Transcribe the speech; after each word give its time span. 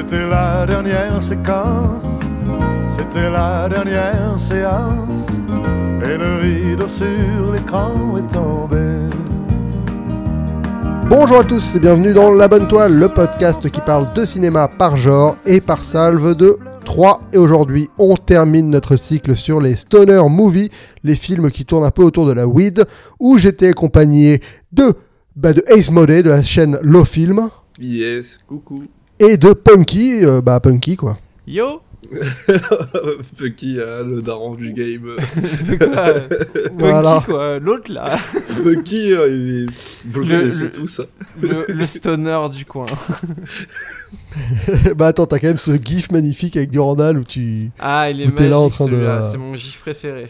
C'était 0.00 0.26
la 0.26 0.64
dernière 0.64 1.22
séquence, 1.22 2.20
c'était 2.96 3.28
la 3.28 3.68
dernière 3.68 4.34
séance, 4.38 5.28
et 6.02 6.16
le 6.16 6.40
rideau 6.40 6.88
sur 6.88 7.52
l'écran 7.52 8.16
est 8.16 8.32
tombé. 8.32 9.14
Bonjour 11.10 11.40
à 11.40 11.44
tous 11.44 11.76
et 11.76 11.80
bienvenue 11.80 12.14
dans 12.14 12.32
La 12.32 12.48
Bonne 12.48 12.66
Toile, 12.66 12.98
le 12.98 13.10
podcast 13.10 13.70
qui 13.70 13.80
parle 13.82 14.10
de 14.14 14.24
cinéma 14.24 14.68
par 14.68 14.96
genre 14.96 15.36
et 15.44 15.60
par 15.60 15.84
salve 15.84 16.34
de 16.34 16.56
3. 16.86 17.20
Et 17.34 17.36
aujourd'hui, 17.36 17.90
on 17.98 18.16
termine 18.16 18.70
notre 18.70 18.96
cycle 18.96 19.36
sur 19.36 19.60
les 19.60 19.76
stoner 19.76 20.22
movies, 20.30 20.70
les 21.04 21.14
films 21.14 21.50
qui 21.50 21.66
tournent 21.66 21.84
un 21.84 21.90
peu 21.90 22.04
autour 22.04 22.24
de 22.24 22.32
la 22.32 22.46
weed, 22.46 22.86
où 23.18 23.36
j'étais 23.36 23.68
accompagné 23.68 24.40
de, 24.72 24.94
bah, 25.36 25.52
de 25.52 25.62
Ace 25.66 25.90
Modé 25.90 26.22
de 26.22 26.30
la 26.30 26.42
chaîne 26.42 26.78
Low 26.80 27.04
Film 27.04 27.50
Yes, 27.78 28.38
coucou. 28.46 28.84
Et 29.20 29.36
de 29.36 29.52
Punky, 29.52 30.24
euh, 30.24 30.40
bah 30.40 30.58
Punky 30.60 30.96
quoi. 30.96 31.16
Yo 31.46 31.80
Fucky, 33.36 33.76
euh, 33.78 34.02
le 34.04 34.20
daron 34.22 34.54
du 34.54 34.72
game. 34.72 35.10
Quoi 35.78 36.14
Voilà. 36.76 37.14
Punky, 37.20 37.26
quoi 37.26 37.58
L'autre 37.60 37.92
là 37.92 38.16
Fucky, 38.62 39.12
euh, 39.12 39.28
il 39.28 39.64
est... 39.64 39.70
vous 40.08 40.20
le 40.20 40.26
Le- 40.26 40.38
connaissez 40.40 40.62
le- 40.64 40.70
tous. 40.72 41.00
le, 41.40 41.66
le 41.68 41.86
stoner 41.86 42.40
du 42.52 42.64
coin. 42.64 42.86
bah 44.96 45.08
attends, 45.08 45.26
t'as 45.26 45.38
quand 45.38 45.48
même 45.48 45.58
ce 45.58 45.72
gif 45.82 46.10
magnifique 46.12 46.56
avec 46.56 46.70
Durandal 46.70 47.18
où 47.18 47.24
tu... 47.24 47.70
Ah, 47.78 48.10
il 48.10 48.20
est 48.20 48.26
magique 48.26 48.40
là 48.50 48.58
en 48.58 48.68
train 48.70 48.86
de- 48.86 49.06
c'est 49.30 49.38
mon 49.38 49.54
gif 49.54 49.80
préféré. 49.80 50.28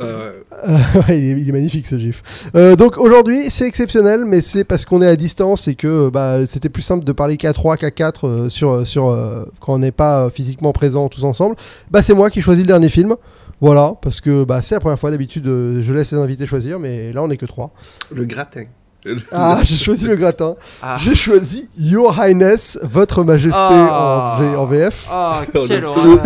Euh, 0.00 0.42
Ouais, 1.08 1.18
il, 1.18 1.24
est, 1.24 1.40
il 1.40 1.48
est 1.48 1.52
magnifique 1.52 1.86
ce 1.86 1.98
gif. 1.98 2.22
Euh, 2.54 2.76
donc 2.76 2.98
aujourd'hui 2.98 3.50
c'est 3.50 3.66
exceptionnel 3.66 4.24
mais 4.24 4.40
c'est 4.42 4.64
parce 4.64 4.84
qu'on 4.84 5.02
est 5.02 5.06
à 5.08 5.16
distance 5.16 5.68
et 5.68 5.74
que 5.74 6.08
bah, 6.10 6.46
c'était 6.46 6.68
plus 6.68 6.82
simple 6.82 7.04
de 7.04 7.12
parler 7.12 7.36
qu'à 7.36 7.52
3 7.52 7.76
qu'à 7.76 7.90
4 7.90 8.26
euh, 8.26 8.48
sur, 8.48 8.86
sur, 8.86 9.08
euh, 9.10 9.44
quand 9.60 9.74
on 9.74 9.78
n'est 9.78 9.92
pas 9.92 10.24
euh, 10.26 10.30
physiquement 10.30 10.72
présents 10.72 11.08
tous 11.08 11.24
ensemble. 11.24 11.56
Bah 11.90 12.02
c'est 12.02 12.14
moi 12.14 12.30
qui 12.30 12.40
choisis 12.42 12.62
le 12.62 12.68
dernier 12.68 12.88
film. 12.88 13.16
Voilà, 13.60 13.94
parce 14.02 14.20
que 14.20 14.44
bah, 14.44 14.60
c'est 14.62 14.74
la 14.74 14.80
première 14.80 14.98
fois 14.98 15.10
d'habitude 15.10 15.46
euh, 15.46 15.80
je 15.80 15.92
laisse 15.92 16.12
les 16.12 16.18
invités 16.18 16.46
choisir 16.46 16.78
mais 16.78 17.12
là 17.12 17.22
on 17.22 17.30
est 17.30 17.36
que 17.36 17.46
3. 17.46 17.72
le 18.12 18.24
gratin. 18.24 18.64
Ah 19.32 19.60
j'ai 19.64 19.76
choisi 19.76 20.06
le 20.06 20.16
gratin. 20.16 20.56
Ah, 20.82 20.96
J'ai 20.98 21.14
choisi 21.14 21.68
Your 21.78 22.14
Highness, 22.18 22.78
Votre 22.82 23.22
Majesté 23.24 23.58
Ah. 23.60 24.36
en, 24.38 24.42
V- 24.42 24.56
en 24.56 24.66
VF. 24.66 25.06
Ah, 25.10 25.42
Oh, 25.54 25.64
quelle 25.66 25.80
le- 25.82 25.86
horreur 25.88 26.22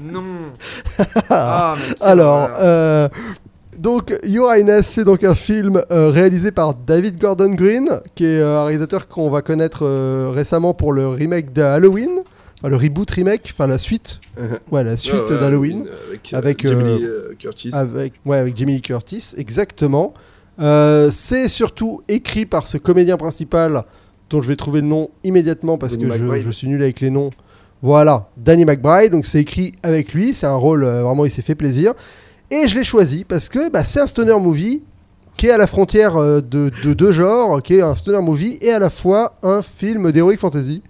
Non 0.00 0.22
Ah, 1.30 1.74
mais 1.76 1.94
quelle 1.94 2.08
Alors, 2.08 2.34
horreur. 2.44 2.56
euh, 2.60 3.08
donc 3.78 4.16
Your 4.24 4.52
Highness, 4.54 4.86
c'est 4.86 5.04
donc 5.04 5.24
un 5.24 5.34
film 5.34 5.82
euh, 5.90 6.10
réalisé 6.10 6.50
par 6.50 6.74
David 6.74 7.20
Gordon 7.20 7.50
Green, 7.54 7.88
qui 8.14 8.24
est 8.24 8.40
euh, 8.40 8.60
un 8.60 8.64
réalisateur 8.64 9.08
qu'on 9.08 9.30
va 9.30 9.42
connaître 9.42 9.80
euh, 9.84 10.30
récemment 10.34 10.74
pour 10.74 10.92
le 10.92 11.08
remake 11.08 11.52
de 11.52 11.62
Halloween, 11.62 12.10
enfin, 12.58 12.68
le 12.68 12.76
reboot 12.76 13.10
remake, 13.10 13.50
enfin 13.52 13.66
la 13.66 13.78
suite, 13.78 14.20
ouais 14.72 14.82
la 14.84 14.96
suite 14.96 15.14
Ouais, 15.14 15.30
ouais, 15.32 15.40
d'Halloween, 15.40 15.86
Avec, 16.08 16.34
Avec, 16.34 16.64
euh, 16.64 16.98
euh, 17.00 17.34
Curtis. 17.38 17.70
avec 17.72 18.14
ouais 18.24 18.38
avec 18.38 18.58
Lee 18.58 18.80
Curtis, 18.82 19.34
exactement. 19.36 20.12
Euh, 20.60 21.10
c'est 21.12 21.48
surtout 21.48 22.02
écrit 22.08 22.46
par 22.46 22.66
ce 22.66 22.78
comédien 22.78 23.16
principal 23.16 23.84
dont 24.30 24.42
je 24.42 24.48
vais 24.48 24.56
trouver 24.56 24.80
le 24.80 24.88
nom 24.88 25.10
immédiatement 25.24 25.78
parce 25.78 25.96
Danny 25.96 26.18
que 26.18 26.40
je 26.40 26.50
suis 26.50 26.68
nul 26.68 26.82
avec 26.82 27.00
les 27.00 27.10
noms. 27.10 27.30
Voilà, 27.80 28.28
Danny 28.36 28.64
McBride, 28.64 29.12
donc 29.12 29.24
c'est 29.24 29.40
écrit 29.40 29.72
avec 29.84 30.12
lui, 30.12 30.34
c'est 30.34 30.46
un 30.46 30.56
rôle 30.56 30.82
euh, 30.82 31.02
vraiment 31.02 31.24
il 31.24 31.30
s'est 31.30 31.42
fait 31.42 31.54
plaisir. 31.54 31.94
Et 32.50 32.66
je 32.66 32.76
l'ai 32.76 32.84
choisi 32.84 33.24
parce 33.24 33.48
que 33.48 33.70
bah, 33.70 33.84
c'est 33.84 34.00
un 34.00 34.06
stoner 34.08 34.38
movie 34.40 34.82
qui 35.36 35.46
est 35.46 35.52
à 35.52 35.58
la 35.58 35.68
frontière 35.68 36.16
euh, 36.16 36.40
de, 36.40 36.72
de 36.84 36.92
deux 36.92 37.12
genres, 37.12 37.62
qui 37.62 37.76
est 37.76 37.82
un 37.82 37.94
stoner 37.94 38.20
movie 38.20 38.58
et 38.60 38.72
à 38.72 38.80
la 38.80 38.90
fois 38.90 39.34
un 39.44 39.62
film 39.62 40.10
d'heroic 40.10 40.38
fantasy. 40.38 40.82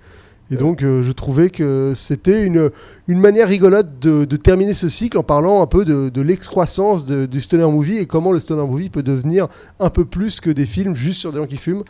Et 0.50 0.56
donc 0.56 0.82
euh, 0.82 1.02
je 1.02 1.12
trouvais 1.12 1.50
que 1.50 1.92
c'était 1.94 2.44
une, 2.44 2.70
une 3.06 3.20
manière 3.20 3.48
rigolote 3.48 3.98
de, 4.00 4.24
terminer 4.36 4.74
ce 4.74 4.88
cycle 4.88 5.18
en 5.18 5.22
parlant 5.22 5.60
un 5.60 5.66
peu 5.66 5.84
de, 5.84 6.20
l'excroissance 6.22 7.05
du 7.05 7.40
stoner 7.40 7.66
movie 7.66 7.98
et 7.98 8.06
comment 8.06 8.33
le 8.33 8.40
stoner 8.40 8.67
movie 8.67 8.89
peut 8.89 9.02
devenir 9.02 9.48
un 9.78 9.90
peu 9.90 10.05
plus 10.05 10.40
que 10.40 10.50
des 10.50 10.64
films 10.64 10.96
juste 10.96 11.20
sur 11.20 11.33
des 11.33 11.39
gens 11.39 11.46
qui 11.46 11.58
fument, 11.58 11.84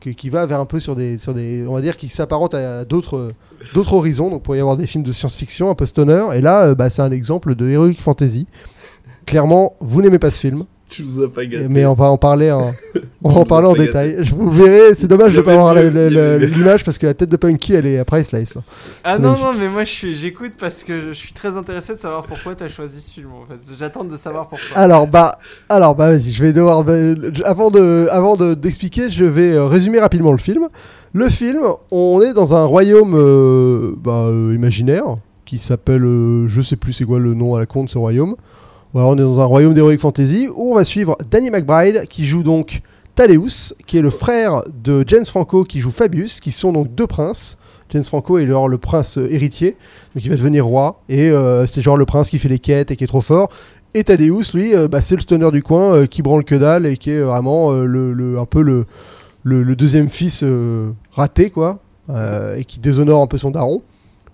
qui, 0.00 0.30
va 0.30 0.46
vers 0.46 0.60
un 0.60 0.64
peu 0.64 0.80
sur 0.80 0.96
des, 0.96 1.18
sur 1.18 1.34
des 1.34 1.64
on 1.68 1.74
va 1.74 1.80
dire, 1.82 1.96
qui 1.96 2.08
s'apparente 2.08 2.54
à 2.54 2.84
d'autres 2.84 3.28
d'autres 3.74 3.92
horizons. 3.92 4.30
Donc 4.30 4.42
pour 4.42 4.56
y 4.56 4.60
avoir 4.60 4.76
des 4.76 4.86
films 4.86 5.04
de 5.04 5.12
science-fiction 5.12 5.70
un 5.70 5.74
peu 5.74 5.86
stoner. 5.86 6.24
Et 6.34 6.40
là, 6.40 6.64
euh, 6.64 6.74
bah, 6.74 6.90
c'est 6.90 7.02
un 7.02 7.12
exemple 7.12 7.54
de 7.54 7.68
heroic 7.68 8.00
fantasy. 8.00 8.46
Clairement, 9.26 9.76
vous 9.80 10.02
n'aimez 10.02 10.18
pas 10.18 10.30
ce 10.30 10.40
film, 10.40 10.64
Tu 10.90 11.04
nous 11.04 11.22
as 11.22 11.28
pas 11.32 11.46
gâté. 11.46 11.66
mais 11.68 11.86
on 11.86 11.94
va 11.94 12.06
en 12.10 12.18
parler 12.18 12.50
en, 12.50 12.72
on 13.22 13.28
va 13.28 13.34
Tu 13.34 13.40
en 13.40 13.44
parler 13.44 13.68
as 13.68 13.70
en 13.70 13.74
détail. 13.74 14.16
Je 14.20 14.34
vous 14.34 14.50
verrai, 14.50 14.94
c'est 14.94 15.06
dommage 15.06 15.32
de 15.32 15.38
ne 15.38 15.42
pas 15.42 15.52
avoir 15.52 15.74
l'image 15.74 16.84
parce 16.84 16.98
que 16.98 17.06
la 17.06 17.14
tête 17.14 17.28
de 17.28 17.36
Punky, 17.36 17.74
elle 17.74 17.86
est 17.86 17.98
à 17.98 18.04
priceless. 18.04 18.54
Là. 18.54 18.62
Ah 19.04 19.18
non, 19.18 19.30
magnifique. 19.30 19.44
non, 19.46 19.52
mais 19.58 19.68
moi 19.68 19.84
j'écoute 19.84 20.52
parce 20.58 20.82
que 20.82 21.08
je 21.08 21.12
suis 21.12 21.32
très 21.32 21.56
intéressé 21.56 21.94
de 21.94 22.00
savoir 22.00 22.22
pourquoi 22.24 22.54
t'as 22.54 22.68
choisi 22.68 23.00
ce 23.00 23.12
film. 23.12 23.28
En 23.32 23.46
fait. 23.46 23.74
J'attends 23.78 24.04
de 24.04 24.16
savoir 24.16 24.48
pourquoi. 24.48 24.76
Alors 24.76 25.06
bah, 25.06 25.38
alors 25.68 25.94
bah 25.94 26.10
vas-y, 26.10 26.32
je 26.32 26.42
vais 26.42 26.52
devoir 26.52 26.84
je- 26.86 27.42
avant 27.44 27.70
de 27.70 28.08
avant 28.10 28.36
de- 28.36 28.54
d'expliquer, 28.54 29.10
je 29.10 29.24
vais 29.24 29.52
euh, 29.52 29.64
résumer 29.66 30.00
rapidement 30.00 30.32
le 30.32 30.38
film. 30.38 30.68
Le 31.12 31.28
film, 31.28 31.60
on 31.90 32.20
est 32.22 32.32
dans 32.32 32.54
un 32.54 32.64
royaume 32.64 33.14
euh, 33.16 33.92
bah, 33.96 34.26
euh, 34.28 34.52
imaginaire 34.54 35.04
qui 35.44 35.58
s'appelle, 35.58 36.04
euh, 36.04 36.46
je 36.46 36.60
sais 36.62 36.76
plus 36.76 36.92
c'est 36.92 37.04
quoi 37.04 37.18
le 37.18 37.34
nom 37.34 37.56
à 37.56 37.58
la 37.58 37.66
con 37.66 37.82
de 37.84 37.88
ce 37.88 37.98
royaume. 37.98 38.36
On 38.92 39.16
est 39.16 39.20
dans 39.20 39.38
un 39.38 39.44
royaume 39.44 39.72
d'heroic 39.72 39.98
fantasy 39.98 40.48
où 40.52 40.72
on 40.72 40.74
va 40.74 40.84
suivre 40.84 41.16
Danny 41.30 41.50
McBride 41.50 42.06
qui 42.08 42.26
joue 42.26 42.42
donc 42.42 42.82
Thaddeus, 43.14 43.74
qui 43.86 43.98
est 43.98 44.02
le 44.02 44.10
frère 44.10 44.62
de 44.82 45.04
James 45.06 45.24
Franco 45.24 45.62
qui 45.62 45.78
joue 45.78 45.90
Fabius, 45.90 46.40
qui 46.40 46.50
sont 46.50 46.72
donc 46.72 46.92
deux 46.94 47.06
princes. 47.06 47.56
James 47.90 48.02
Franco 48.02 48.38
est 48.38 48.48
genre 48.48 48.68
le 48.68 48.78
prince 48.78 49.18
euh, 49.18 49.32
héritier, 49.32 49.76
donc 50.14 50.24
il 50.24 50.30
va 50.30 50.36
devenir 50.36 50.66
roi, 50.66 51.02
et 51.08 51.30
euh, 51.30 51.66
c'est 51.66 51.82
genre 51.82 51.96
le 51.96 52.04
prince 52.04 52.30
qui 52.30 52.38
fait 52.38 52.48
les 52.48 52.58
quêtes 52.58 52.90
et 52.90 52.96
qui 52.96 53.04
est 53.04 53.08
trop 53.08 53.20
fort. 53.20 53.48
Et 53.94 54.04
Thaddeus, 54.04 54.54
lui, 54.54 54.74
euh, 54.74 54.88
bah, 54.88 55.02
c'est 55.02 55.16
le 55.16 55.20
stoner 55.20 55.50
du 55.52 55.62
coin 55.62 56.06
qui 56.06 56.22
branle 56.22 56.44
que 56.44 56.54
dalle 56.56 56.86
et 56.86 56.96
qui 56.96 57.10
est 57.10 57.20
vraiment 57.20 57.72
le, 57.72 58.38
un 58.38 58.44
peu 58.44 58.62
le, 58.62 59.76
deuxième 59.76 60.08
fils 60.08 60.44
raté, 61.12 61.50
quoi, 61.50 61.78
et 62.56 62.64
qui 62.64 62.80
déshonore 62.80 63.22
un 63.22 63.26
peu 63.28 63.38
son 63.38 63.50
daron. 63.50 63.82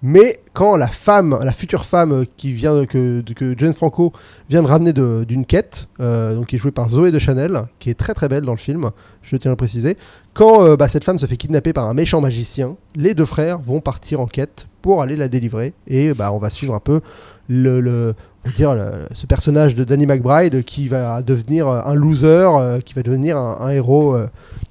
Mais 0.02 0.40
quand 0.52 0.76
la 0.76 0.88
femme, 0.88 1.38
la 1.42 1.52
future 1.52 1.84
femme 1.84 2.12
euh, 2.12 2.24
qui 2.36 2.52
vient 2.52 2.84
que, 2.84 3.22
que 3.34 3.54
James 3.58 3.72
Franco 3.72 4.12
vient 4.48 4.62
de 4.62 4.66
ramener 4.68 4.92
d'une 4.92 5.44
quête, 5.46 5.88
euh, 6.00 6.34
donc 6.34 6.46
qui 6.46 6.56
est 6.56 6.58
jouée 6.58 6.70
par 6.70 6.88
Zoé 6.88 7.10
de 7.10 7.18
Chanel, 7.18 7.62
qui 7.80 7.88
est 7.90 7.94
très 7.94 8.12
très 8.14 8.28
belle 8.28 8.44
dans 8.44 8.52
le 8.52 8.58
film, 8.58 8.90
je 9.22 9.36
tiens 9.36 9.50
à 9.50 9.52
le 9.52 9.56
préciser. 9.56 9.96
Quand 10.34 10.62
euh, 10.64 10.76
bah, 10.76 10.88
cette 10.88 11.02
femme 11.04 11.18
se 11.18 11.26
fait 11.26 11.36
kidnapper 11.38 11.72
par 11.72 11.88
un 11.88 11.94
méchant 11.94 12.20
magicien, 12.20 12.76
les 12.94 13.14
deux 13.14 13.24
frères 13.24 13.58
vont 13.58 13.80
partir 13.80 14.20
en 14.20 14.26
quête 14.26 14.68
pour 14.82 15.00
aller 15.02 15.16
la 15.16 15.28
délivrer. 15.28 15.72
Et 15.88 16.12
bah, 16.12 16.30
on 16.32 16.38
va 16.38 16.50
suivre 16.50 16.74
un 16.74 16.80
peu 16.80 17.00
le, 17.48 18.14
dire, 18.56 18.74
le- 18.74 19.06
ce 19.12 19.26
personnage 19.26 19.74
de 19.74 19.82
Danny 19.84 20.04
McBride 20.06 20.62
qui 20.64 20.88
va 20.88 21.22
devenir 21.22 21.68
un 21.68 21.94
loser, 21.94 22.26
euh, 22.60 22.80
qui 22.80 22.92
va 22.94 23.02
devenir 23.02 23.38
un, 23.38 23.58
un 23.62 23.70
héros 23.70 24.16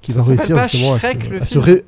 qui 0.02 0.12
Ça 0.12 0.20
va 0.20 0.24
réussir 0.28 0.56
justement 0.68 0.94
à 0.94 1.00
se, 1.00 1.06
Shrek, 1.06 1.30
le 1.30 1.42
à 1.42 1.46
se 1.46 1.52
film 1.52 1.64
ré- 1.64 1.84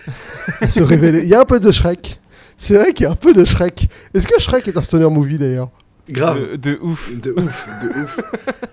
à 0.62 0.70
se 0.70 0.82
révéler. 0.82 1.22
Il 1.24 1.28
y 1.28 1.34
a 1.34 1.40
un 1.40 1.44
peu 1.44 1.58
de 1.58 1.70
Shrek. 1.72 2.20
C'est 2.56 2.74
vrai 2.74 2.92
qu'il 2.92 3.04
y 3.04 3.06
a 3.06 3.12
un 3.12 3.16
peu 3.16 3.32
de 3.34 3.44
Shrek. 3.44 3.88
Est-ce 4.14 4.26
que 4.26 4.38
Shrek 4.40 4.66
est 4.68 4.76
un 4.76 4.82
stoner 4.82 5.08
movie 5.10 5.38
d'ailleurs? 5.38 5.68
Grave. 6.08 6.52
De, 6.52 6.56
de 6.56 6.78
ouf, 6.80 7.12
De 7.20 7.32
ouf, 7.32 7.68
de 7.82 7.88
ouf. 8.02 8.20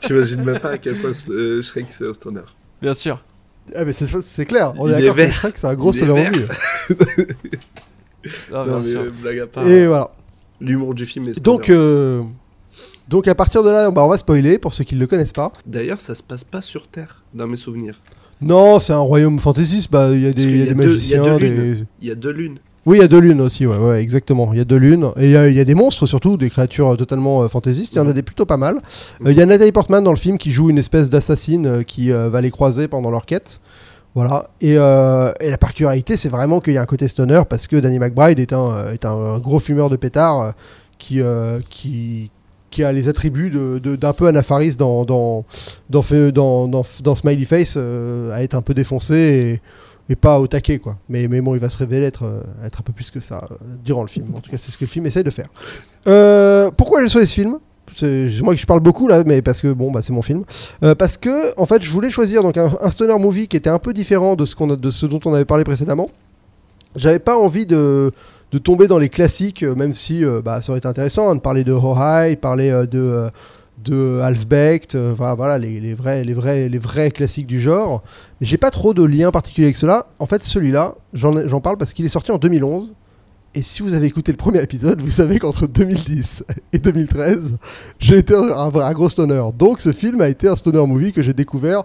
J'imagine 0.07 0.43
même 0.43 0.59
pas 0.59 0.71
à 0.71 0.77
quel 0.77 0.95
point 1.01 1.11
euh, 1.29 1.61
Shrek 1.61 1.87
c'est 1.89 2.07
un 2.07 2.13
stoner. 2.13 2.41
bien 2.81 2.93
sûr. 2.93 3.23
ah 3.75 3.83
mais 3.85 3.93
c'est 3.93 4.05
c'est 4.21 4.45
clair, 4.45 4.73
on 4.77 4.87
Il 4.87 4.91
est 4.91 4.95
d'accord 5.01 5.15
que 5.15 5.21
vert. 5.21 5.33
Shrek 5.33 5.57
c'est 5.57 5.67
un 5.67 5.73
gros 5.75 5.91
stoner 5.93 6.29
movie. 6.29 6.45
Non 8.51 8.63
bien 8.63 8.77
mais 8.79 8.83
sûr. 8.83 9.01
euh, 9.01 9.11
blague 9.21 9.39
à 9.39 9.47
part. 9.47 9.67
Et 9.67 9.85
voilà. 9.87 10.11
L'humour 10.61 10.93
du 10.93 11.05
film 11.05 11.27
est 11.27 11.31
stoner. 11.31 11.43
Donc, 11.43 11.69
euh, 11.69 12.21
donc 13.09 13.27
à 13.27 13.35
partir 13.35 13.63
de 13.63 13.69
là, 13.69 13.91
bah, 13.91 14.03
on 14.05 14.07
va 14.07 14.17
spoiler 14.17 14.57
pour 14.59 14.73
ceux 14.73 14.85
qui 14.85 14.95
ne 14.95 15.01
le 15.01 15.07
connaissent 15.07 15.33
pas. 15.33 15.51
D'ailleurs, 15.65 15.99
ça 15.99 16.15
se 16.15 16.23
passe 16.23 16.45
pas 16.45 16.61
sur 16.61 16.87
Terre, 16.87 17.21
dans 17.33 17.47
mes 17.47 17.57
souvenirs. 17.57 17.99
Non, 18.39 18.79
c'est 18.79 18.93
un 18.93 18.99
royaume 18.99 19.39
fantasy, 19.39 19.87
bah, 19.91 20.09
il 20.13 20.21
y 20.23 20.27
a 20.27 20.31
des, 20.33 20.43
y 20.43 20.61
a 20.61 20.65
il 20.65 20.71
y 20.71 20.73
magiciens. 20.75 21.37
des-. 21.37 21.83
Il 21.99 22.07
y 22.07 22.11
a 22.11 22.15
deux 22.15 22.31
lunes. 22.31 22.59
Oui, 22.85 22.97
il 22.97 23.01
y 23.01 23.03
a 23.03 23.07
deux 23.07 23.19
lunes 23.19 23.39
aussi, 23.39 23.65
ouais, 23.65 24.01
exactement. 24.01 24.49
Il 24.51 24.57
y 24.57 24.61
a 24.61 24.65
deux 24.65 24.75
lunes. 24.77 25.09
Et 25.17 25.25
il 25.25 25.31
y, 25.31 25.37
a- 25.37 25.63
des 25.65 25.73
monstres 25.75 26.05
surtout, 26.05 26.35
des 26.35 26.49
créatures 26.49 26.93
euh, 26.93 26.95
totalement 26.97 27.41
euh, 27.43 27.47
fantaisistes. 27.47 27.93
Il 27.93 27.97
y 27.97 27.99
en 27.99 28.09
a 28.09 28.13
des 28.13 28.23
plutôt 28.23 28.45
pas 28.45 28.57
mal. 28.57 28.75
Euh, 29.25 29.31
Il 29.31 29.37
y 29.37 29.41
a 29.41 29.45
Nathalie 29.45 29.71
Portman 29.71 30.03
dans 30.03 30.11
le 30.11 30.17
film 30.17 30.37
qui 30.37 30.51
joue 30.51 30.69
une 30.69 30.77
espèce 30.77 31.09
d'assassine 31.09 31.65
euh, 31.65 31.83
qui 31.83 32.09
va 32.11 32.41
les 32.41 32.51
croiser 32.51 32.89
pendant 32.89 33.09
leur 33.09 33.25
quête. 33.25 33.61
Voilà. 34.15 34.49
Et, 34.59 34.75
la 34.75 35.57
particularité, 35.59 36.17
c'est 36.17 36.29
vraiment 36.29 36.59
qu'il 36.59 36.73
y 36.73 36.77
a 36.77 36.81
un 36.81 36.85
côté 36.85 37.07
stoner 37.07 37.41
parce 37.49 37.67
que 37.67 37.77
Danny 37.77 37.99
McBride 37.99 38.39
est 38.39 38.51
un, 38.53 38.91
est 38.91 39.05
un, 39.05 39.39
gros 39.39 39.59
fumeur 39.59 39.89
de 39.89 39.95
pétard 39.95 40.53
qui, 40.99 41.21
qui, 41.69 42.29
qui 42.69 42.83
a 42.83 42.91
les 42.91 43.07
attributs 43.07 43.49
de- 43.49 43.79
de- 43.79 43.95
d'un 43.95 44.13
peu 44.13 44.27
Anafaris 44.27 44.75
dans, 44.75 45.03
dans, 45.05 45.45
dans, 45.89 46.03
dans, 46.67 46.83
dans, 47.01 47.15
Smiley 47.15 47.45
Face, 47.45 47.75
à 47.77 48.43
être 48.43 48.53
un 48.55 48.61
peu 48.61 48.73
défoncé 48.75 49.61
et 50.09 50.15
pas 50.15 50.39
au 50.39 50.47
taquet, 50.47 50.79
quoi. 50.79 50.97
Mais, 51.07 51.27
mais 51.27 51.41
bon, 51.41 51.55
il 51.55 51.61
va 51.61 51.69
se 51.69 51.77
révéler 51.77 52.05
être, 52.05 52.23
euh, 52.23 52.41
être 52.65 52.79
un 52.79 52.83
peu 52.83 52.91
plus 52.91 53.09
que 53.09 53.19
ça 53.19 53.47
euh, 53.49 53.55
durant 53.83 54.01
le 54.01 54.09
film. 54.09 54.27
En 54.35 54.41
tout 54.41 54.51
cas, 54.51 54.57
c'est 54.57 54.71
ce 54.71 54.77
que 54.77 54.83
le 54.83 54.89
film 54.89 55.05
essaye 55.05 55.23
de 55.23 55.29
faire. 55.29 55.47
Euh, 56.07 56.71
pourquoi 56.75 57.01
j'ai 57.01 57.09
choisi 57.09 57.27
ce 57.27 57.33
film? 57.33 57.57
C'est 57.95 58.27
moi 58.41 58.53
que 58.55 58.59
je 58.59 58.65
parle 58.65 58.79
beaucoup 58.79 59.07
là, 59.07 59.23
mais 59.25 59.41
parce 59.41 59.61
que 59.61 59.71
bon, 59.71 59.91
bah, 59.91 60.01
c'est 60.01 60.13
mon 60.13 60.21
film. 60.21 60.43
Parce 60.97 61.15
que 61.15 61.57
en 61.59 61.65
fait, 61.65 61.83
je 61.83 61.91
voulais 61.91 62.09
choisir 62.09 62.41
donc 62.41 62.57
un, 62.57 62.71
un 62.81 62.89
stoner 62.89 63.17
movie 63.19 63.47
qui 63.47 63.55
était 63.55 63.69
un 63.69 63.77
peu 63.77 63.93
différent 63.93 64.35
de 64.35 64.45
ce, 64.45 64.55
de 64.75 64.89
ce 64.89 65.05
dont 65.05 65.19
on 65.25 65.33
avait 65.33 65.45
parlé 65.45 65.63
précédemment. 65.63 66.07
j'avais 66.95 67.19
pas 67.19 67.37
envie 67.37 67.67
de, 67.67 68.11
de 68.51 68.57
tomber 68.57 68.87
dans 68.87 68.97
les 68.97 69.09
classiques, 69.09 69.63
même 69.63 69.93
si 69.93 70.23
bah, 70.43 70.61
ça 70.61 70.71
aurait 70.71 70.79
été 70.79 70.87
intéressant 70.87 71.29
hein, 71.29 71.35
de 71.35 71.39
parler 71.39 71.63
de 71.63 71.71
Horai, 71.71 72.35
parler 72.35 72.71
de, 72.89 73.29
de 73.83 74.19
Halfbaked, 74.23 74.95
euh, 74.95 75.13
enfin, 75.13 75.33
voilà, 75.35 75.57
les, 75.57 75.93
vrais, 75.93 76.23
les, 76.23 76.33
vrais, 76.33 76.69
les 76.69 76.79
vrais 76.79 77.11
classiques 77.11 77.47
du 77.47 77.59
genre. 77.59 78.03
J'ai 78.41 78.57
pas 78.57 78.71
trop 78.71 78.93
de 78.93 79.03
lien 79.03 79.31
particulier 79.31 79.67
avec 79.67 79.77
cela. 79.77 80.07
En 80.19 80.25
fait, 80.25 80.43
celui-là, 80.43 80.95
j'en 81.13 81.61
parle 81.61 81.77
parce 81.77 81.93
qu'il 81.93 82.05
est 82.05 82.09
sorti 82.09 82.31
en 82.31 82.37
2011. 82.37 82.93
Et 83.55 83.61
si 83.61 83.83
vous 83.83 83.93
avez 83.93 84.07
écouté 84.07 84.31
le 84.31 84.37
premier 84.37 84.63
épisode, 84.63 84.99
vous 84.99 85.11
savez 85.11 85.37
qu'entre 85.37 85.67
2010 85.67 86.43
et 86.73 86.79
2013, 86.79 87.57
j'ai 87.99 88.17
été 88.17 88.33
un, 88.33 88.41
un 88.41 88.73
un 88.73 88.93
gros 88.93 89.09
stoner. 89.09 89.43
Donc 89.55 89.79
ce 89.79 89.91
film 89.91 90.21
a 90.21 90.29
été 90.29 90.47
un 90.47 90.55
stoner 90.55 90.85
movie 90.87 91.11
que 91.11 91.21
j'ai 91.21 91.33
découvert 91.33 91.83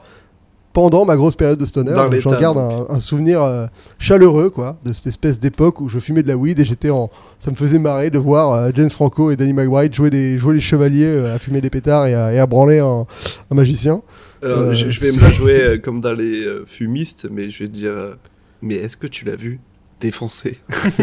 pendant 0.79 1.05
ma 1.05 1.17
grosse 1.17 1.35
période 1.35 1.59
de 1.59 1.67
stoner. 1.67 1.91
Donc, 1.93 2.15
J'en 2.21 2.31
garde 2.41 2.59
un, 2.59 2.87
un 2.89 3.01
souvenir 3.01 3.43
euh, 3.43 3.67
chaleureux, 3.99 4.49
quoi, 4.49 4.79
de 4.85 4.93
cette 4.93 5.09
espèce 5.09 5.41
d'époque 5.41 5.81
où 5.81 5.89
je 5.89 5.99
fumais 5.99 6.23
de 6.23 6.29
la 6.29 6.37
weed 6.37 6.61
et 6.61 6.65
j'étais 6.65 6.91
en. 6.91 7.11
Ça 7.45 7.51
me 7.51 7.57
faisait 7.57 7.81
marrer 7.81 8.11
de 8.11 8.19
voir 8.19 8.53
euh, 8.53 8.71
James 8.77 8.91
Franco 8.91 9.33
et 9.33 9.37
Danny 9.37 9.53
McBride 9.53 9.93
jouer, 9.93 10.11
des, 10.11 10.39
jouer 10.39 10.55
les 10.55 10.61
chevaliers 10.61 11.05
euh, 11.05 11.35
à 11.35 11.41
fumer 11.41 11.61
des 11.61 11.71
pétards 11.71 12.07
et 12.07 12.15
à, 12.15 12.33
et 12.33 12.39
à 12.39 12.47
branler 12.47 12.79
un, 12.79 13.07
un 13.51 13.55
magicien. 13.55 14.03
Alors, 14.43 14.59
Euh, 14.59 14.73
je, 14.73 14.89
je 14.89 15.01
vais 15.01 15.11
me 15.11 15.21
la 15.21 15.33
jouer 15.33 15.61
euh, 15.61 15.79
comme 15.79 16.01
dans 16.01 16.13
les 16.15 16.47
euh, 16.47 16.63
fumistes, 16.65 17.27
mais 17.29 17.51
je 17.51 17.65
vais 17.65 17.69
te 17.69 17.75
dire. 17.75 17.91
euh, 17.93 18.15
mais 18.63 18.77
est-ce 18.77 18.97
que 18.97 19.09
tu 19.09 19.25
l'as 19.25 19.35
vu? 19.37 19.59
Défoncer 20.01 20.59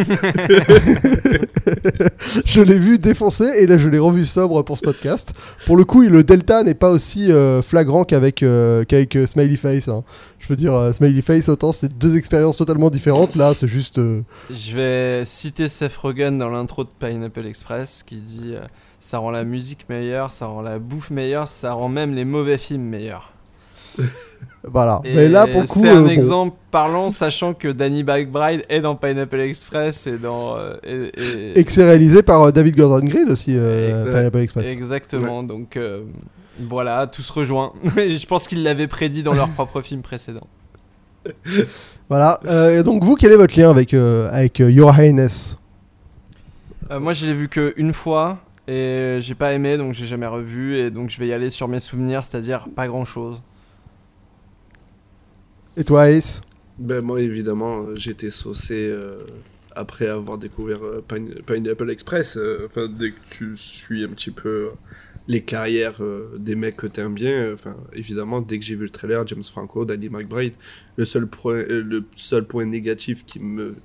je 2.45 2.61
l'ai 2.61 2.79
vu 2.79 2.97
défoncer 2.97 3.45
et 3.59 3.67
là 3.67 3.77
je 3.77 3.89
l'ai 3.89 3.99
revu 3.99 4.25
sobre 4.25 4.63
pour 4.63 4.77
ce 4.77 4.83
podcast. 4.83 5.33
Pour 5.65 5.77
le 5.77 5.85
coup, 5.85 6.01
le 6.01 6.23
delta 6.23 6.63
n'est 6.63 6.73
pas 6.73 6.89
aussi 6.91 7.31
euh, 7.31 7.61
flagrant 7.61 8.03
qu'avec 8.05 8.43
euh, 8.43 8.83
qu'avec 8.85 9.15
euh, 9.15 9.27
Smiley 9.27 9.55
Face. 9.55 9.87
hein. 9.87 10.03
Je 10.39 10.47
veux 10.47 10.55
dire, 10.55 10.73
euh, 10.73 10.91
Smiley 10.93 11.21
Face, 11.21 11.49
autant 11.49 11.71
c'est 11.71 11.95
deux 11.97 12.17
expériences 12.17 12.57
totalement 12.57 12.89
différentes. 12.89 13.35
Là, 13.35 13.53
c'est 13.53 13.67
juste. 13.67 13.97
euh, 13.97 14.21
Je 14.51 14.75
vais 14.75 15.25
citer 15.25 15.67
Seth 15.69 15.95
Rogen 15.95 16.37
dans 16.37 16.49
l'intro 16.49 16.83
de 16.83 16.89
Pineapple 16.99 17.45
Express 17.45 18.03
qui 18.03 18.17
dit 18.17 18.53
euh, 18.55 18.61
Ça 18.99 19.17
rend 19.19 19.31
la 19.31 19.43
musique 19.43 19.87
meilleure, 19.89 20.31
ça 20.31 20.47
rend 20.47 20.61
la 20.61 20.79
bouffe 20.79 21.09
meilleure, 21.11 21.47
ça 21.47 21.73
rend 21.73 21.89
même 21.89 22.13
les 22.13 22.25
mauvais 22.25 22.57
films 22.57 22.83
meilleurs. 22.83 23.31
voilà. 24.63 25.01
Et 25.05 25.13
Mais 25.15 25.29
là, 25.29 25.47
pour 25.47 25.65
c'est 25.67 25.89
euh, 25.89 25.97
un 25.97 26.01
bon. 26.01 26.07
exemple 26.09 26.55
parlant, 26.71 27.09
sachant 27.09 27.53
que 27.53 27.67
Danny 27.67 28.03
McBride 28.03 28.61
est 28.69 28.81
dans 28.81 28.95
Pineapple 28.95 29.39
Express 29.39 30.07
et 30.07 30.17
dans. 30.17 30.57
euh, 30.57 30.75
et- 30.83 31.11
et- 31.53 31.59
Et 31.59 31.63
que 31.63 31.71
c'est 31.71 31.85
réalisé 31.85 32.23
par 32.23 32.41
euh, 32.43 32.51
David 32.51 32.75
Gordon 32.77 33.05
Green 33.05 33.29
aussi, 33.29 33.53
euh. 33.55 34.05
Pineapple 34.05 34.39
Express. 34.39 34.67
Exactement, 34.69 35.43
donc 35.43 35.77
euh, 35.77 36.03
voilà, 36.59 37.07
tout 37.07 37.21
se 37.21 37.31
rejoint. 37.33 37.73
Je 37.95 38.25
pense 38.25 38.47
qu'ils 38.47 38.63
l'avaient 38.63 38.87
prédit 38.87 39.23
dans 39.23 39.33
leur 39.33 39.49
propre 39.49 39.81
film 39.81 40.01
précédent. 40.01 40.47
Voilà. 42.07 42.39
Euh, 42.45 42.79
et 42.79 42.83
donc, 42.83 43.03
vous, 43.03 43.15
quel 43.15 43.31
est 43.31 43.35
votre 43.35 43.59
lien 43.59 43.69
avec, 43.71 43.93
euh, 43.95 44.29
avec 44.31 44.61
euh, 44.61 44.69
Your 44.69 44.93
Highness? 44.93 45.57
Euh, 46.91 46.99
moi, 46.99 47.13
je 47.13 47.25
l'ai 47.25 47.33
vu 47.33 47.49
qu'une 47.49 47.93
fois 47.93 48.37
et 48.67 49.17
j'ai 49.21 49.33
pas 49.33 49.53
aimé, 49.53 49.75
donc 49.77 49.93
j'ai 49.93 50.05
jamais 50.05 50.27
revu. 50.27 50.77
Et 50.77 50.91
donc, 50.91 51.09
je 51.09 51.17
vais 51.19 51.25
y 51.25 51.33
aller 51.33 51.49
sur 51.49 51.67
mes 51.67 51.79
souvenirs, 51.79 52.23
c'est-à-dire 52.23 52.67
pas 52.75 52.87
grand-chose. 52.87 53.41
Et 55.77 55.83
toi, 55.83 56.09
Ace 56.09 56.41
Ben 56.77 57.01
moi 57.01 57.21
évidemment 57.21 57.83
euh, 57.83 57.95
j'étais 57.95 58.31
saucé 58.31 58.89
euh, 58.91 59.17
après 59.75 60.07
avoir 60.07 60.37
découvert 60.37 60.83
euh, 60.83 61.03
Pine- 61.07 61.35
Pineapple 61.45 61.89
Express. 61.89 62.37
euh, 62.37 62.65
Enfin 62.65 62.87
dès 62.87 63.11
que 63.11 63.19
tu 63.29 63.55
suis 63.55 64.03
un 64.03 64.09
petit 64.09 64.31
peu 64.31 64.69
les 65.27 65.41
carrières 65.41 66.01
euh, 66.03 66.35
des 66.37 66.55
mecs 66.55 66.75
que 66.77 66.87
t'aimes 66.87 67.13
bien. 67.13 67.31
euh, 67.31 67.53
Enfin 67.53 67.75
évidemment 67.93 68.41
dès 68.41 68.59
que 68.59 68.65
j'ai 68.65 68.75
vu 68.75 68.83
le 68.83 68.89
trailer 68.89 69.25
James 69.27 69.43
Franco, 69.43 69.85
Danny 69.85 70.09
McBride, 70.09 70.53
le 70.97 71.05
seul 71.05 71.27
point 71.27 71.55
euh, 71.55 71.81
le 71.81 72.03
seul 72.15 72.45
point 72.45 72.65
négatif 72.65 73.25
qui 73.25 73.39
me 73.39 73.75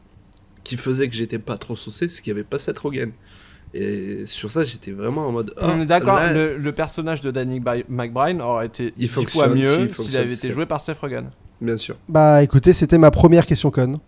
qui 0.65 0.77
faisait 0.77 1.09
que 1.09 1.15
j'étais 1.15 1.39
pas 1.39 1.57
trop 1.59 1.75
saucé, 1.77 2.09
c'est 2.09 2.21
qu'il 2.23 2.31
y 2.31 2.35
avait 2.35 2.45
pas 2.45 2.59
Seth 2.59 2.79
Rogen. 2.79 3.13
Et 3.73 4.27
sur 4.27 4.51
ça 4.51 4.65
j'étais 4.65 4.91
vraiment 4.91 5.29
en 5.29 5.33
mode. 5.33 5.55
On 5.59 5.81
est 5.81 5.87
d'accord, 5.87 6.19
le, 6.35 6.57
le 6.59 6.73
personnage 6.73 7.21
de 7.21 7.31
Danny 7.31 7.61
McBride 7.89 8.41
aurait 8.41 8.67
été 8.67 8.93
Il 8.99 9.07
dix 9.07 9.27
fois 9.27 9.47
mieux 9.49 9.87
s'il 9.89 10.17
avait 10.17 10.33
été 10.33 10.49
joué 10.55 10.67
par 10.67 10.81
Seth 10.81 10.99
Rogen. 10.99 11.31
Bien 11.61 11.77
sûr. 11.77 11.97
Bah 12.09 12.43
écoutez, 12.43 12.73
c'était 12.73 12.99
ma 12.99 13.11
première 13.11 13.47
question 13.47 13.71
conne. 13.71 13.99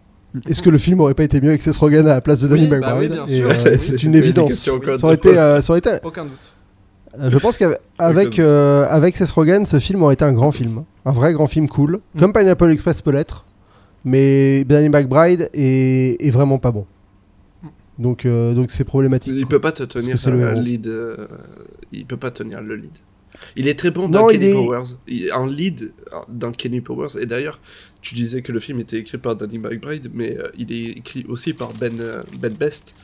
Est-ce 0.48 0.62
que 0.62 0.70
le 0.70 0.78
film 0.78 1.00
aurait 1.00 1.12
pas 1.14 1.24
été 1.24 1.40
mieux 1.42 1.50
avec 1.50 1.60
Seth 1.60 1.76
Rogen 1.76 2.06
à 2.06 2.14
la 2.14 2.20
place 2.22 2.40
de 2.40 2.48
Danny 2.48 2.62
Oui, 2.62 2.68
bah 2.68 2.78
McBride 2.78 3.10
oui, 3.12 3.16
bien 3.16 3.26
Et, 3.26 3.36
sûr. 3.36 3.50
euh, 3.50 3.76
C'est- 3.78 4.02
une 4.02 4.14
évidence. 4.14 4.52
Ça 4.54 4.72
aurait 5.04 5.14
été, 5.16 5.36
euh, 5.38 5.60
ça 5.60 5.72
aurait 5.72 5.80
été 5.80 5.90
Aucun 6.02 6.24
doute. 6.24 6.32
Euh, 7.20 7.30
Je 7.30 7.36
pense 7.36 7.58
qu'avec 7.58 7.78
avec, 7.98 8.38
euh, 8.38 8.86
avec 8.88 9.14
Seth 9.16 9.30
Rogen, 9.32 9.66
ce 9.66 9.78
film 9.78 10.02
aurait 10.02 10.14
été 10.14 10.24
un 10.24 10.32
grand 10.32 10.50
film. 10.50 10.84
Un 11.04 11.12
vrai 11.12 11.34
grand 11.34 11.46
film 11.46 11.68
cool. 11.68 12.00
Mm. 12.14 12.20
Comme 12.20 12.32
Pineapple 12.32 12.70
Express 12.70 13.02
peut 13.02 13.10
l'être. 13.10 13.44
Mais 14.06 14.64
Danny 14.64 14.88
McBride 14.88 15.50
est, 15.52 16.16
est 16.26 16.30
vraiment 16.30 16.58
pas 16.58 16.70
bon. 16.70 16.86
Donc 17.98 18.24
euh, 18.24 18.54
donc 18.54 18.70
c'est 18.70 18.84
problématique. 18.84 19.34
Il 19.36 19.46
peut 19.46 19.60
pas 19.60 19.72
te 19.72 19.82
tenir 19.82 20.16
le 20.30 20.52
lead. 20.54 20.86
euh, 20.86 21.26
il 21.92 22.06
peut 22.06 22.16
pas 22.16 22.30
tenir 22.30 22.62
le 22.62 22.74
lead. 22.74 22.90
Il 23.56 23.68
est 23.68 23.78
très 23.78 23.90
bon 23.90 24.08
dans 24.08 24.26
Kenny 24.28 24.46
est- 24.46 24.52
Powers. 24.52 24.84
Il, 25.08 25.32
en 25.32 25.46
lead 25.46 25.92
dans 26.28 26.52
Kenny 26.52 26.80
Powers. 26.80 27.16
Et 27.20 27.26
d'ailleurs, 27.26 27.60
tu 28.00 28.14
disais 28.14 28.42
que 28.42 28.52
le 28.52 28.60
film 28.60 28.80
était 28.80 28.98
écrit 28.98 29.18
par 29.18 29.36
Danny 29.36 29.58
McBride, 29.58 30.10
mais 30.12 30.36
euh, 30.38 30.48
il 30.58 30.72
est 30.72 30.98
écrit 30.98 31.24
aussi 31.28 31.54
par 31.54 31.72
Ben, 31.74 31.98
euh, 32.00 32.22
ben 32.40 32.52
Best, 32.54 32.94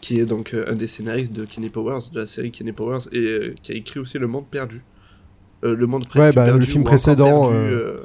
qui 0.00 0.20
est 0.20 0.24
donc 0.26 0.54
euh, 0.54 0.64
un 0.68 0.74
des 0.74 0.86
scénaristes 0.86 1.32
de 1.32 1.44
Kenny 1.44 1.70
Powers, 1.70 2.10
de 2.12 2.20
la 2.20 2.26
série 2.26 2.50
Kenny 2.50 2.72
Powers, 2.72 3.08
et 3.12 3.18
euh, 3.18 3.54
qui 3.62 3.72
a 3.72 3.74
écrit 3.74 4.00
aussi 4.00 4.18
Le 4.18 4.26
Monde 4.26 4.46
Perdu. 4.50 4.82
Euh, 5.64 5.74
le 5.74 5.86
Monde 5.86 6.06
presque 6.08 6.24
Ouais, 6.24 6.32
bah, 6.32 6.50
le 6.50 6.60
film 6.60 6.84
précédent, 6.84 7.50
perdu, 7.50 7.56
euh, 7.74 7.96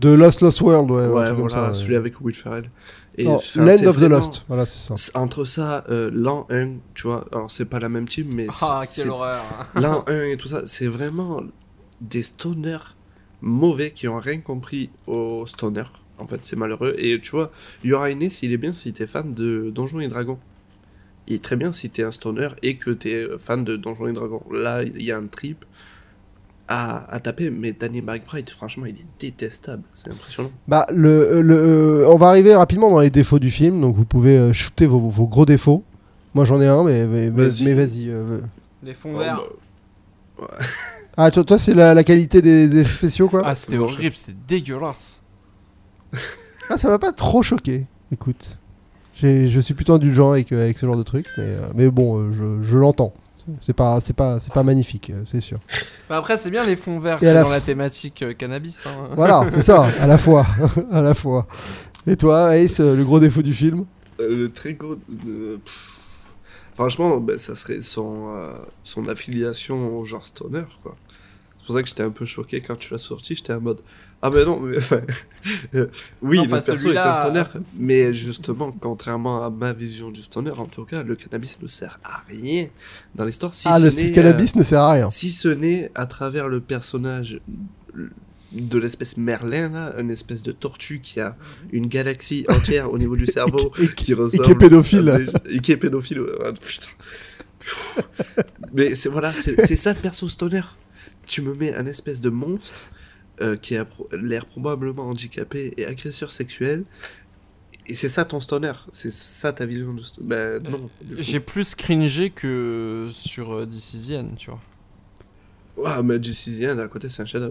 De 0.00 0.10
Lost 0.10 0.40
Lost 0.40 0.60
World, 0.60 0.90
ouais. 0.90 1.06
ouais, 1.06 1.32
voilà, 1.32 1.48
ça, 1.48 1.74
celui 1.74 1.92
ouais. 1.92 1.96
avec 1.96 2.20
Will 2.20 2.34
Ferrell. 2.34 2.70
Et, 3.16 3.24
Non, 3.24 3.34
enfin, 3.34 3.64
Land 3.64 3.84
of 3.86 3.96
the 3.96 4.08
Lost. 4.08 4.44
Voilà, 4.48 4.66
c'est 4.66 4.96
ça. 4.96 5.18
Entre 5.18 5.44
ça, 5.44 5.84
euh, 5.90 6.10
l'an 6.12 6.46
1, 6.50 6.76
tu 6.94 7.06
vois, 7.06 7.26
alors 7.32 7.50
c'est 7.50 7.64
pas 7.64 7.78
la 7.78 7.88
même 7.88 8.08
team, 8.08 8.28
mais 8.34 8.46
Ah, 8.62 8.82
quelle 8.94 9.10
horreur. 9.10 9.42
L'an 9.74 10.04
1 10.06 10.24
et 10.24 10.36
tout 10.36 10.48
ça, 10.48 10.62
c'est 10.66 10.86
vraiment 10.86 11.42
des 12.00 12.22
stoners 12.22 12.96
mauvais 13.42 13.90
qui 13.90 14.08
ont 14.08 14.18
rien 14.18 14.40
compris 14.40 14.90
aux 15.06 15.46
stoners. 15.46 15.90
En 16.18 16.26
fait, 16.26 16.40
c'est 16.42 16.56
malheureux. 16.56 16.94
Et 16.98 17.20
tu 17.20 17.30
vois, 17.32 17.50
Your 17.82 18.06
Highness, 18.06 18.42
il 18.42 18.52
est 18.52 18.58
bien 18.58 18.72
si 18.72 18.92
t'es 18.92 19.06
fan 19.06 19.34
de 19.34 19.70
Donjons 19.74 20.00
et 20.00 20.08
Dragons. 20.08 20.38
Il 21.26 21.36
est 21.36 21.42
très 21.42 21.56
bien 21.56 21.72
si 21.72 21.90
t'es 21.90 22.02
un 22.02 22.12
stoner 22.12 22.48
et 22.62 22.76
que 22.76 22.90
t'es 22.90 23.26
fan 23.38 23.64
de 23.64 23.76
Donjons 23.76 24.08
et 24.08 24.12
Dragons. 24.12 24.44
Là, 24.52 24.82
il 24.82 25.02
y 25.02 25.12
a 25.12 25.16
un 25.16 25.26
trip 25.26 25.64
à, 26.70 27.12
à 27.12 27.20
taper, 27.20 27.50
mais 27.50 27.72
Danny 27.72 28.00
McBride, 28.00 28.48
franchement, 28.48 28.86
il 28.86 28.94
est 28.94 29.06
détestable. 29.18 29.82
C'est 29.92 30.08
impressionnant. 30.10 30.50
Bah, 30.68 30.86
le, 30.94 31.42
le, 31.42 31.56
euh, 31.56 32.08
on 32.08 32.16
va 32.16 32.28
arriver 32.28 32.54
rapidement 32.54 32.90
dans 32.90 33.00
les 33.00 33.10
défauts 33.10 33.38
du 33.40 33.50
film, 33.50 33.80
donc 33.80 33.96
vous 33.96 34.04
pouvez 34.04 34.38
euh, 34.38 34.52
shooter 34.52 34.86
vos, 34.86 35.00
vos 35.00 35.26
gros 35.26 35.44
défauts. 35.44 35.82
Moi 36.34 36.44
j'en 36.44 36.60
ai 36.60 36.66
un, 36.68 36.84
mais, 36.84 37.06
mais, 37.06 37.28
Vas-y. 37.28 37.64
mais 37.64 37.74
vas-y. 37.74 38.08
euh, 38.10 38.40
Les 38.84 38.94
fonds 38.94 39.10
Oh, 39.14 39.18
verts. 39.18 39.40
bah, 40.38 40.46
Ah, 41.16 41.30
toi, 41.32 41.42
toi 41.44 41.58
c'est 41.58 41.74
la, 41.74 41.92
la 41.92 42.04
qualité 42.04 42.40
des, 42.40 42.68
des 42.68 42.84
spéciaux, 42.84 43.28
quoi 43.28 43.42
Ah, 43.44 43.54
c'était 43.56 43.76
horrible, 43.76 44.14
c'est 44.14 44.46
dégueulasse. 44.46 45.20
Ah, 46.70 46.78
ça 46.78 46.88
m'a 46.88 46.98
pas 46.98 47.12
trop 47.12 47.42
choqué. 47.42 47.86
Écoute, 48.12 48.56
J'ai- 49.14 49.48
je 49.48 49.60
suis 49.60 49.74
plutôt 49.74 49.94
indulgent 49.94 50.30
avec, 50.32 50.52
euh, 50.52 50.62
avec 50.62 50.78
ce 50.78 50.86
genre 50.86 50.96
de 50.96 51.02
truc, 51.02 51.26
mais, 51.36 51.44
euh, 51.44 51.66
mais 51.74 51.90
bon, 51.90 52.16
euh, 52.18 52.30
je, 52.30 52.62
je 52.66 52.78
l'entends. 52.78 53.12
C'est 53.60 53.72
pas, 53.74 54.00
c'est 54.00 54.12
pas, 54.14 54.40
c'est 54.40 54.52
pas 54.52 54.62
magnifique, 54.62 55.10
euh, 55.10 55.22
c'est 55.24 55.40
sûr. 55.40 55.58
Bah 56.08 56.16
après, 56.18 56.36
c'est 56.36 56.50
bien 56.50 56.64
les 56.64 56.76
fonds 56.76 56.98
verts, 56.98 57.18
c'est 57.20 57.32
la 57.34 57.42
dans 57.42 57.48
f- 57.48 57.52
la 57.52 57.60
thématique 57.60 58.22
euh, 58.22 58.32
cannabis. 58.34 58.84
hein. 58.86 59.10
Voilà, 59.14 59.46
c'est 59.52 59.62
ça, 59.62 59.84
à 60.00 60.06
la 60.06 60.18
fois, 60.18 60.46
à 60.92 61.00
la 61.02 61.14
fois. 61.14 61.46
Et 62.06 62.16
toi, 62.16 62.56
Ace, 62.56 62.80
euh, 62.80 62.96
le 62.96 63.04
gros 63.04 63.20
défaut 63.20 63.42
du 63.42 63.52
film? 63.54 63.84
Euh, 64.20 64.34
le 64.34 64.50
très 64.50 64.74
gros. 64.74 64.96
euh, 65.26 65.56
franchement, 66.74 67.18
ben, 67.18 67.38
ça 67.38 67.54
serait 67.54 67.82
son, 67.82 68.34
euh, 68.36 68.52
son 68.84 69.08
affiliation 69.08 69.98
au 69.98 70.04
genre 70.04 70.24
stoner, 70.24 70.64
quoi. 70.82 70.96
C'est 71.58 71.66
pour 71.66 71.74
ça 71.74 71.82
que 71.82 71.88
j'étais 71.88 72.02
un 72.02 72.10
peu 72.10 72.24
choqué 72.24 72.60
quand 72.60 72.76
tu 72.76 72.92
l'as 72.92 72.98
sorti. 72.98 73.34
J'étais 73.34 73.52
en 73.52 73.60
mode. 73.60 73.80
Ah, 74.22 74.28
ben 74.28 74.44
non, 74.44 74.60
mais. 74.60 74.76
enfin, 74.76 75.00
euh, 75.74 75.86
oui, 76.22 76.36
Non, 76.36 76.42
le 76.44 76.60
perso 76.60 76.92
est 76.92 76.96
un 76.98 77.14
stoner. 77.14 77.42
Mais 77.78 78.12
justement, 78.12 78.70
contrairement 78.70 79.42
à 79.44 79.48
ma 79.50 79.72
vision 79.72 80.10
du 80.10 80.22
stoner, 80.22 80.50
en 80.50 80.66
tout 80.66 80.84
cas, 80.84 81.02
le 81.02 81.16
cannabis 81.16 81.60
ne 81.62 81.68
sert 81.68 81.98
à 82.04 82.22
rien 82.28 82.68
dans 83.14 83.24
l'histoire. 83.24 83.54
Si 83.54 83.66
Ah, 83.70 83.78
ce 83.78 83.84
le 83.84 83.90
n'est, 83.90 84.12
cannabis 84.12 84.56
ne 84.56 84.62
sert 84.62 84.82
à 84.82 84.92
rien. 84.92 85.06
euh, 85.06 85.10
si 85.10 85.32
ce 85.32 85.48
n'est 85.48 85.90
à 85.94 86.04
travers 86.04 86.48
le 86.48 86.60
personnage 86.60 87.40
de 88.52 88.78
l'espèce 88.78 89.16
Merlin, 89.16 89.70
là, 89.70 89.94
une 89.98 90.10
espèce 90.10 90.42
de 90.42 90.52
tortue 90.52 91.00
qui 91.00 91.18
a 91.20 91.34
une 91.72 91.86
galaxie 91.86 92.44
entière 92.50 92.92
au 92.92 92.98
niveau 92.98 93.16
du 93.16 93.26
cerveau 93.38 93.72
Et, 93.80 93.86
qui- 93.88 93.94
qui 94.06 94.10
et 94.12 94.14
ressemble 94.14 94.44
qui 94.44 94.50
est 94.50 94.54
pédophile. 94.56 95.30
des- 95.46 95.56
et 95.56 95.60
qui 95.60 95.72
est 95.72 95.76
pédophile 95.78 96.20
putain 96.60 96.88
mais 98.74 98.94
c'est 98.94 99.08
voilà 99.08 99.32
c'est 99.32 99.66
c'est 99.66 99.76
ça 99.76 99.92
le 99.92 99.98
perso 100.00 100.28
stoner 100.28 100.62
tu 101.26 101.42
me 101.42 101.54
mets 101.54 101.74
un 101.74 101.86
espèce 101.86 102.20
de 102.20 102.30
monstre 102.30 102.74
euh, 103.42 103.56
qui 103.56 103.76
a 103.76 103.86
l'air 104.12 104.46
probablement 104.46 105.04
handicapé 105.08 105.74
et 105.76 105.86
agresseur 105.86 106.30
sexuel 106.30 106.84
et 107.86 107.94
c'est 107.94 108.08
ça 108.08 108.24
ton 108.24 108.40
stoner 108.40 108.72
c'est 108.92 109.12
ça 109.12 109.52
ta 109.52 109.66
vision 109.66 109.94
de 109.94 110.02
stoner 110.02 110.28
ben 110.28 110.62
non 110.62 110.90
du 111.02 111.16
coup. 111.16 111.22
J'ai 111.22 111.40
plus 111.40 111.74
cringé 111.74 112.30
que 112.30 113.08
sur 113.10 113.52
euh, 113.54 113.66
the 113.66 114.12
End, 114.12 114.34
tu 114.36 114.50
vois. 114.50 114.60
ouais 115.76 116.02
mais 116.02 116.22
sixième 116.22 116.78
à 116.80 116.88
côté 116.88 117.08
c'est 117.08 117.22
un 117.22 117.26
chef 117.26 117.42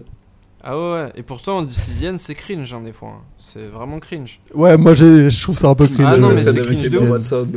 Ah 0.62 0.78
ouais, 0.78 0.92
ouais. 0.92 1.12
et 1.14 1.22
pourtant, 1.22 1.62
Decision, 1.62 2.16
c'est 2.18 2.34
cringe, 2.34 2.72
hein, 2.72 2.82
des 2.84 2.92
fois. 2.92 3.08
hein. 3.08 3.22
C'est 3.38 3.66
vraiment 3.66 3.98
cringe. 3.98 4.40
Ouais, 4.54 4.76
moi 4.76 4.94
je 4.94 5.42
trouve 5.42 5.58
ça 5.58 5.68
un 5.68 5.74
peu 5.74 5.86
cringe. 5.86 6.06
Ah 6.06 6.16
non, 6.16 6.30
mais 6.30 6.42
c'est 6.42 6.60
cringe 6.60 6.88
de. 6.90 6.98
Watson. 6.98 7.48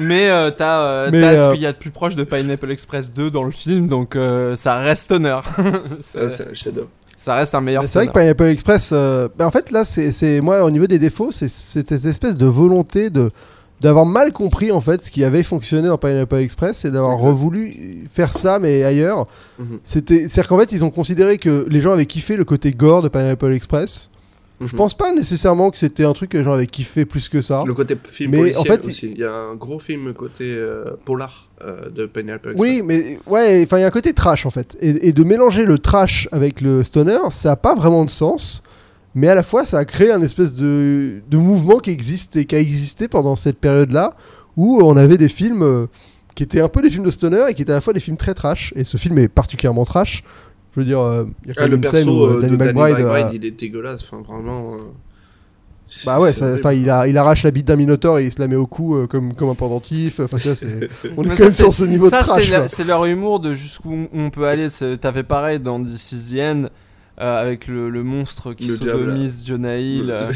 Mais 0.00 0.28
euh, 0.28 0.50
t'as 0.50 0.80
euh, 0.82 1.10
ce 1.10 1.16
euh, 1.48 1.52
qu'il 1.54 1.62
y 1.62 1.66
a 1.66 1.72
de 1.72 1.78
plus 1.78 1.90
proche 1.90 2.16
de 2.16 2.24
Pineapple 2.24 2.70
Express 2.70 3.14
2 3.14 3.30
dans 3.30 3.44
le 3.44 3.50
film, 3.52 3.88
donc 3.88 4.14
euh, 4.16 4.56
ça 4.56 4.76
reste 4.78 5.10
honneur. 5.12 5.44
Ah, 6.14 6.28
c'est 6.28 6.50
un 6.50 6.54
chef-d'œuvre. 6.54 6.88
Ça 7.18 7.34
reste 7.34 7.54
un 7.54 7.60
meilleur 7.60 7.84
C'est 7.84 7.98
vrai 7.98 8.06
que. 8.06 8.12
Pineapple 8.12 8.44
Express, 8.44 8.90
euh, 8.92 9.28
bah, 9.36 9.46
en 9.46 9.50
fait 9.50 9.70
là, 9.72 9.84
c'est 9.84 10.40
moi 10.40 10.64
au 10.64 10.70
niveau 10.70 10.86
des 10.86 11.00
défauts, 11.00 11.32
c'est 11.32 11.48
cette 11.48 11.92
espèce 11.92 12.36
de 12.36 12.46
volonté 12.46 13.10
de 13.10 13.30
d'avoir 13.80 14.06
mal 14.06 14.32
compris 14.32 14.72
en 14.72 14.80
fait 14.80 15.02
ce 15.02 15.10
qui 15.10 15.22
avait 15.22 15.44
fonctionné 15.44 15.86
dans 15.86 15.98
Pineapple 15.98 16.36
Express 16.36 16.84
et 16.84 16.90
d'avoir 16.90 17.16
revoulu 17.18 18.08
faire 18.12 18.32
ça 18.32 18.58
mais 18.58 18.82
ailleurs. 18.82 19.26
Mhm. 19.58 19.78
C'était, 19.84 20.26
c'est-à-dire 20.26 20.48
qu'en 20.48 20.58
fait 20.58 20.72
ils 20.72 20.84
ont 20.84 20.90
considéré 20.90 21.38
que 21.38 21.64
les 21.68 21.80
gens 21.80 21.92
avaient 21.92 22.06
kiffé 22.06 22.36
le 22.36 22.44
côté 22.44 22.72
gore 22.72 23.02
de 23.02 23.08
Pineapple 23.08 23.52
Express. 23.52 24.07
Je 24.60 24.64
Mhm. 24.66 24.70
pense 24.72 24.96
pas 24.96 25.12
nécessairement 25.12 25.70
que 25.70 25.78
c'était 25.78 26.04
un 26.04 26.12
truc 26.12 26.30
que 26.30 26.38
avaient 26.48 26.66
kiffé 26.66 27.04
plus 27.04 27.28
que 27.28 27.40
ça. 27.40 27.62
Le 27.66 27.74
côté 27.74 27.96
film 28.04 28.32
Mais 28.32 28.56
en 28.56 28.64
fait, 28.64 28.84
aussi. 28.84 29.10
Il 29.12 29.18
y 29.18 29.24
a 29.24 29.32
un 29.32 29.54
gros 29.54 29.78
film 29.78 30.12
côté 30.14 30.44
euh, 30.46 30.96
polar 31.04 31.48
euh, 31.64 31.90
de 31.90 32.04
Express. 32.04 32.56
Oui, 32.56 32.82
mais 32.84 33.20
ouais, 33.26 33.62
enfin 33.64 33.78
il 33.78 33.82
y 33.82 33.84
a 33.84 33.86
un 33.86 33.90
côté 33.92 34.12
trash 34.12 34.46
en 34.46 34.50
fait. 34.50 34.76
Et, 34.80 35.08
et 35.08 35.12
de 35.12 35.22
mélanger 35.22 35.64
le 35.64 35.78
trash 35.78 36.28
avec 36.32 36.60
le 36.60 36.82
stoner, 36.82 37.18
ça 37.30 37.52
a 37.52 37.56
pas 37.56 37.74
vraiment 37.74 38.04
de 38.04 38.10
sens. 38.10 38.62
Mais 39.14 39.28
à 39.28 39.34
la 39.34 39.42
fois, 39.42 39.64
ça 39.64 39.78
a 39.78 39.84
créé 39.84 40.12
un 40.12 40.22
espèce 40.22 40.54
de, 40.54 41.20
de 41.28 41.36
mouvement 41.36 41.78
qui 41.78 41.90
existe 41.90 42.36
et 42.36 42.44
qui 42.44 42.54
a 42.54 42.60
existé 42.60 43.08
pendant 43.08 43.36
cette 43.36 43.58
période-là, 43.58 44.14
où 44.56 44.80
on 44.82 44.96
avait 44.96 45.18
des 45.18 45.28
films 45.28 45.62
euh, 45.62 45.86
qui 46.34 46.42
étaient 46.42 46.60
un 46.60 46.68
peu 46.68 46.82
des 46.82 46.90
films 46.90 47.04
de 47.04 47.10
stoner 47.10 47.44
et 47.48 47.54
qui 47.54 47.62
étaient 47.62 47.72
à 47.72 47.76
la 47.76 47.80
fois 47.80 47.92
des 47.92 48.00
films 48.00 48.16
très 48.16 48.34
trash. 48.34 48.72
Et 48.76 48.84
ce 48.84 48.96
film 48.96 49.18
est 49.18 49.28
particulièrement 49.28 49.84
trash. 49.84 50.22
Je 50.74 50.80
veux 50.80 50.86
dire, 50.86 51.00
euh, 51.00 51.24
il 51.44 51.48
y 51.48 51.50
a 51.50 51.54
quand 51.54 51.60
Ah, 51.60 51.62
même 51.62 51.70
le 51.70 51.76
une 51.76 51.80
perso 51.82 51.96
scène 51.96 52.08
où 52.08 52.24
euh, 52.24 52.36
euh, 52.36 52.40
Danny 52.40 52.52
de 52.52 52.56
Danny 52.56 52.72
McBride. 52.72 52.98
McBride, 52.98 53.26
euh, 53.26 53.30
il 53.34 53.44
est 53.44 53.50
dégueulasse. 53.50 54.02
Enfin, 54.10 54.22
vraiment. 54.22 54.74
euh, 54.74 54.78
bah 56.04 56.20
ouais, 56.20 56.34
ça- 56.34 56.58
il, 56.74 56.90
a- 56.90 57.08
il 57.08 57.16
arrache 57.16 57.44
la 57.44 57.50
bite 57.50 57.66
d'un 57.66 57.76
minotaure 57.76 58.18
et 58.18 58.26
il 58.26 58.32
se 58.32 58.38
la 58.40 58.46
met 58.46 58.56
au 58.56 58.66
cou 58.66 58.94
euh, 58.96 59.06
comme, 59.06 59.32
comme 59.34 59.48
un 59.48 59.54
pendentif. 59.54 60.20
Enfin, 60.20 60.36
vois, 60.36 60.54
c'est- 60.54 60.88
on 61.16 61.22
est 61.22 61.28
quand 61.28 61.38
même 61.44 61.48
ça, 61.48 61.54
sur 61.54 61.72
ce 61.72 61.84
niveau 61.84 62.10
ça, 62.10 62.18
de 62.20 62.24
trash. 62.26 62.52
c'est, 62.66 62.84
leur 62.84 63.06
humour 63.06 63.40
de 63.40 63.54
jusqu'où 63.54 64.06
on 64.12 64.30
peut 64.30 64.46
aller. 64.46 64.68
T'avais 65.00 65.22
pareil 65.22 65.58
dans 65.58 65.82
This 65.82 66.34
euh, 67.20 67.36
avec 67.36 67.66
le, 67.66 67.90
le 67.90 68.02
monstre 68.04 68.52
qui 68.52 68.68
sodomise 68.68 69.44
Jonah 69.46 69.78
Hill. 69.78 70.06
Le- 70.06 70.12
euh, 70.12 70.30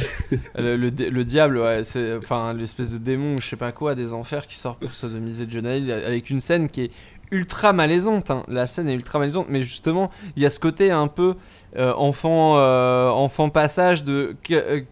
le, 0.59 0.77
le 0.77 0.91
dé- 0.91 1.11
le 1.11 1.25
diable, 1.25 1.59
ouais, 1.59 1.85
c'est 1.85 2.17
enfin 2.17 2.55
l'espèce 2.55 2.91
de 2.91 2.99
démon, 2.99 3.39
je 3.39 3.47
sais 3.51 3.57
pas 3.57 3.71
quoi, 3.73 3.95
des 3.95 4.12
enfers 4.12 4.47
qui 4.49 4.57
sort 4.59 4.77
pour 4.77 4.91
sodomiser 4.95 5.45
Jonah 5.49 5.77
Hill 5.77 5.93
avec 5.93 6.29
une 6.31 6.41
scène 6.41 6.69
qui 6.69 6.85
est 6.85 6.91
ultra 7.33 7.73
malaisante. 7.73 8.31
hein. 8.31 8.45
La 8.47 8.67
scène 8.67 8.89
est 8.89 8.95
ultra 8.95 9.19
malaisante, 9.19 9.47
mais 9.49 9.62
justement, 9.62 10.09
il 10.37 10.43
y 10.45 10.47
a 10.47 10.51
ce 10.51 10.61
côté 10.61 10.93
un 10.93 11.09
peu 11.09 11.35
euh, 11.77 11.93
enfant, 11.95 12.59
euh, 12.59 13.09
enfant 13.09 13.49
passage 13.51 14.05
de. 14.05 14.37
euh, 14.53 14.83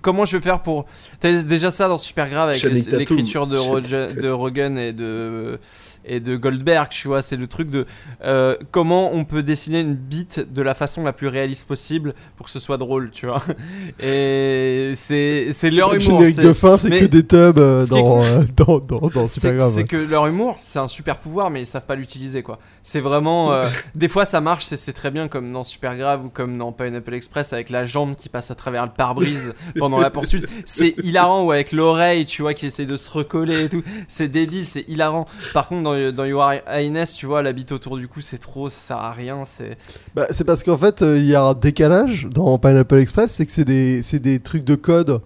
Comment 0.00 0.24
je 0.24 0.36
vais 0.38 0.42
faire 0.42 0.62
pour. 0.62 0.86
T'as 1.20 1.42
déjà 1.42 1.70
ça 1.70 1.88
dans 1.88 1.98
Super 1.98 2.30
Grave 2.30 2.48
avec 2.48 2.60
l'écriture 3.00 3.46
de, 3.46 3.56
Roger- 3.58 4.14
de 4.14 4.30
Rogan 4.30 4.78
et 4.78 4.94
de, 4.94 5.58
et 6.06 6.20
de 6.20 6.36
Goldberg, 6.36 6.88
tu 6.90 7.08
vois. 7.08 7.22
C'est 7.22 7.36
le 7.36 7.46
truc 7.46 7.70
de 7.70 7.86
euh, 8.24 8.56
comment 8.70 9.12
on 9.14 9.24
peut 9.24 9.42
dessiner 9.42 9.80
une 9.80 9.94
bite 9.94 10.52
de 10.52 10.62
la 10.62 10.74
façon 10.74 11.02
la 11.04 11.12
plus 11.12 11.28
réaliste 11.28 11.66
possible 11.66 12.14
pour 12.36 12.46
que 12.46 12.52
ce 12.52 12.60
soit 12.60 12.76
drôle, 12.78 13.10
tu 13.10 13.26
vois. 13.26 13.42
Et 14.00 14.92
c'est 14.96 15.48
c'est 15.52 15.70
leur 15.70 15.94
Le 15.94 16.02
humour. 16.02 16.22
c'est- 16.26 16.42
de 16.42 16.52
fin, 16.52 16.76
c'est 16.78 16.90
que 16.90 17.04
des 17.06 17.24
tubs 17.26 17.58
euh, 17.58 17.84
est 17.84 17.90
dans, 17.90 18.22
euh, 18.22 18.42
dans, 18.56 18.78
dans, 18.80 19.08
dans 19.08 19.26
Super 19.26 19.54
Grave. 19.56 19.70
c'est 19.72 19.84
que 19.84 19.96
leur 19.96 20.26
humour, 20.26 20.56
c'est 20.58 20.78
un 20.78 20.88
super 20.88 21.18
pouvoir, 21.18 21.50
mais 21.50 21.62
ils 21.62 21.66
savent 21.66 21.86
pas 21.86 21.94
l'utiliser, 21.94 22.42
quoi. 22.42 22.58
C'est 22.82 23.00
vraiment. 23.00 23.52
euh, 23.52 23.66
des 23.94 24.08
fois, 24.08 24.24
ça 24.24 24.40
marche, 24.40 24.64
c'est- 24.64 24.76
c'est 24.76 24.92
très 24.92 25.10
bien, 25.10 25.28
comme 25.28 25.52
dans 25.52 25.64
Super 25.64 25.96
Grave 25.96 26.24
ou 26.26 26.28
comme 26.28 26.58
dans 26.58 26.72
Pineapple 26.72 27.14
Express, 27.14 27.52
avec 27.52 27.70
la 27.70 27.84
jambe 27.84 28.14
qui 28.16 28.28
passe 28.28 28.50
à 28.50 28.54
travers 28.54 28.84
le 28.84 28.92
pare-brise 28.92 29.54
pendant 29.78 30.00
la 30.00 30.10
poursuite. 30.10 30.46
C'est 30.64 30.94
hilarant, 31.02 31.44
ou 31.44 31.52
avec 31.52 31.72
l'oreille, 31.72 32.26
tu 32.26 32.42
vois, 32.42 32.54
qui 32.54 32.66
essaie 32.66 32.86
de 32.86 32.96
se 32.96 33.10
recoller 33.10 33.64
et 33.64 33.68
tout. 33.68 33.82
C'est 34.08 34.28
débile, 34.28 34.66
c'est 34.66 34.84
hilarant. 34.88 35.26
Par 35.52 35.68
contre, 35.68 35.82
dans, 35.82 35.93
dans 36.12 36.24
You 36.24 36.40
Are 36.40 36.54
Highness, 36.68 37.14
tu 37.14 37.26
vois, 37.26 37.42
la 37.42 37.52
bite 37.52 37.72
autour 37.72 37.96
du 37.96 38.08
cou, 38.08 38.20
c'est 38.20 38.38
trop, 38.38 38.68
ça 38.68 38.78
sert 38.78 38.96
à 38.96 39.12
rien. 39.12 39.40
C'est. 39.44 39.76
Bah, 40.14 40.26
c'est 40.30 40.44
parce 40.44 40.62
qu'en 40.62 40.76
fait, 40.78 41.02
euh, 41.02 41.18
il 41.18 41.24
y 41.26 41.34
a 41.34 41.42
un 41.42 41.54
décalage 41.54 42.28
dans 42.30 42.58
Pineapple 42.58 42.96
Express, 42.98 43.32
c'est 43.32 43.46
que 43.46 43.52
c'est 43.52 43.64
des, 43.64 44.02
c'est 44.02 44.18
des 44.18 44.40
trucs 44.40 44.64
de 44.64 44.74
code, 44.74 45.20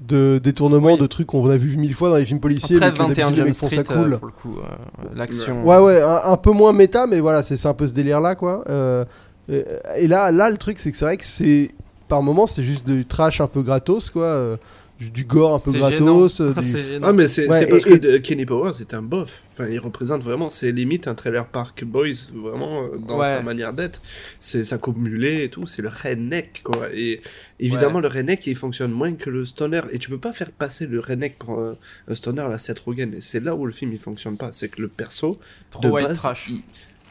de 0.00 0.40
détournement, 0.42 0.94
Oui. 0.94 0.98
de 0.98 1.06
trucs 1.06 1.28
qu'on 1.28 1.48
a 1.48 1.56
vu 1.56 1.76
mille 1.76 1.94
fois 1.94 2.10
dans 2.10 2.16
les 2.16 2.24
films 2.24 2.40
policiers. 2.40 2.76
Après 2.76 2.90
mais 2.90 2.96
que 2.96 3.02
21 3.02 3.24
d'habitude, 3.30 3.46
les 3.46 3.52
Jump 3.52 3.54
Street, 3.70 3.84
ça 3.86 3.94
cool. 3.94 4.12
euh, 4.14 4.16
pour 4.18 4.26
le 4.26 4.32
coup, 4.32 4.56
euh, 4.58 5.04
l'action. 5.14 5.64
Ouais, 5.64 5.78
ouais, 5.78 6.00
un, 6.02 6.20
un 6.24 6.36
peu 6.36 6.50
moins 6.50 6.72
méta, 6.72 7.06
mais 7.06 7.20
voilà, 7.20 7.42
c'est 7.42 7.56
c'est 7.56 7.68
un 7.68 7.74
peu 7.74 7.86
ce 7.86 7.92
délire-là, 7.94 8.34
quoi. 8.34 8.64
Euh, 8.68 9.04
et, 9.48 9.64
et 9.98 10.08
là, 10.08 10.32
là, 10.32 10.50
le 10.50 10.56
truc, 10.56 10.78
c'est 10.78 10.90
que 10.90 10.96
c'est 10.96 11.04
vrai 11.04 11.16
que 11.16 11.24
c'est. 11.24 11.70
Par 12.08 12.22
moments, 12.22 12.46
c'est 12.46 12.62
juste 12.62 12.86
du 12.86 13.06
trash 13.06 13.40
un 13.40 13.46
peu 13.46 13.62
gratos, 13.62 14.10
quoi. 14.10 14.58
Du- 15.04 15.10
du 15.10 15.24
gore 15.24 15.54
un 15.54 15.58
peu 15.58 15.70
C'est 15.72 15.78
gratos. 15.78 16.40
euh, 16.40 16.52
du-. 16.60 16.98
Ah, 17.02 17.12
mais 17.12 17.28
c'est 17.28 17.48
Ouais, 17.48 17.66
parce 17.66 17.86
et- 17.86 17.98
que 18.00 18.16
Kenny 18.18 18.46
Powers 18.46 18.80
est 18.80 18.94
un 18.94 19.02
bof. 19.02 19.42
Enfin, 19.52 19.66
il 19.68 19.78
représente 19.78 20.22
vraiment, 20.22 20.48
c'est 20.50 20.72
limite 20.72 21.08
un 21.08 21.14
trailer 21.14 21.46
Park 21.46 21.84
Boys, 21.84 22.28
vraiment, 22.34 22.84
euh, 22.84 22.98
dans 23.06 23.18
Ouais. 23.18 23.26
sa 23.26 23.42
manière 23.42 23.72
d'être. 23.72 24.00
C'est 24.40 24.64
sa 24.64 24.78
coupe 24.78 24.96
mulet 24.98 25.44
et 25.44 25.48
tout, 25.50 25.66
c'est 25.66 25.82
le 25.82 25.88
redneck, 25.88 26.62
quoi. 26.64 26.86
Et 26.94 27.20
évidemment, 27.60 28.00
le 28.00 28.08
redneck, 28.08 28.46
il 28.46 28.56
fonctionne 28.56 28.92
moins 28.92 29.12
que 29.14 29.28
le 29.30 29.44
stoner. 29.44 29.82
Et 29.90 29.98
tu 29.98 30.08
peux 30.08 30.18
pas 30.18 30.32
faire 30.32 30.50
passer 30.52 30.86
le 30.86 31.00
redneck 31.00 31.38
pour 31.38 31.58
un, 31.58 31.76
un 32.08 32.14
stoner, 32.14 32.46
la 32.48 32.58
Seth 32.58 32.78
Rogen. 32.78 33.12
Et 33.14 33.20
c'est 33.20 33.40
là 33.40 33.54
où 33.54 33.66
le 33.66 33.72
film, 33.72 33.92
il 33.92 33.98
fonctionne 33.98 34.36
pas. 34.36 34.50
C'est 34.52 34.68
que 34.68 34.80
le 34.80 34.88
perso, 34.88 35.38
Trop 35.70 35.82
de 35.82 35.88
white 35.88 36.08
base, 36.08 36.16
trash. 36.16 36.46
il- 36.48 36.62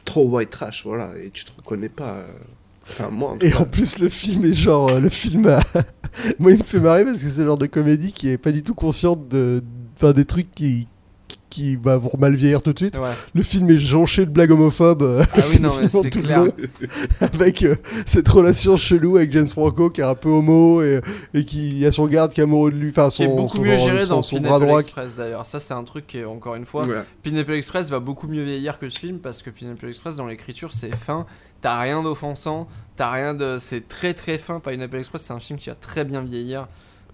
trop 0.05 0.27
white 0.27 0.49
trash, 0.49 0.83
voilà. 0.85 1.13
Et 1.23 1.29
tu 1.31 1.45
te 1.45 1.51
reconnais 1.55 1.89
pas. 1.89 2.15
euh, 2.15 2.25
Enfin, 2.91 3.09
moi, 3.09 3.31
en 3.31 3.37
tout 3.37 3.45
Et 3.45 3.53
en 3.55 3.65
plus, 3.65 3.99
le 3.99 4.09
film 4.09 4.45
est 4.45 4.53
genre. 4.53 4.91
euh, 4.91 4.99
le 4.99 5.09
film. 5.09 5.47
a- 5.47 5.61
Moi, 6.39 6.51
il 6.51 6.57
me 6.57 6.63
fait 6.63 6.79
marrer 6.79 7.05
parce 7.05 7.23
que 7.23 7.29
c'est 7.29 7.41
le 7.41 7.47
genre 7.47 7.57
de 7.57 7.65
comédie 7.67 8.11
qui 8.11 8.29
est 8.29 8.37
pas 8.37 8.51
du 8.51 8.63
tout 8.63 8.73
consciente 8.73 9.27
de. 9.29 9.63
Enfin, 9.97 10.11
des 10.13 10.25
trucs 10.25 10.51
qui. 10.53 10.87
Qui 11.51 11.77
bah, 11.77 11.97
vont 11.97 12.09
mal 12.17 12.33
vieillir 12.33 12.63
tout 12.63 12.73
de 12.73 12.79
suite. 12.79 12.97
Ouais. 12.97 13.11
Le 13.35 13.43
film 13.43 13.69
est 13.69 13.77
jonché 13.77 14.25
de 14.25 14.31
blagues 14.31 14.49
homophobes. 14.51 15.03
euh, 15.03 15.23
Ah 15.35 15.39
oui, 15.51 15.59
non, 15.61 15.69
c'est 15.69 16.09
tout 16.09 16.17
le 16.19 16.23
clair. 16.25 16.45
long, 16.45 16.51
avec 17.31 17.61
euh, 17.63 17.75
cette 18.07 18.27
relation 18.27 18.77
chelou 18.77 19.17
avec 19.17 19.31
James 19.31 19.49
Franco 19.49 19.89
qui 19.89 20.01
est 20.01 20.05
un 20.05 20.15
peu 20.15 20.29
homo 20.29 20.81
et, 20.81 21.01
et 21.33 21.45
qui 21.45 21.85
a 21.85 21.91
son 21.91 22.07
garde 22.07 22.31
qui 22.31 22.39
est 22.41 22.43
amoureux 22.43 22.71
de 22.71 22.77
lui. 22.77 22.89
Enfin, 22.89 23.09
Qui 23.09 23.23
est 23.23 23.27
son, 23.27 23.35
beaucoup 23.35 23.57
son- 23.57 23.61
mieux 23.63 23.77
son- 23.77 23.85
géré 23.85 24.01
son- 24.01 24.07
dans 24.09 24.21
son 24.21 24.35
bras 24.37 24.43
Pineapple 24.55 24.65
droit. 24.65 24.79
Express 24.79 25.15
d'ailleurs. 25.15 25.45
Ça, 25.45 25.59
c'est 25.59 25.73
un 25.73 25.83
truc 25.83 26.07
qui 26.07 26.17
est 26.19 26.25
encore 26.25 26.55
une 26.55 26.65
fois. 26.65 26.83
Voilà. 26.83 27.05
Pineapple 27.21 27.53
Express 27.53 27.89
va 27.89 27.99
beaucoup 27.99 28.27
mieux 28.27 28.43
vieillir 28.43 28.79
que 28.79 28.89
ce 28.89 28.99
film 28.99 29.19
parce 29.19 29.41
que 29.43 29.49
Pineapple 29.49 29.87
Express 29.87 30.15
dans 30.15 30.27
l'écriture 30.27 30.73
c'est 30.73 30.95
fin, 30.95 31.25
t'as 31.61 31.79
rien 31.79 32.01
d'offensant, 32.01 32.67
t'as 32.95 33.11
rien 33.11 33.33
de. 33.33 33.57
C'est 33.59 33.87
très 33.87 34.13
très 34.13 34.37
fin. 34.37 34.59
Pineapple 34.59 34.97
Express 34.97 35.21
c'est 35.23 35.33
un 35.33 35.39
film 35.39 35.59
qui 35.59 35.69
va 35.69 35.75
très 35.75 36.05
bien 36.05 36.21
vieillir. 36.21 36.67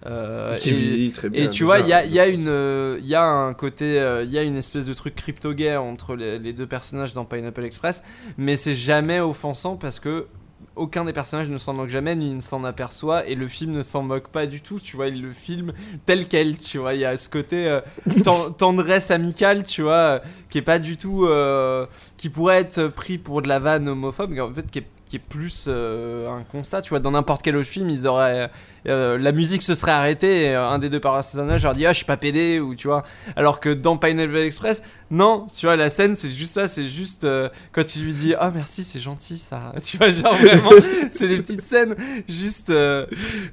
Euh, 0.08 0.56
et- 0.56 0.60
vieillit 0.72 1.12
très 1.12 1.30
bien, 1.30 1.44
Et 1.44 1.50
tu 1.50 1.64
vois, 1.64 1.80
il 1.80 1.88
y 1.88 1.94
a, 1.94 2.06
y 2.06 2.20
a 2.20 2.28
une, 2.28 2.48
euh, 2.48 2.98
il 3.02 3.08
y 3.08 3.16
a 3.16 3.24
un 3.24 3.54
côté, 3.54 4.00
euh, 4.00 4.24
il 4.24 4.32
y 4.32 4.38
a 4.38 4.44
une 4.44 4.56
espèce 4.56 4.86
de 4.86 4.94
truc 4.94 5.16
crypto-gay 5.16 5.76
entre 5.76 6.16
les, 6.16 6.40
les 6.40 6.54
deux 6.54 6.68
personnages 6.68 7.14
dans 7.14 7.26
Pineapple 7.26 7.66
Express, 7.66 8.04
mais 8.38 8.56
c'est 8.56 8.76
jamais 8.76 9.20
offensant 9.20 9.76
parce 9.76 10.00
que 10.00 10.28
aucun 10.76 11.06
des 11.06 11.14
personnages 11.14 11.50
ne 11.50 11.58
s'en 11.58 11.74
moque 11.74 11.90
jamais 11.90 12.16
ni 12.16 12.34
ne 12.34 12.40
s'en 12.40 12.64
aperçoit 12.64 13.28
et 13.28 13.34
le 13.36 13.48
film 13.48 13.74
ne 13.74 13.82
s'en 13.84 14.04
moque 14.04 14.28
pas 14.30 14.46
du 14.46 14.62
tout. 14.62 14.80
Tu 14.80 14.96
vois, 14.96 15.08
il 15.08 15.22
le 15.24 15.34
filme 15.34 15.74
tel 16.06 16.28
quel. 16.28 16.58
Tu 16.58 16.78
vois, 16.78 16.94
il 16.94 17.00
y 17.02 17.06
a 17.06 17.18
ce 17.18 17.30
côté 17.30 17.68
euh, 17.68 17.82
ten- 18.24 18.54
tendresse 18.58 19.10
amicale, 19.12 19.64
tu 19.64 19.82
vois, 19.82 20.22
qui 20.50 20.60
est 20.60 20.64
pas 20.64 20.78
du 20.80 20.98
tout, 20.98 21.26
euh, 21.26 21.86
qui 22.18 22.30
pourrait 22.30 22.58
être 22.62 22.88
pris 22.88 23.18
pour 23.18 23.42
de 23.42 23.48
la 23.48 23.60
vanne 23.60 23.88
homophobe, 23.90 24.30
mais 24.32 24.40
en 24.40 24.54
fait 24.54 24.70
qui 24.70 24.80
est 24.80 24.88
qui 25.08 25.16
est 25.18 25.20
plus 25.20 25.66
euh, 25.68 26.30
un 26.30 26.44
constat, 26.44 26.82
tu 26.82 26.90
vois, 26.90 27.00
dans 27.00 27.12
n'importe 27.12 27.42
quel 27.42 27.56
autre 27.56 27.68
film, 27.68 27.90
ils 27.90 28.08
auraient 28.08 28.50
euh, 28.88 29.18
la 29.18 29.32
musique 29.32 29.64
se 29.64 29.76
serait 29.76 29.92
arrêtée 29.92 30.44
et 30.44 30.56
euh, 30.56 30.68
un 30.68 30.80
des 30.80 30.90
deux 30.90 31.00
personnages 31.00 31.66
aurait 31.66 31.76
dit 31.76 31.86
ah 31.86 31.92
je 31.92 31.98
suis 31.98 32.06
pas 32.06 32.16
pédé 32.16 32.62
ou 32.62 32.74
tu 32.74 32.88
vois 32.88 33.04
alors 33.36 33.60
que 33.60 33.68
dans 33.68 33.98
Pineapple 33.98 34.38
Express 34.38 34.82
non 35.12 35.46
tu 35.54 35.66
vois 35.66 35.76
la 35.76 35.90
scène 35.90 36.16
c'est 36.16 36.30
juste 36.30 36.54
ça 36.54 36.70
c'est 36.70 36.88
juste 36.88 37.28
quand 37.74 37.96
il 37.98 38.06
lui 38.06 38.14
dit 38.14 38.34
ah 38.40 38.50
merci 38.54 38.86
c'est 38.86 39.02
gentil 39.02 39.40
ça 39.40 39.74
tu 39.84 39.98
vois 39.98 40.10
genre 40.10 40.34
vraiment 40.36 40.72
c'est 41.12 41.28
des 41.28 41.38
petites 41.38 41.64
scènes 41.64 41.96
juste 42.30 42.72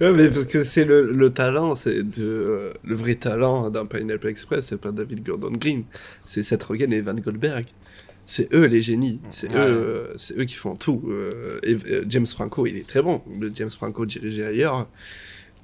Ouais, 0.00 0.12
mais 0.12 0.28
parce 0.28 0.44
que 0.44 0.64
c'est 0.64 0.84
le, 0.84 1.10
le 1.10 1.30
talent, 1.30 1.74
c'est 1.74 2.02
de 2.02 2.72
le 2.84 2.94
vrai 2.94 3.14
talent 3.14 3.70
dans 3.70 3.86
Pineapple 3.86 4.28
Express, 4.28 4.66
c'est 4.66 4.80
pas 4.80 4.92
David 4.92 5.24
Gordon 5.24 5.52
Green, 5.52 5.84
c'est 6.24 6.42
Seth 6.42 6.62
Rogen 6.62 6.92
et 6.92 7.00
Van 7.00 7.14
Goldberg. 7.14 7.64
C'est 8.26 8.52
eux 8.54 8.64
les 8.66 8.80
génies, 8.80 9.20
c'est 9.30 9.52
Ouais. 9.52 9.58
eux, 9.58 9.62
euh, 10.10 10.14
c'est 10.16 10.38
eux 10.38 10.44
qui 10.44 10.54
font 10.54 10.76
tout. 10.76 11.02
euh, 11.08 11.58
et 11.62 11.74
euh, 11.74 12.04
James 12.08 12.26
Franco, 12.26 12.66
il 12.66 12.76
est 12.76 12.86
très 12.86 13.02
bon. 13.02 13.20
Le 13.38 13.50
James 13.54 13.70
Franco 13.70 14.06
dirigé 14.06 14.44
ailleurs 14.44 14.86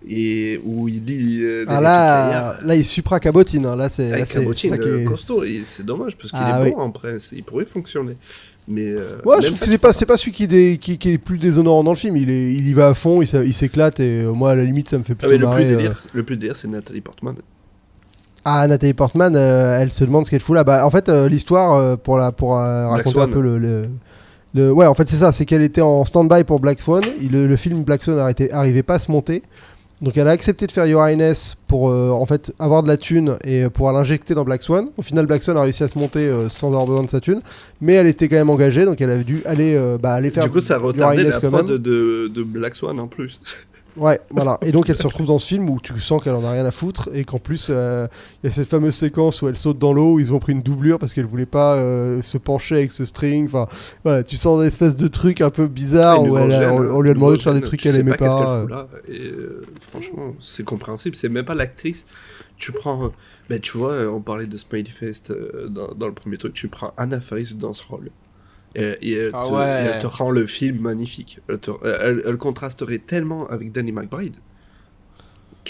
et 0.08 0.60
où 0.64 0.88
il 0.88 1.02
euh, 1.08 1.60
les 1.60 1.64
Ah 1.68 1.80
là, 1.80 2.58
là, 2.64 2.74
il 2.76 2.84
supra 2.84 3.18
cabotine. 3.20 3.64
hein. 3.66 3.76
Là, 3.76 3.88
c'est. 3.88 4.08
là, 4.10 4.26
c'est- 4.26 4.34
Cabotine, 4.40 4.70
c'est 4.70 4.76
ça 4.76 4.82
qui 4.82 4.88
est- 4.88 5.04
costaud, 5.04 5.42
c'est 5.64 5.84
dommage 5.86 6.16
parce 6.16 6.30
qu'il 6.30 6.40
Ah 6.42 6.60
est 6.60 6.64
oui. 6.64 6.70
bon 6.72 6.78
en 6.82 6.90
prince, 6.90 7.30
il 7.34 7.42
pourrait 7.44 7.64
fonctionner. 7.66 8.14
Mais 8.68 8.88
euh, 8.88 9.16
Ouais, 9.24 9.36
je 9.40 9.46
trouve 9.46 9.58
ça, 9.58 9.64
que 9.64 9.70
c'est 9.70 9.78
pas, 9.78 9.92
c'est 9.94 10.06
pas 10.06 10.16
celui 10.18 10.32
qui, 10.32 10.46
dé- 10.46 10.78
qui, 10.80 10.96
qui 10.98 11.12
est 11.12 11.18
plus 11.18 11.38
déshonorant 11.38 11.82
dans 11.82 11.90
le 11.92 11.96
film. 11.96 12.16
Il, 12.18 12.30
est, 12.30 12.52
il 12.52 12.68
y 12.68 12.72
va 12.74 12.88
à 12.88 12.94
fond, 12.94 13.20
il 13.22 13.54
s'éclate 13.54 14.00
et 14.00 14.22
moi, 14.22 14.50
à 14.52 14.54
la 14.54 14.64
limite, 14.64 14.90
ça 14.90 14.98
me 14.98 15.02
fait 15.02 15.14
Ah, 15.14 15.26
plutôt 15.26 15.32
mais 15.32 15.38
le 15.38 15.50
plus 15.56 15.64
euh. 15.64 15.76
délire, 15.76 16.02
le 16.12 16.22
plus 16.22 16.36
délire, 16.36 16.56
c'est 16.56 16.68
Nathalie 16.68 17.00
Portman. 17.00 17.34
Ah, 18.44 18.66
Nathalie 18.66 18.94
Portman, 18.94 19.34
euh, 19.36 19.78
elle 19.80 19.92
se 19.92 20.04
demande 20.04 20.24
ce 20.26 20.30
qu'elle 20.30 20.40
fout 20.40 20.54
là. 20.54 20.64
Bah, 20.64 20.86
en 20.86 20.90
fait, 20.90 21.08
euh, 21.08 21.28
l'histoire, 21.28 21.74
euh, 21.74 21.96
pour, 21.96 22.16
la, 22.18 22.32
pour 22.32 22.56
raconter 22.90 23.20
un 23.20 23.28
peu 23.34 23.40
le, 23.40 23.58
le- 23.58 23.88
Le, 24.54 24.72
ouais, 24.72 24.86
en 24.86 24.94
fait, 24.94 25.08
c'est 25.08 25.16
ça, 25.16 25.30
c'est 25.32 25.44
qu'elle 25.44 25.62
était 25.62 25.80
en 25.82 26.04
stand-by 26.04 26.42
pour 26.44 26.58
Black 26.58 26.80
Swan. 26.80 27.02
Le, 27.30 27.46
le 27.46 27.56
film 27.56 27.82
Black 27.84 28.02
Swan 28.02 28.16
n'arrivait 28.16 28.50
arrivait 28.50 28.82
pas 28.82 28.94
à 28.94 28.98
se 28.98 29.10
monter. 29.10 29.42
Donc 30.02 30.16
elle 30.16 30.26
a 30.28 30.30
accepté 30.30 30.66
de 30.66 30.72
faire 30.72 30.86
Your 30.86 31.06
Highness 31.06 31.56
pour 31.68 31.90
euh, 31.90 32.08
en 32.08 32.24
fait 32.24 32.52
avoir 32.58 32.82
de 32.82 32.88
la 32.88 32.96
thune 32.96 33.36
et 33.44 33.68
pouvoir 33.68 33.92
l'injecter 33.92 34.34
dans 34.34 34.44
Black 34.44 34.62
Swan. 34.62 34.86
Au 34.96 35.02
final, 35.02 35.26
Black 35.26 35.42
Swan 35.42 35.58
a 35.58 35.60
réussi 35.60 35.82
à 35.84 35.88
se 35.88 35.98
monter 35.98 36.20
euh, 36.26 36.48
sans 36.48 36.68
avoir 36.68 36.86
besoin 36.86 37.04
de 37.04 37.10
sa 37.10 37.20
thune, 37.20 37.42
mais 37.82 37.92
elle 37.92 38.06
était 38.06 38.26
quand 38.26 38.36
même 38.36 38.48
engagée, 38.48 38.86
donc 38.86 38.98
elle 39.02 39.10
a 39.10 39.18
dû 39.18 39.42
aller, 39.44 39.74
euh, 39.76 39.98
bah, 40.02 40.14
aller 40.14 40.30
faire 40.30 40.44
Du 40.44 40.50
coup, 40.50 40.62
ça 40.62 40.78
retardait 40.78 41.20
Highness 41.20 41.34
la 41.42 41.50
prod 41.50 41.66
de, 41.78 42.28
de 42.28 42.42
Black 42.42 42.76
Swan 42.76 42.98
en 42.98 43.08
plus. 43.08 43.40
Ouais, 44.00 44.18
voilà. 44.30 44.58
Et 44.62 44.72
donc 44.72 44.88
elle 44.88 44.96
se 44.96 45.06
retrouve 45.06 45.26
dans 45.26 45.38
ce 45.38 45.46
film 45.46 45.68
où 45.68 45.78
tu 45.78 46.00
sens 46.00 46.22
qu'elle 46.22 46.34
en 46.34 46.42
a 46.42 46.50
rien 46.52 46.64
à 46.64 46.70
foutre 46.70 47.10
et 47.12 47.24
qu'en 47.24 47.36
plus 47.36 47.66
euh, 47.68 48.08
il 48.42 48.46
y 48.46 48.50
a 48.50 48.52
cette 48.52 48.66
fameuse 48.68 48.94
séquence 48.94 49.42
où 49.42 49.48
elle 49.48 49.58
saute 49.58 49.78
dans 49.78 49.92
l'eau 49.92 50.14
où 50.14 50.20
ils 50.20 50.32
ont 50.32 50.38
pris 50.38 50.52
une 50.52 50.62
doublure 50.62 50.98
parce 50.98 51.12
qu'elle 51.12 51.26
voulait 51.26 51.44
pas 51.44 51.74
euh, 51.76 52.22
se 52.22 52.38
pencher 52.38 52.76
avec 52.76 52.92
ce 52.92 53.04
string. 53.04 53.44
Enfin, 53.44 53.68
voilà, 54.02 54.22
tu 54.24 54.36
sens 54.36 54.58
une 54.62 54.66
espèce 54.66 54.96
de 54.96 55.06
truc 55.06 55.42
un 55.42 55.50
peu 55.50 55.66
bizarre 55.66 56.22
où 56.22 56.38
elle 56.38 56.50
on, 56.70 56.96
on 56.96 57.00
lui 57.02 57.10
a 57.10 57.14
demandé 57.14 57.36
de 57.36 57.42
faire 57.42 57.52
des 57.52 57.60
trucs 57.60 57.80
qu'elle 57.80 57.96
aimait 57.96 58.16
pas. 58.16 58.26
pas. 58.26 58.54
euh. 58.56 58.60
fout 58.62 58.70
là. 58.70 58.88
Et 59.06 59.20
euh, 59.28 59.66
franchement, 59.90 60.34
c'est 60.40 60.64
compréhensible. 60.64 61.14
C'est 61.14 61.28
même 61.28 61.44
pas 61.44 61.54
l'actrice. 61.54 62.06
Tu 62.56 62.72
prends. 62.72 63.10
Ben, 63.50 63.60
tu 63.60 63.76
vois, 63.76 63.96
on 64.10 64.22
parlait 64.22 64.46
de 64.46 64.56
Smiley 64.56 64.88
Fest 64.90 65.30
dans, 65.68 65.92
dans 65.92 66.06
le 66.06 66.14
premier 66.14 66.38
truc. 66.38 66.54
Tu 66.54 66.68
prends 66.68 66.94
Anna 66.96 67.20
Faris 67.20 67.54
dans 67.54 67.74
ce 67.74 67.84
rôle. 67.86 68.10
Et, 68.76 68.82
et 69.02 69.12
elle, 69.16 69.30
Ah 69.34 69.44
te, 69.46 69.52
ouais. 69.52 69.60
et 69.64 69.86
elle 69.94 69.98
te 70.00 70.06
rend 70.06 70.30
le 70.30 70.46
film 70.46 70.78
magnifique. 70.80 71.40
Elle, 71.48 71.58
te- 71.58 71.70
elle- 71.84 72.22
elle 72.26 72.36
contrasterait 72.36 72.98
tellement 72.98 73.46
avec 73.48 73.72
Danny 73.72 73.92
McBride. 73.92 74.36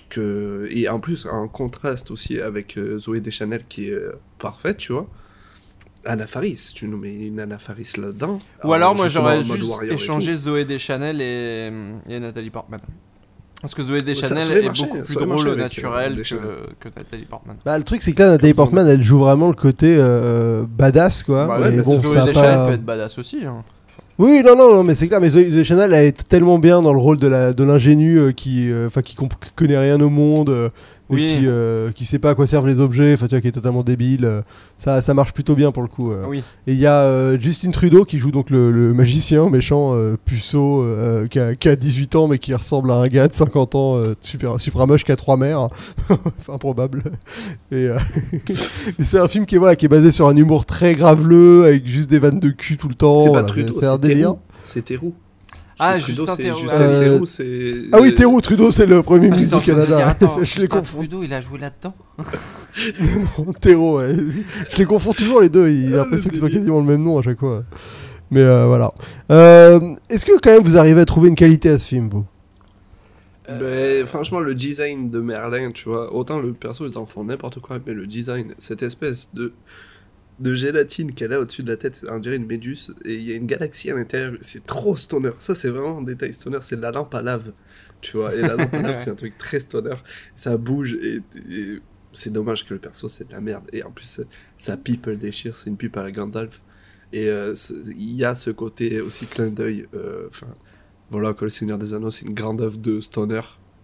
Que, 0.09 0.69
et 0.71 0.89
en 0.89 1.01
plus, 1.01 1.27
en 1.27 1.49
contraste 1.49 2.11
aussi 2.11 2.41
avec 2.41 2.77
euh, 2.79 2.99
Zoé 2.99 3.21
Deschanel 3.21 3.65
qui 3.69 3.89
est 3.89 3.93
euh, 3.93 4.13
parfaite, 4.39 4.77
tu 4.79 4.93
vois. 4.93 5.09
Anna 6.05 6.27
Faris, 6.27 6.71
tu 6.75 6.89
nous 6.89 6.97
mets 6.97 7.15
une 7.15 7.41
Anna 7.41 7.59
Faris 7.59 7.93
là-dedans. 7.99 8.41
Ou 8.65 8.73
alors, 8.73 8.95
moi, 8.95 9.09
j'aurais 9.09 9.43
juste 9.43 9.71
échangé 9.91 10.35
Zoé 10.37 10.65
Deschanel 10.65 11.21
et, 11.21 11.71
et 12.09 12.21
Nathalie 12.21 12.51
Portman. 12.51 12.81
Parce 13.61 13.75
que 13.75 13.83
Zoé 13.83 13.99
ça 13.99 14.05
Deschanel 14.05 14.65
est 14.65 14.69
beaucoup 14.69 14.99
plus 15.01 15.15
drôle 15.15 15.29
au 15.31 15.41
avec, 15.41 15.49
euh, 15.49 15.57
naturel 15.57 16.15
que, 16.23 16.89
que 16.89 16.89
Nathalie 16.97 17.27
Portman. 17.27 17.57
Bah, 17.65 17.77
le 17.77 17.85
truc 17.85 18.01
c'est 18.03 18.13
que 18.13 18.23
là, 18.23 18.31
Nathalie 18.31 18.55
Portman, 18.55 18.87
elle 18.87 19.03
joue 19.03 19.19
vraiment 19.19 19.49
le 19.49 19.55
côté 19.55 19.97
euh, 19.99 20.63
badass 20.67 21.25
quoi. 21.25 21.47
Bah 21.47 21.61
ouais, 21.61 21.71
Mais 21.73 21.83
bon, 21.83 22.01
Zoé 22.01 22.15
Deschanel 22.25 22.35
pas- 22.35 22.67
peut 22.69 22.73
être 22.75 22.85
badass 22.85 23.19
aussi. 23.19 23.45
hein. 23.45 23.63
Oui, 24.19 24.43
non, 24.45 24.55
non, 24.55 24.75
non, 24.75 24.83
mais 24.85 24.95
c'est 24.95 25.09
clair. 25.09 25.19
Mais 25.21 25.31
Zoé 25.31 25.65
Chanel, 25.65 25.95
elle 25.95 26.05
est 26.05 26.29
tellement 26.29 26.59
bien 26.59 26.83
dans 26.83 26.93
le 26.93 26.99
rôle 26.99 27.19
de 27.19 27.27
la 27.27 27.55
de 27.55 27.65
l'ingénu 27.65 28.19
euh, 28.19 28.33
qui, 28.33 28.71
euh, 28.71 28.87
enfin, 28.87 29.01
qui 29.01 29.17
connaît 29.57 29.79
rien 29.79 29.99
au 30.01 30.11
monde, 30.11 30.71
et 31.11 31.15
Oui. 31.15 31.37
qui, 31.41 31.47
euh, 31.47 31.91
qui 31.93 32.05
sait 32.05 32.19
pas 32.19 32.31
à 32.31 32.35
quoi 32.35 32.47
servent 32.47 32.67
les 32.69 32.81
objets, 32.81 33.15
enfin, 33.15 33.27
tu 33.27 33.35
vois, 33.35 33.41
qui 33.41 33.49
est 33.49 33.53
totalement 33.53 33.83
débile. 33.83 34.25
euh, 34.25 34.43
ça, 34.79 35.03
ça 35.03 35.13
marche 35.15 35.33
plutôt 35.33 35.55
bien 35.55 35.73
pour 35.73 35.83
le 35.83 35.89
coup. 35.89 36.11
euh. 36.13 36.25
Oui. 36.29 36.43
Et 36.67 36.73
il 36.73 36.79
y 36.79 36.87
a 36.87 37.01
euh, 37.03 37.39
Justin 37.39 37.71
Trudeau 37.71 38.05
qui 38.05 38.19
joue 38.19 38.31
donc 38.31 38.51
le, 38.51 38.71
le 38.71 38.93
magicien 38.95 39.49
méchant 39.51 39.95
euh, 39.95 40.17
puceau 40.25 40.83
euh, 40.83 41.27
qui, 41.27 41.39
a, 41.39 41.55
qui 41.55 41.69
a 41.69 41.77
18 41.77 42.15
ans 42.17 42.29
mais 42.29 42.39
qui 42.39 42.55
ressemble 42.55 42.91
à 42.91 42.95
un 42.95 43.09
gars 43.09 43.29
de 43.29 43.35
50 43.35 43.75
ans 43.75 43.97
euh, 43.97 44.15
super 44.21 44.61
super 44.61 44.87
moche 44.87 45.05
qui 45.05 45.13
a 45.13 45.17
trois 45.17 45.37
mères, 45.37 45.69
Enfin, 46.11 46.55
improbable. 46.55 47.03
Et, 47.73 47.87
euh, 47.89 47.99
mais 48.99 49.05
c'est 49.05 49.19
un 49.19 49.29
film 49.29 49.47
qui 49.47 49.57
est 49.57 49.59
voilà 49.59 49.77
qui 49.77 49.87
est 49.87 49.89
basé 49.89 50.13
sur 50.13 50.27
un 50.29 50.37
humour 50.37 50.65
très 50.67 50.95
graveleux 50.95 51.65
avec 51.65 51.87
juste 51.87 52.11
des 52.11 52.19
vannes 52.19 52.41
de 52.41 52.51
cul 52.51 52.77
tout 52.77 52.89
le 52.89 52.95
temps. 52.95 53.21
C'est 53.21 53.27
pas 53.29 53.33
voilà, 53.43 53.49
Trudeau, 53.49 53.77
c'est 53.81 53.87
un 53.87 53.99
délire. 53.99 54.35
C'est 54.63 54.85
Théroux. 54.85 55.15
Ah, 55.83 55.99
Trudeau, 55.99 56.07
Justin 56.27 56.35
c'est 56.37 56.43
Théroux. 56.43 56.61
Justin 56.61 56.81
Euh, 56.81 57.01
Théroux, 57.01 57.27
c'est. 57.27 57.75
Ah 57.93 57.99
oui, 58.01 58.15
Théroux, 58.15 58.41
Trudeau, 58.41 58.71
c'est 58.71 58.87
le 58.87 59.03
premier 59.03 59.29
Ah, 59.33 59.37
ministre 59.37 59.59
du 59.59 59.65
Canada. 59.67 59.97
dire, 59.97 60.09
attends, 60.09 60.35
je 60.37 60.41
les 60.41 60.45
Justin 60.45 60.67
confonds. 60.69 60.99
Trudeau, 60.99 61.23
il 61.23 61.33
a 61.33 61.41
joué 61.41 61.59
là-dedans 61.59 61.95
Théroux, 63.61 63.97
ouais. 63.99 64.15
Je 64.71 64.77
les 64.77 64.85
confonds 64.85 65.13
toujours 65.13 65.41
les 65.41 65.49
deux. 65.49 65.69
Il 65.71 65.95
a 65.95 65.99
l'impression 65.99 66.31
qu'ils 66.31 66.45
ont 66.45 66.49
quasiment 66.49 66.79
le 66.81 66.87
même 66.87 67.03
nom 67.03 67.19
à 67.19 67.23
chaque 67.23 67.39
fois. 67.39 67.65
Mais 68.31 68.43
euh, 68.43 68.67
voilà. 68.67 68.93
Euh, 69.33 69.81
Est-ce 70.09 70.25
que 70.25 70.39
quand 70.41 70.51
même 70.51 70.63
vous 70.63 70.77
arrivez 70.77 71.01
à 71.01 71.05
trouver 71.05 71.29
une 71.31 71.35
qualité 71.35 71.71
à 71.71 71.79
ce 71.79 71.89
film, 71.89 72.09
vous? 72.09 72.25
Mais 73.61 74.05
franchement, 74.07 74.39
le 74.39 74.55
design 74.55 75.11
de 75.11 75.19
Merlin, 75.21 75.73
tu 75.73 75.89
vois, 75.89 76.15
autant 76.15 76.39
le 76.39 76.53
perso, 76.53 76.87
ils 76.87 76.97
en 76.97 77.05
font 77.05 77.25
n'importe 77.25 77.59
quoi, 77.59 77.79
mais 77.85 77.93
le 77.95 78.07
design, 78.07 78.55
cette 78.59 78.85
espèce 78.85 79.35
de, 79.35 79.53
de 80.41 80.55
gélatine 80.55 81.13
qu'elle 81.13 81.33
a 81.33 81.41
au-dessus 81.41 81.63
de 81.63 81.69
la 81.69 81.77
tête, 81.77 82.05
on 82.11 82.19
dirait 82.19 82.37
une 82.37 82.47
méduse, 82.47 82.95
et 83.05 83.15
il 83.15 83.23
y 83.23 83.33
a 83.33 83.37
une 83.37 83.47
galaxie 83.47 83.91
à 83.91 83.95
l'intérieur, 83.95 84.33
c'est 84.41 84.65
trop 84.65 84.97
stoner. 84.97 85.33
Ça, 85.39 85.55
c'est 85.55 85.69
vraiment 85.69 85.99
un 85.99 86.03
détail 86.03 86.33
stoner, 86.33 86.59
c'est 86.63 86.81
la 86.81 86.91
lampe 86.91 87.15
à 87.15 87.23
lave, 87.23 87.53
tu 88.01 88.17
vois, 88.17 88.35
et 88.35 88.41
la 88.41 88.57
lampe 88.57 88.73
à 88.73 88.83
lave, 88.83 88.97
c'est 89.05 89.11
un 89.11 89.15
truc 89.15 89.37
très 89.37 89.61
stoner. 89.61 89.97
Ça 90.35 90.57
bouge, 90.57 90.95
et, 90.95 91.21
et 91.51 91.81
c'est 92.13 92.33
dommage 92.33 92.67
que 92.67 92.75
le 92.75 92.81
perso, 92.81 93.09
c'est 93.09 93.29
de 93.29 93.33
la 93.33 93.41
merde. 93.41 93.65
Et 93.73 93.83
en 93.83 93.91
plus, 93.91 94.23
sa 94.57 94.77
pipe, 94.77 95.07
elle 95.07 95.19
déchire, 95.19 95.55
c'est 95.57 95.69
une 95.69 95.77
pipe 95.77 95.97
à 95.97 96.03
la 96.03 96.11
Gandalf. 96.11 96.63
Et 97.13 97.29
euh, 97.29 97.55
il 97.89 98.15
y 98.15 98.25
a 98.25 98.35
ce 98.35 98.51
côté 98.51 99.01
aussi 99.01 99.27
clin 99.27 99.49
d'œil, 99.49 99.87
euh, 99.95 100.29
enfin 100.29 100.47
voilà, 101.11 101.35
que 101.35 101.45
le 101.45 101.51
Seigneur 101.51 101.77
des 101.77 101.93
Anneaux, 101.93 102.11
c'est 102.11 102.25
une 102.25 102.35
grande 102.35 102.61
œuvre 102.61 102.79
de 102.79 103.01
stoner. 103.01 103.41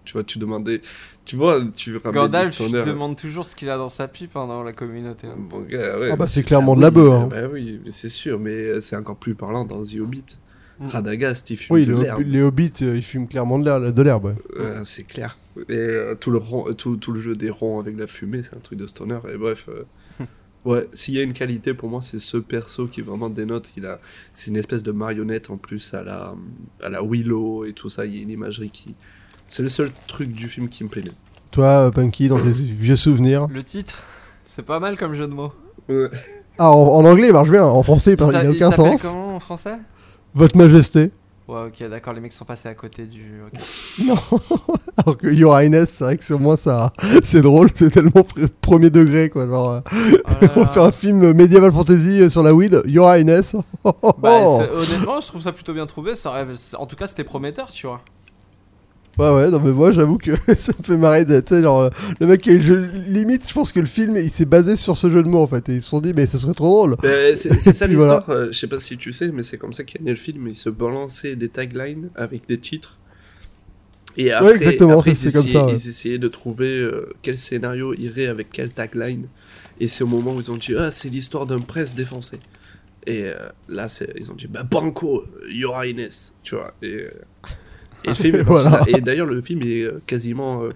Tu 0.06 0.14
vois, 0.14 0.24
tu 0.24 0.38
demandais. 0.38 0.80
Tu 1.26 1.36
vois, 1.36 1.60
tu 1.76 1.96
ramènes 1.98 2.14
Gandalf, 2.22 2.48
des 2.50 2.64
je 2.64 2.68
stoners. 2.68 2.86
demande 2.86 3.16
toujours 3.16 3.44
ce 3.44 3.54
qu'il 3.54 3.68
a 3.68 3.76
dans 3.76 3.90
sa 3.90 4.08
pipe 4.08 4.34
hein, 4.36 4.46
dans 4.46 4.62
la 4.62 4.72
communauté. 4.72 5.26
hein. 5.26 5.34
Bon, 5.36 5.60
gars, 5.60 5.98
ouais, 5.98 6.10
Ah 6.12 6.16
bah, 6.16 6.26
c'est 6.26 6.42
clairement 6.44 6.72
ah 6.72 6.76
de 6.76 6.80
la 6.82 6.90
bœuf, 6.90 7.12
hein. 7.12 7.28
Bah 7.30 7.48
oui, 7.52 7.80
c'est 7.90 8.08
sûr, 8.08 8.38
mais 8.38 8.80
c'est 8.80 8.96
encore 8.96 9.16
plus 9.16 9.34
parlant 9.34 9.64
dans 9.66 9.82
The 9.82 9.96
Hobbit. 10.00 10.24
Mm. 10.78 10.86
Radagast, 10.86 11.50
il 11.50 11.56
fume 11.56 11.74
Oui, 11.74 11.84
de 11.86 11.94
l'herbe. 11.94 12.22
les 12.26 12.42
hobbits, 12.42 12.72
euh, 12.82 12.96
ils 12.96 13.02
fument 13.02 13.26
clairement 13.28 13.58
de 13.58 13.64
l'herbe. 13.64 13.92
De 13.94 14.02
l'herbe 14.02 14.24
ouais. 14.26 14.34
Euh, 14.58 14.82
c'est 14.84 15.04
clair. 15.04 15.38
Et 15.68 15.72
euh, 15.72 16.14
tout, 16.14 16.30
le 16.30 16.38
rond, 16.38 16.68
euh, 16.68 16.74
tout, 16.74 16.96
tout 16.98 17.12
le 17.12 17.18
jeu 17.20 17.34
des 17.34 17.48
ronds 17.50 17.80
avec 17.80 17.96
la 17.98 18.06
fumée, 18.06 18.42
c'est 18.42 18.54
un 18.56 18.60
truc 18.60 18.78
de 18.78 18.86
stoner. 18.86 19.18
Et 19.32 19.38
bref, 19.38 19.68
euh, 19.70 19.84
ouais, 20.66 20.86
s'il 20.92 21.14
y 21.14 21.18
a 21.18 21.22
une 21.22 21.32
qualité 21.32 21.72
pour 21.72 21.88
moi, 21.88 22.02
c'est 22.02 22.20
ce 22.20 22.36
perso 22.36 22.86
qui 22.88 23.00
vraiment 23.00 23.30
dénote. 23.30 23.70
Il 23.78 23.86
a, 23.86 23.96
c'est 24.34 24.50
une 24.50 24.56
espèce 24.58 24.82
de 24.82 24.92
marionnette 24.92 25.48
en 25.48 25.56
plus 25.56 25.94
à 25.94 26.02
la, 26.02 26.34
à 26.82 26.90
la 26.90 27.02
Willow 27.02 27.64
et 27.64 27.72
tout 27.72 27.88
ça. 27.88 28.04
Il 28.04 28.14
y 28.14 28.18
a 28.18 28.22
une 28.22 28.30
imagerie 28.30 28.70
qui. 28.70 28.94
C'est 29.48 29.62
le 29.62 29.68
seul 29.68 29.90
truc 30.08 30.32
du 30.32 30.48
film 30.48 30.68
qui 30.68 30.84
me 30.84 30.88
plaît. 30.88 31.04
Toi, 31.50 31.66
euh, 31.66 31.90
Punky, 31.90 32.28
dans 32.28 32.38
tes 32.38 32.50
vieux 32.52 32.96
souvenirs. 32.96 33.46
Le 33.50 33.62
titre, 33.62 33.94
c'est 34.46 34.64
pas 34.64 34.80
mal 34.80 34.96
comme 34.96 35.14
jeu 35.14 35.26
de 35.26 35.32
mots. 35.32 35.52
Ouais. 35.88 36.08
Ah, 36.58 36.70
en, 36.70 36.86
en 36.88 37.04
anglais, 37.04 37.28
il 37.28 37.32
marche 37.32 37.50
bien. 37.50 37.64
En 37.64 37.82
français, 37.82 38.16
il 38.18 38.26
n'a 38.26 38.50
aucun 38.50 38.70
sens. 38.70 39.02
comment 39.02 39.36
en 39.36 39.40
français? 39.40 39.78
Votre 40.34 40.56
Majesté. 40.56 41.10
Ouais, 41.48 41.66
ok, 41.68 41.88
d'accord, 41.88 42.12
les 42.12 42.20
mecs 42.20 42.32
sont 42.32 42.44
passés 42.44 42.68
à 42.68 42.74
côté 42.74 43.06
du. 43.06 43.40
Non. 44.04 44.16
Alors 44.96 45.16
que 45.16 45.28
Your 45.28 45.54
Highness, 45.56 45.90
c'est 45.90 46.04
vrai 46.04 46.16
que 46.16 46.24
sur 46.24 46.40
moi, 46.40 46.56
ça, 46.56 46.92
c'est 47.22 47.40
drôle. 47.40 47.68
C'est 47.72 47.90
tellement 47.90 48.10
pr- 48.22 48.48
premier 48.60 48.90
degré, 48.90 49.30
quoi. 49.30 49.46
Genre, 49.46 49.70
euh, 49.70 49.80
Oh 49.94 50.44
là 50.44 50.50
on 50.56 50.66
fait 50.66 50.80
un 50.80 50.90
film 50.90 51.32
médiéval 51.34 51.70
fantasy 51.70 52.20
euh, 52.22 52.28
sur 52.28 52.42
la 52.42 52.52
weed. 52.52 52.82
Your 52.86 53.08
Highness. 53.08 53.54
Bah, 53.84 53.94
oh. 54.44 54.60
honnêtement, 54.74 55.20
je 55.20 55.28
trouve 55.28 55.40
ça 55.42 55.52
plutôt 55.52 55.72
bien 55.72 55.86
trouvé. 55.86 56.16
Ça 56.16 56.32
En 56.78 56.86
tout 56.86 56.96
cas, 56.96 57.06
c'était 57.06 57.22
prometteur, 57.24 57.70
tu 57.70 57.86
vois. 57.86 58.00
Ouais, 59.18 59.30
ouais, 59.30 59.50
non, 59.50 59.60
mais 59.60 59.72
moi, 59.72 59.92
j'avoue 59.92 60.18
que 60.18 60.32
ça 60.56 60.72
me 60.78 60.82
fait 60.84 60.96
marrer. 60.96 61.24
Tu 61.24 61.32
sais, 61.46 61.62
genre, 61.62 61.80
euh, 61.82 61.90
le 62.20 62.26
mec 62.26 62.46
a 62.46 62.52
le 62.52 62.60
jeu. 62.60 62.90
Limite, 63.06 63.48
je 63.48 63.54
pense 63.54 63.72
que 63.72 63.80
le 63.80 63.86
film, 63.86 64.16
il 64.16 64.30
s'est 64.30 64.44
basé 64.44 64.76
sur 64.76 64.96
ce 64.96 65.10
jeu 65.10 65.22
de 65.22 65.28
mots, 65.28 65.42
en 65.42 65.46
fait. 65.46 65.68
Et 65.70 65.76
ils 65.76 65.82
se 65.82 65.88
sont 65.88 66.00
dit, 66.00 66.12
mais 66.14 66.26
ce 66.26 66.36
serait 66.36 66.52
trop 66.52 66.66
drôle. 66.86 66.96
Ben, 67.02 67.34
c'est 67.34 67.60
ça 67.72 67.86
l'histoire. 67.86 68.28
euh, 68.28 68.48
je 68.52 68.58
sais 68.58 68.66
pas 68.66 68.78
si 68.78 68.98
tu 68.98 69.12
sais, 69.12 69.30
mais 69.32 69.42
c'est 69.42 69.56
comme 69.56 69.72
ça 69.72 69.84
qu'est 69.84 70.00
né 70.02 70.10
le 70.10 70.16
film. 70.16 70.48
Il 70.48 70.54
se 70.54 70.68
balançait 70.68 71.34
des 71.36 71.48
taglines 71.48 72.10
avec 72.14 72.46
des 72.46 72.58
titres. 72.58 72.98
Et 74.18 74.32
après, 74.32 74.56
exactement, 74.56 74.98
après, 74.98 75.14
ça, 75.14 75.28
ils, 75.28 75.32
comme 75.32 75.44
essayaient, 75.44 75.58
ça, 75.60 75.66
ouais. 75.66 75.72
ils 75.74 75.88
essayaient 75.88 76.18
de 76.18 76.28
trouver 76.28 76.78
euh, 76.78 77.08
quel 77.22 77.38
scénario 77.38 77.94
irait 77.94 78.26
avec 78.26 78.50
quelle 78.50 78.70
tagline. 78.70 79.26
Et 79.78 79.88
c'est 79.88 80.04
au 80.04 80.06
moment 80.06 80.34
où 80.34 80.40
ils 80.40 80.50
ont 80.50 80.56
dit 80.56 80.74
Ah, 80.78 80.90
c'est 80.90 81.08
l'histoire 81.08 81.46
d'un 81.46 81.60
prince 81.60 81.94
défoncé. 81.94 82.38
Et 83.06 83.24
euh, 83.24 83.34
là, 83.68 83.88
ils 84.18 84.30
ont 84.30 84.34
dit 84.34 84.46
Bah, 84.46 84.62
Banco, 84.62 85.24
Your 85.50 85.74
Highness. 85.76 86.34
Tu 86.42 86.54
vois. 86.54 86.74
Et, 86.82 86.94
euh, 86.94 87.10
et 88.04 88.30
Voilà. 88.42 88.70
là. 88.70 88.84
Et 88.88 89.00
d'ailleurs, 89.00 89.26
le 89.26 89.40
film 89.40 89.62
est 89.62 89.82
euh, 89.82 90.00
quasiment 90.06 90.62
euh, 90.64 90.70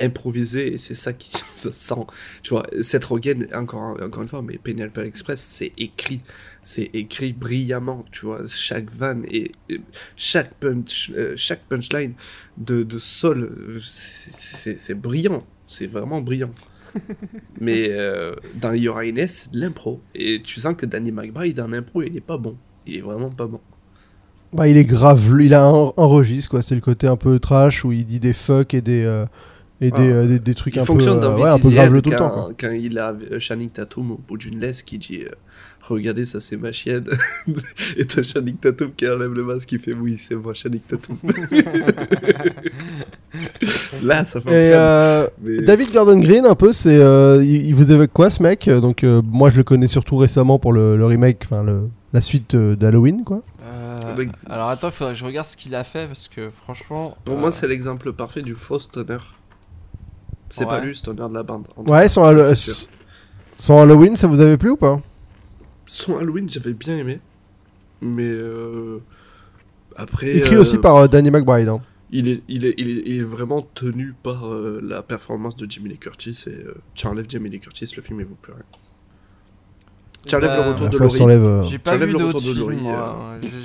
improvisé. 0.00 0.74
Et 0.74 0.78
c'est 0.78 0.94
ça 0.94 1.12
qui 1.12 1.30
se 1.54 1.70
sent. 1.70 2.06
Tu 2.42 2.50
vois, 2.50 2.66
Seth 2.82 3.04
Rogen, 3.06 3.46
encore, 3.54 3.96
encore 4.02 4.22
une 4.22 4.28
fois, 4.28 4.42
mais 4.42 4.58
Penelope 4.58 4.98
Express, 4.98 5.40
c'est 5.40 5.72
écrit. 5.78 6.20
C'est 6.62 6.90
écrit 6.92 7.32
brillamment, 7.32 8.04
tu 8.12 8.26
vois. 8.26 8.46
Chaque 8.46 8.90
vanne 8.92 9.24
et, 9.30 9.50
et 9.70 9.80
chaque, 10.16 10.54
punch, 10.54 11.10
euh, 11.16 11.32
chaque 11.36 11.62
punchline 11.68 12.12
de, 12.58 12.82
de 12.82 12.98
Sol, 12.98 13.80
c'est- 13.82 14.94
brillant. 14.94 15.44
C'est 15.66 15.86
vraiment 15.86 16.20
brillant. 16.20 16.50
mais 17.60 17.88
euh, 17.90 18.34
dans 18.54 18.72
Your 18.72 19.00
Highness, 19.02 19.44
c'est 19.44 19.52
de 19.52 19.60
l'impro. 19.60 20.00
Et 20.14 20.40
tu 20.42 20.60
sens 20.60 20.74
que 20.74 20.86
Danny 20.86 21.12
McBride, 21.12 21.60
en 21.60 21.72
impro, 21.72 22.02
il 22.02 22.16
est 22.16 22.20
pas 22.22 22.38
bon. 22.38 22.56
Il 22.86 22.96
est 22.96 23.00
vraiment 23.00 23.30
pas 23.30 23.46
bon. 23.46 23.60
Bah, 24.52 24.66
il 24.68 24.76
est 24.76 24.84
grave. 24.84 25.20
Il 25.40 25.52
a 25.54 25.64
un, 25.66 25.92
un 25.96 26.04
registre, 26.06 26.50
quoi. 26.50 26.62
C'est 26.62 26.74
le 26.74 26.80
côté 26.80 27.06
un 27.06 27.16
peu 27.16 27.38
trash 27.38 27.84
où 27.84 27.92
il 27.92 28.06
dit 28.06 28.20
des 28.20 28.32
fuck 28.32 28.74
et 28.74 28.80
des. 28.80 29.04
euh, 29.04 29.26
et 29.80 29.92
des, 29.92 29.96
Ah. 29.96 30.00
euh, 30.02 30.26
des, 30.26 30.38
des 30.40 30.54
trucs 30.56 30.74
Il 30.74 30.80
un 30.80 30.82
peu, 30.82 30.86
fonctionne 30.86 31.20
dans 31.20 31.32
euh, 31.34 31.40
ouais, 31.40 31.48
un 31.50 31.58
peu 31.58 31.70
graveleux 31.70 32.02
tout 32.02 32.10
le 32.10 32.16
temps. 32.16 32.30
quoi. 32.30 32.50
quand 32.58 32.70
il 32.72 32.98
a 32.98 33.14
euh, 33.30 33.38
Channing 33.38 33.70
Tatum 33.70 34.10
au 34.10 34.20
bout 34.26 34.36
d'une 34.36 34.58
laisse 34.58 34.82
qui 34.82 34.98
dit 34.98 35.20
euh, 35.24 35.28
Regardez, 35.82 36.26
ça 36.26 36.40
c'est 36.40 36.56
ma 36.56 36.72
chienne. 36.72 37.04
Et 37.96 38.04
t'as 38.04 38.24
Channing 38.24 38.56
Tatum 38.56 38.90
qui 38.96 39.06
enlève 39.08 39.32
le 39.32 39.42
masque 39.44 39.68
qui 39.68 39.78
fait 39.78 39.94
Oui, 39.94 40.16
c'est 40.18 40.34
moi, 40.34 40.52
Channing 40.52 40.80
Tatum. 40.80 41.16
Là, 44.02 44.24
ça 44.24 44.38
Et 44.38 44.42
fonctionne. 44.42 44.72
euh, 44.74 45.28
mais- 45.42 45.62
David 45.62 45.92
Gordon 45.92 46.18
Green, 46.18 46.44
un 46.46 46.54
peu, 46.54 46.72
c'est, 46.72 46.96
euh, 46.96 47.42
il, 47.44 47.66
il 47.66 47.74
vous 47.74 47.92
évoque 47.92 48.10
quoi 48.12 48.30
ce 48.30 48.42
mec? 48.42 48.68
Donc 48.68 49.04
euh, 49.04 49.20
moi 49.24 49.50
je 49.50 49.58
le 49.58 49.64
connais 49.64 49.88
surtout 49.88 50.16
récemment 50.16 50.58
pour 50.58 50.72
le, 50.72 50.96
le 50.96 51.04
remake, 51.06 51.42
enfin 51.44 51.64
la 52.12 52.20
suite 52.20 52.54
euh, 52.54 52.74
d'Halloween, 52.74 53.22
quoi. 53.24 53.42
Euh, 53.68 53.98
Avec- 54.12 54.30
alors 54.48 54.68
attends, 54.68 54.88
il 54.88 54.92
faudrait 54.92 55.12
que 55.14 55.18
je 55.18 55.24
regarde 55.24 55.46
ce 55.46 55.56
qu'il 55.56 55.74
a 55.74 55.84
fait 55.84 56.06
parce 56.06 56.28
que 56.28 56.50
franchement. 56.50 57.16
Pour 57.24 57.36
euh, 57.36 57.40
moi, 57.40 57.52
c'est 57.52 57.68
l'exemple 57.68 58.12
parfait 58.12 58.42
du 58.42 58.54
faux 58.54 58.78
stoner. 58.78 59.18
C'est 60.48 60.66
pas 60.66 60.80
lui, 60.80 60.96
stoner 60.96 61.28
de 61.28 61.34
la 61.34 61.42
bande. 61.42 61.68
Ouais, 61.76 62.08
sûr. 62.08 62.88
sans 63.58 63.82
Halloween, 63.82 64.16
ça 64.16 64.26
vous 64.26 64.40
avait 64.40 64.56
plu 64.56 64.70
ou 64.70 64.76
pas? 64.76 65.00
Son 65.86 66.16
Halloween, 66.16 66.48
j'avais 66.48 66.72
bien 66.72 66.96
aimé. 66.96 67.20
Mais 68.00 68.28
euh, 68.28 68.98
après. 69.96 70.36
Écrit 70.36 70.54
euh, 70.56 70.60
aussi 70.60 70.78
par 70.78 70.96
euh, 70.96 71.08
Danny 71.08 71.30
McBride. 71.30 71.68
hein. 71.68 71.80
Il 72.10 72.28
est, 72.28 72.42
il, 72.48 72.64
est, 72.64 72.74
il, 72.78 72.88
est, 72.88 73.02
il 73.04 73.20
est 73.20 73.24
vraiment 73.24 73.60
tenu 73.60 74.14
par 74.22 74.46
euh, 74.46 74.80
la 74.82 75.02
performance 75.02 75.56
de 75.56 75.70
Jamie 75.70 75.90
Lee 75.90 75.98
Curtis. 75.98 76.44
Et 76.46 76.50
euh, 76.50 76.74
tu 76.94 77.06
enlèves 77.06 77.26
Jamie 77.28 77.50
Lee 77.50 77.60
Curtis, 77.60 77.92
le 77.96 78.02
film, 78.02 78.20
il 78.20 78.26
vaut 78.26 78.36
plus 78.40 78.52
rien. 78.54 78.62
Tu 80.26 80.34
enlèves 80.34 80.50
bah, 80.50 80.56
le 80.64 80.70
retour 80.72 80.84
La 80.84 80.90
de 80.90 80.98
Laurie. 80.98 81.36
euh, 81.38 81.62
J'ai 81.64 81.78
pas 81.78 81.96
vu 81.96 82.12
d'autres 82.12 82.40
films. 82.40 82.82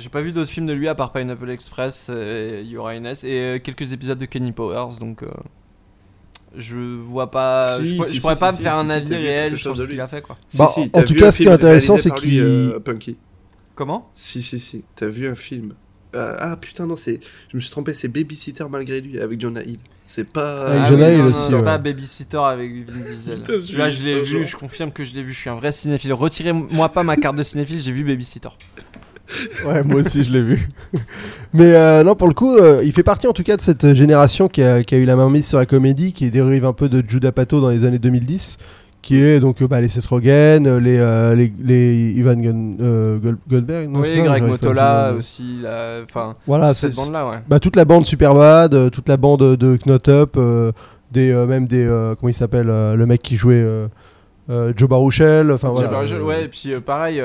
J'ai- 0.00 0.08
pas 0.08 0.20
vu 0.22 0.32
d'autres 0.32 0.50
films 0.50 0.66
de 0.66 0.72
lui 0.72 0.88
à 0.88 0.94
part 0.94 1.12
Pineapple 1.12 1.50
Express 1.50 2.08
et 2.10 2.64
Highness 2.64 3.24
et 3.24 3.28
euh, 3.32 3.58
quelques 3.58 3.92
épisodes 3.92 4.18
de 4.18 4.24
Kenny 4.24 4.52
Powers. 4.52 4.96
Donc 5.00 5.22
euh, 5.22 5.28
je 6.56 6.76
vois 6.76 7.30
pas. 7.30 7.78
Si, 7.78 7.86
je, 7.88 7.96
pourrais- 7.96 8.08
si, 8.08 8.14
je 8.16 8.20
pourrais 8.20 8.34
si, 8.36 8.40
pas 8.40 8.52
si, 8.52 8.58
me 8.58 8.62
faire 8.62 8.74
si, 8.74 8.80
un 8.80 8.90
avis 8.90 9.14
réel 9.14 9.58
sur 9.58 9.76
ce 9.76 9.82
qu'il 9.82 10.00
a 10.00 10.06
fait 10.08 10.22
quoi. 10.22 10.36
Bah, 10.56 10.70
si, 10.72 10.90
en 10.92 11.02
tout 11.02 11.14
cas, 11.14 11.32
ce 11.32 11.38
qui 11.38 11.44
est 11.48 11.50
intéressant, 11.52 11.96
c'est 11.96 12.14
qu'il- 12.14 12.40
euh, 12.40 12.78
Punky. 12.80 13.16
Comment? 13.74 14.10
Si, 14.14 14.40
si, 14.42 14.60
si. 14.60 14.84
T'as 14.94 15.08
vu 15.08 15.28
un 15.28 15.34
film 15.34 15.74
Euh, 16.14 16.36
Ah 16.38 16.56
putain, 16.56 16.86
non, 16.86 16.96
c'est. 16.96 17.20
Je 17.50 17.56
me 17.56 17.60
suis 17.60 17.70
trompé, 17.70 17.94
c'est 17.94 18.08
Babysitter 18.08 18.64
malgré 18.70 19.00
lui 19.00 19.18
avec 19.18 19.40
Jonah 19.40 19.62
Hill. 19.62 19.78
C'est 20.04 20.28
pas. 20.28 20.66
Avec 20.66 20.82
Ah 20.84 20.90
Jonah 20.90 21.08
oui, 21.08 21.14
Hill 21.14 21.18
non, 21.20 21.26
aussi, 21.26 21.34
non, 21.42 21.48
C'est 21.50 21.56
ouais. 21.56 21.62
pas 21.62 21.78
Babysitter 21.78 22.38
avec 22.38 22.90
Vin 22.90 23.00
Diesel. 23.00 23.42
T'as 23.46 23.54
vu, 23.54 23.60
Celui-là, 23.62 23.88
je 23.90 24.02
l'ai 24.02 24.20
vu, 24.22 24.44
je 24.44 24.56
confirme 24.56 24.92
que 24.92 25.04
je 25.04 25.14
l'ai 25.14 25.22
vu. 25.22 25.32
Je 25.32 25.38
suis 25.38 25.50
un 25.50 25.54
vrai 25.56 25.72
cinéphile. 25.72 26.12
Retirez-moi 26.12 26.88
pas 26.90 27.02
ma 27.02 27.16
carte 27.16 27.36
de 27.36 27.42
cinéphile, 27.42 27.78
j'ai 27.80 27.92
vu 27.92 28.04
Babysitter. 28.04 28.48
Ouais, 29.64 29.82
moi 29.82 30.02
aussi 30.02 30.22
je 30.22 30.30
l'ai 30.30 30.42
vu. 30.42 30.68
Mais 31.54 31.74
euh, 31.74 32.04
non, 32.04 32.14
pour 32.14 32.28
le 32.28 32.34
coup, 32.34 32.56
euh, 32.56 32.82
il 32.84 32.92
fait 32.92 33.02
partie 33.02 33.26
en 33.26 33.32
tout 33.32 33.42
cas 33.42 33.56
de 33.56 33.62
cette 33.62 33.94
génération 33.94 34.48
qui 34.48 34.62
a, 34.62 34.84
qui 34.84 34.94
a 34.94 34.98
eu 34.98 35.06
la 35.06 35.16
main 35.16 35.30
mise 35.30 35.46
sur 35.48 35.56
la 35.56 35.64
comédie, 35.64 36.12
qui 36.12 36.30
dérive 36.30 36.66
un 36.66 36.74
peu 36.74 36.90
de 36.90 37.02
Judah 37.08 37.32
Pato 37.32 37.58
dans 37.60 37.70
les 37.70 37.86
années 37.86 37.98
2010, 37.98 38.58
qui 39.04 39.22
est 39.22 39.38
donc 39.38 39.60
euh, 39.60 39.68
bah, 39.68 39.80
les 39.82 39.88
Seth 39.90 40.06
Rogen, 40.06 40.66
euh, 40.66 40.80
les, 40.80 40.98
euh, 40.98 41.34
les, 41.34 41.52
les 41.62 42.12
Ivan 42.16 42.34
Gun- 42.36 42.76
euh, 42.80 43.18
Goldberg. 43.48 43.88
non, 43.90 44.00
oui, 44.00 44.22
Greg 44.22 44.42
Motola 44.42 45.12
aussi. 45.12 45.60
Enfin, 46.08 46.34
Voilà, 46.46 46.72
cette 46.72 46.96
bande-là, 46.96 47.28
ouais. 47.28 47.36
bah, 47.46 47.60
toute 47.60 47.76
la 47.76 47.84
bande 47.84 48.06
Superbad, 48.06 48.90
toute 48.90 49.08
la 49.08 49.16
bande 49.18 49.56
de 49.56 49.76
Knot 49.76 50.08
Up, 50.08 50.34
euh, 50.36 50.72
des, 51.12 51.32
même 51.32 51.66
des. 51.66 51.84
comment 52.18 52.30
il 52.30 52.34
s'appelle 52.34 52.66
Le 52.66 53.04
mec 53.06 53.22
qui 53.22 53.36
jouait 53.36 53.64
Joe 54.48 54.88
Baruchel. 54.88 55.52
Enfin 55.52 55.68
voilà. 55.68 55.90
Rachel, 55.90 56.20
euh, 56.20 56.24
ouais, 56.24 56.44
et 56.46 56.48
puis 56.48 56.72
pareil, 56.80 57.22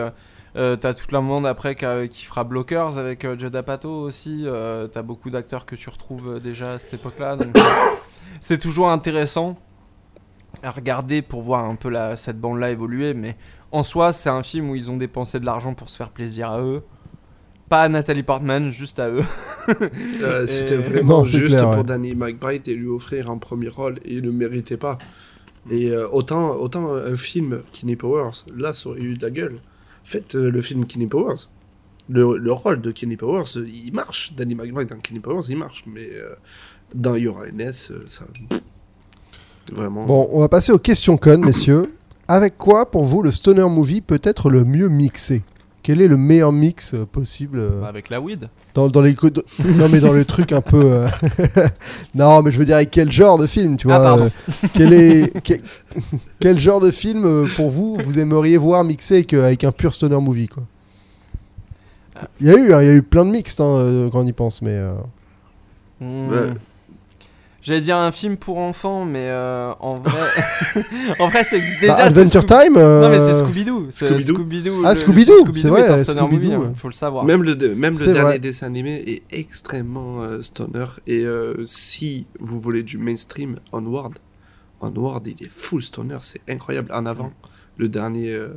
t'as 0.54 0.94
toute 0.94 1.13
la 1.13 1.22
bande 1.22 1.48
après 1.48 1.76
qui, 1.76 2.26
fera 2.26 2.44
Blockers 2.44 2.98
avec 2.98 3.26
Judd 3.39 3.56
Apatow 3.56 4.02
aussi. 4.02 4.46
t'as 4.92 5.02
beaucoup 5.02 5.30
d'acteurs 5.30 5.65
que 5.65 5.76
tu 5.76 5.89
retrouves 5.89 6.42
déjà 6.44 6.74
à 6.74 6.78
cette 6.80 6.96
époque-là. 6.96 7.38
Donc 7.38 7.56
c'est 8.42 8.58
toujours 8.58 8.92
intéressant 8.92 9.58
à 10.63 10.71
regarder 10.71 11.21
pour 11.21 11.41
voir 11.41 11.65
un 11.65 11.75
peu 11.75 11.89
la, 11.89 12.15
cette 12.15 12.39
bande-là 12.39 12.71
évoluer. 12.71 13.13
Mais 13.13 13.38
en 13.71 13.83
soi, 13.83 14.13
c'est 14.13 14.29
un 14.29 14.43
film 14.43 14.69
où 14.69 14.75
ils 14.75 14.89
ont 14.91 14.97
dépensé 14.97 15.39
de 15.39 15.45
l'argent 15.45 15.73
pour 15.73 15.89
se 15.89 15.97
faire 15.97 16.09
plaisir 16.09 16.49
à 16.49 16.62
eux. 16.62 16.83
Pas 17.69 17.83
à 17.83 17.89
Nathalie 17.89 18.23
Portman, 18.23 18.71
juste 18.71 18.99
à 18.99 19.09
eux. 19.09 19.23
Euh, 20.21 20.45
C'était 20.47 20.77
vraiment 20.77 21.19
Non, 21.19 21.23
juste 21.23 21.47
clair, 21.47 21.65
pour 21.65 21.77
ouais. 21.79 21.83
Danny 21.83 22.15
McBride 22.15 22.67
et 22.67 22.73
lui 22.73 22.88
offrir 22.88 23.29
un 23.29 23.38
premier 23.38 23.67
rôle 23.67 23.99
et 24.03 24.15
il 24.15 24.23
ne 24.23 24.31
méritait 24.31 24.77
pas. 24.77 24.97
Et 25.69 25.91
euh, 25.91 26.07
autant, 26.09 26.55
autant 26.55 26.95
un 26.95 27.15
film 27.15 27.62
Kenny 27.73 27.95
Powers, 27.95 28.45
là, 28.55 28.73
ça 28.73 28.89
aurait 28.89 29.01
eu 29.01 29.15
de 29.15 29.21
la 29.21 29.29
gueule. 29.29 29.59
Faites 30.03 30.33
euh, 30.33 30.49
le 30.49 30.62
film 30.62 30.85
Kenny 30.85 31.05
Powers. 31.05 31.49
Le, 32.09 32.38
le 32.38 32.51
rôle 32.51 32.81
de 32.81 32.91
Kenny 32.91 33.17
Powers, 33.17 33.55
il 33.55 33.91
marche. 33.93 34.33
Danny 34.35 34.55
McBride 34.55 34.89
dans 34.89 34.97
Kenny 34.97 35.19
Powers, 35.19 35.43
il 35.49 35.57
marche. 35.57 35.83
Mais 35.85 36.09
euh, 36.12 36.33
dans 36.95 37.15
Your 37.15 37.45
Highness, 37.45 37.91
euh, 37.91 38.03
ça. 38.07 38.25
Vraiment. 39.72 40.06
Bon, 40.06 40.30
on 40.32 40.39
va 40.39 40.50
passer 40.50 40.72
aux 40.72 40.80
questions 40.80 41.17
connes, 41.17 41.45
messieurs. 41.45 41.93
Avec 42.28 42.58
quoi, 42.58 42.89
pour 42.89 43.04
vous, 43.06 43.22
le 43.24 43.32
stoner 43.32 43.67
movie 43.69 44.02
peut 44.02 44.22
être 44.24 44.50
le 44.50 44.63
mieux 44.65 44.88
mixé? 44.88 45.41
Quel 45.82 46.02
est 46.02 46.08
le 46.08 46.17
meilleur 46.17 46.52
mix 46.52 46.93
euh, 46.93 47.06
possible 47.06 47.60
euh, 47.60 47.84
Avec 47.86 48.10
la 48.10 48.19
weed. 48.19 48.50
dans, 48.76 48.89
dans 48.89 49.02
les 49.02 49.15
non 49.78 49.88
mais 49.91 50.02
dans 50.02 50.12
les 50.13 50.26
trucs 50.26 50.52
un 50.52 50.60
peu 50.62 50.82
euh, 50.84 51.08
non 52.15 52.43
mais 52.43 52.52
je 52.52 52.60
veux 52.60 52.65
dire 52.65 52.76
avec 52.76 52.91
quel 52.91 53.10
genre 53.12 53.38
de 53.39 53.48
film 53.48 53.78
tu 53.78 53.88
vois 53.88 53.95
Ah, 53.95 54.00
pardon. 54.02 54.26
euh, 54.26 54.67
quel 54.76 54.91
est 54.93 55.32
quel, 55.41 55.62
quel 56.41 56.60
genre 56.60 56.82
de 56.82 56.91
film 56.91 57.48
pour 57.56 57.72
vous 57.72 57.98
vous 58.06 58.19
aimeriez 58.19 58.58
voir 58.58 58.84
mixé 58.84 59.15
avec, 59.15 59.34
avec 59.34 59.63
un 59.63 59.72
pur 59.72 59.93
stoner 59.93 60.19
movie 60.19 60.50
quoi? 60.50 60.63
Il 62.41 62.48
y 62.48 62.50
a 62.52 62.58
eu 62.58 62.74
hein, 62.74 62.82
il 62.82 62.86
y 62.86 62.89
a 62.91 62.93
eu 62.93 63.02
plein 63.02 63.24
de 63.26 63.32
mixtes 63.32 63.62
hein, 63.62 64.10
quand 64.12 64.19
on 64.19 64.28
y 64.28 64.34
pense 64.34 64.62
mais. 64.62 64.78
Ouais. 66.02 66.50
J'allais 67.62 67.82
dire 67.82 67.98
un 67.98 68.12
film 68.12 68.38
pour 68.38 68.58
enfants, 68.58 69.04
mais 69.06 69.28
euh, 69.28 69.72
en 69.82 69.95
vrai, 69.95 70.28
en 71.19 71.28
vrai, 71.28 71.43
ça 71.43 71.58
existe 71.58 71.76
bah, 71.82 71.88
déjà. 71.88 71.95
c'est 71.95 72.02
Adventure 72.04 72.41
Scooby- 72.43 72.63
Time 72.63 72.78
euh, 72.78 73.02
Non 73.02 73.10
mais 73.10 73.19
c'est 73.19 73.34
Scooby-Doo. 73.43 73.88
Scooby-Doo. 73.91 74.34
Scooby-Doo. 74.34 74.82
Ah, 74.86 74.93
Scooby-Doo, 74.93 75.54
c'est 75.56 75.67
vrai, 75.67 75.82
est 75.82 75.89
un 75.89 75.98
stoner 75.98 76.22
Scooby-Doo, 76.22 76.32
movie, 76.36 76.54
hein, 76.54 76.60
ouais. 76.60 76.72
faut 76.76 76.88
le 76.88 76.93
savoir. 76.93 77.26
Même 77.26 77.43
le, 77.43 77.56
même 77.76 77.98
le 78.00 78.06
dernier 78.06 78.22
vrai. 78.22 78.39
dessin 78.39 78.67
animé 78.67 79.04
est 79.08 79.24
extrêmement 79.38 80.22
euh, 80.24 80.41
stoner. 80.41 80.86
Et 81.06 81.24
euh, 81.26 81.65
si 81.65 82.28
vous 82.39 82.60
voulez 82.62 82.84
du 82.84 82.98
mainstream, 82.98 83.60
Onward, 83.74 84.13
Onward, 84.82 85.28
il 85.28 85.45
est 85.45 85.52
full 85.52 85.84
stoner, 85.84 86.17
c'est 86.22 86.41
incroyable. 86.50 86.89
En 86.93 87.06
avant, 87.06 87.34
le 87.78 87.89
dernier, 87.89 88.32
euh, 88.34 88.54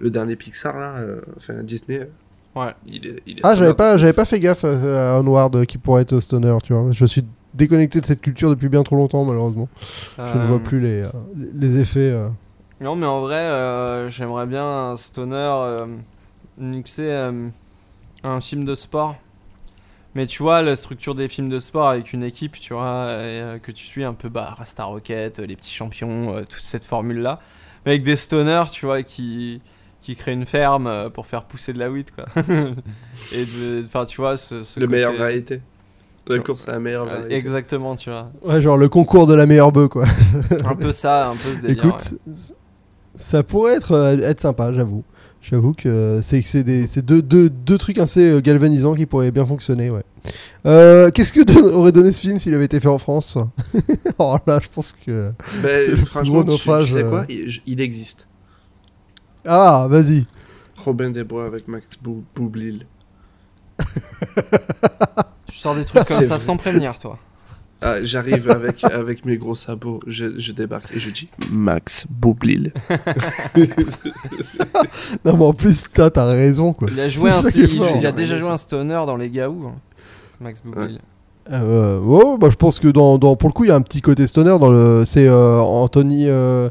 le 0.00 0.10
dernier 0.10 0.34
Pixar, 0.34 0.76
là, 0.78 0.94
euh, 0.98 1.20
enfin 1.36 1.62
Disney, 1.62 2.08
Ouais. 2.56 2.72
il 2.84 3.06
est, 3.06 3.22
il 3.26 3.38
est 3.38 3.40
ah 3.44 3.54
j'avais 3.54 3.74
pas 3.74 3.96
j'avais 3.96 4.12
pas 4.12 4.24
fait 4.24 4.40
gaffe 4.40 4.64
à 4.64 5.20
Onward 5.20 5.64
qui 5.66 5.78
pourrait 5.78 6.02
être 6.02 6.18
stoner 6.18 6.58
tu 6.64 6.72
vois 6.72 6.90
je 6.90 7.04
suis 7.04 7.24
déconnecté 7.54 8.00
de 8.00 8.06
cette 8.06 8.20
culture 8.20 8.48
depuis 8.50 8.68
bien 8.68 8.82
trop 8.82 8.96
longtemps 8.96 9.24
malheureusement 9.24 9.68
je 10.18 10.22
ne 10.22 10.28
Euh, 10.28 10.46
vois 10.46 10.58
plus 10.60 10.80
les, 10.80 11.02
euh, 11.02 11.08
les 11.54 11.78
effets 11.80 12.10
euh. 12.10 12.28
Non 12.80 12.96
mais 12.96 13.06
en 13.06 13.20
vrai, 13.20 13.36
euh, 13.36 14.08
j'aimerais 14.08 14.46
bien 14.46 14.64
un 14.64 14.96
stoner 14.96 15.34
euh, 15.36 15.86
mixé 16.56 17.02
euh, 17.04 17.48
à 18.22 18.28
un 18.30 18.40
film 18.40 18.64
de 18.64 18.74
sport. 18.74 19.16
Mais 20.14 20.26
tu 20.26 20.42
vois, 20.42 20.60
la 20.62 20.74
structure 20.76 21.14
des 21.14 21.28
films 21.28 21.48
de 21.50 21.60
sport 21.60 21.88
avec 21.88 22.12
une 22.12 22.24
équipe, 22.24 22.58
tu 22.58 22.72
vois, 22.72 23.12
et, 23.12 23.40
euh, 23.40 23.58
que 23.58 23.70
tu 23.70 23.84
suis 23.84 24.02
un 24.02 24.12
peu, 24.14 24.28
bah, 24.28 24.54
Rasta 24.58 24.82
Rocket, 24.84 25.38
euh, 25.38 25.46
les 25.46 25.54
petits 25.56 25.72
champions, 25.72 26.34
euh, 26.34 26.40
toute 26.40 26.62
cette 26.62 26.82
formule-là. 26.84 27.38
Mais 27.86 27.92
avec 27.92 28.02
des 28.02 28.16
stoners, 28.16 28.64
tu 28.72 28.86
vois, 28.86 29.02
qui, 29.04 29.60
qui 30.00 30.16
créent 30.16 30.32
une 30.32 30.46
ferme 30.46 30.88
euh, 30.88 31.10
pour 31.10 31.26
faire 31.26 31.44
pousser 31.44 31.72
de 31.72 31.78
la 31.78 31.90
weed, 31.90 32.10
quoi. 32.10 32.24
et 33.32 33.44
de, 33.44 33.82
enfin, 33.84 34.04
tu 34.04 34.20
vois, 34.20 34.36
ce, 34.36 34.64
ce 34.64 34.80
Le 34.80 34.86
côté- 34.86 34.96
meilleur 34.96 35.14
variété. 35.16 35.60
La 36.28 36.38
course 36.38 36.68
à 36.68 36.72
la 36.72 36.78
meilleure 36.80 37.06
Euh, 37.08 37.14
variété. 37.16 37.34
Exactement, 37.34 37.96
tu 37.96 38.10
vois. 38.10 38.30
ouais 38.44 38.60
genre 38.60 38.76
le 38.76 38.88
concours 38.88 39.26
de 39.26 39.34
la 39.34 39.46
meilleure 39.46 39.72
bœuf 39.72 39.88
quoi 39.88 40.04
Un 40.64 40.76
peu 40.76 40.92
ça, 40.92 41.30
un 41.30 41.34
peu 41.36 41.54
ce 41.56 41.60
délire. 41.62 41.84
Écoute, 41.86 42.14
ça 43.16 43.42
pourrait 43.42 43.74
être, 43.74 43.92
euh, 43.92 44.18
être 44.18 44.40
sympa, 44.40 44.72
j'avoue. 44.72 45.02
J'avoue 45.42 45.72
que 45.72 46.20
c'est 46.22 46.42
c'est 46.42 46.62
des- 46.62 46.86
c'est 46.86 47.00
deux, 47.02 47.22
deux, 47.22 47.48
deux 47.48 47.78
trucs 47.78 47.96
assez 47.98 48.20
euh, 48.30 48.40
galvanisants 48.40 48.94
qui 48.94 49.06
pourraient 49.06 49.30
bien 49.30 49.46
fonctionner, 49.46 49.88
ouais. 49.90 50.04
Euh, 50.66 51.08
Qu'est-ce 51.10 51.32
que 51.32 51.40
don- 51.42 51.72
aurait 51.78 51.92
donné 51.92 52.12
ce 52.12 52.20
film 52.20 52.38
s'il 52.38 52.54
avait 52.54 52.66
été 52.66 52.78
fait 52.78 52.88
en 52.88 52.98
France? 52.98 53.38
Oh 54.18 54.36
là, 54.46 54.60
je 54.62 54.68
pense 54.68 54.92
que... 54.92 55.32
Ben, 55.62 55.82
c'est 55.84 55.90
le 55.92 55.96
plus 55.96 56.04
franchement, 56.06 56.34
gros 56.34 56.42
tu, 56.42 56.48
tu 56.48 56.52
naufrage, 56.68 56.92
sais 56.92 57.04
quoi? 57.04 57.24
il, 57.30 57.48
il 57.66 57.80
existe. 57.80 58.28
Ah, 59.46 59.86
vas-y. 59.88 60.26
Robin 60.84 61.08
des 61.10 61.24
Bois 61.24 61.46
avec 61.46 61.66
Max 61.68 61.86
Bou- 62.02 62.22
Boublil. 62.36 62.86
Tu 65.50 65.58
sors 65.58 65.74
des 65.74 65.84
trucs 65.84 66.04
comme 66.08 66.16
ça 66.18 66.24
vrai. 66.24 66.38
sans 66.38 66.56
prévenir, 66.56 66.98
toi. 66.98 67.18
Ah, 67.82 67.94
J'arrive 68.02 68.50
avec, 68.50 68.84
avec 68.84 69.24
mes 69.24 69.38
gros 69.38 69.54
sabots, 69.54 70.00
je, 70.06 70.38
je 70.38 70.52
débarque 70.52 70.94
et 70.94 71.00
je 71.00 71.10
dis 71.10 71.28
Max 71.50 72.04
Boublil. 72.10 72.72
Non, 75.24 75.36
mais 75.36 75.44
en 75.44 75.52
plus, 75.52 75.86
t'as 75.92 76.10
t'as 76.10 76.24
raison, 76.26 76.72
quoi. 76.72 76.88
Il 76.90 77.00
a 77.00 77.08
joué 77.08 77.30
un, 77.30 77.42
il, 77.54 77.68
fort. 77.78 77.96
il 77.98 78.06
a 78.06 78.12
déjà 78.12 78.38
joué 78.38 78.48
un 78.50 78.56
stoner 78.56 79.02
dans 79.06 79.16
les 79.16 79.30
Gaou, 79.30 79.66
hein, 79.68 79.74
Max 80.40 80.62
Boublil. 80.64 80.98
Euh, 81.50 81.98
ouais, 82.00 82.38
bah, 82.38 82.48
je 82.50 82.56
pense 82.56 82.78
que 82.78 82.88
dans, 82.88 83.18
dans- 83.18 83.36
pour 83.36 83.48
le 83.48 83.52
coup, 83.52 83.64
il 83.64 83.68
y 83.68 83.70
a 83.70 83.74
un 83.74 83.80
petit 83.82 84.00
côté 84.00 84.26
stoner 84.26 84.58
dans 84.58 84.70
le... 84.70 85.04
C'est 85.04 85.26
euh, 85.26 85.58
Anthony 85.58 86.28
euh, 86.28 86.68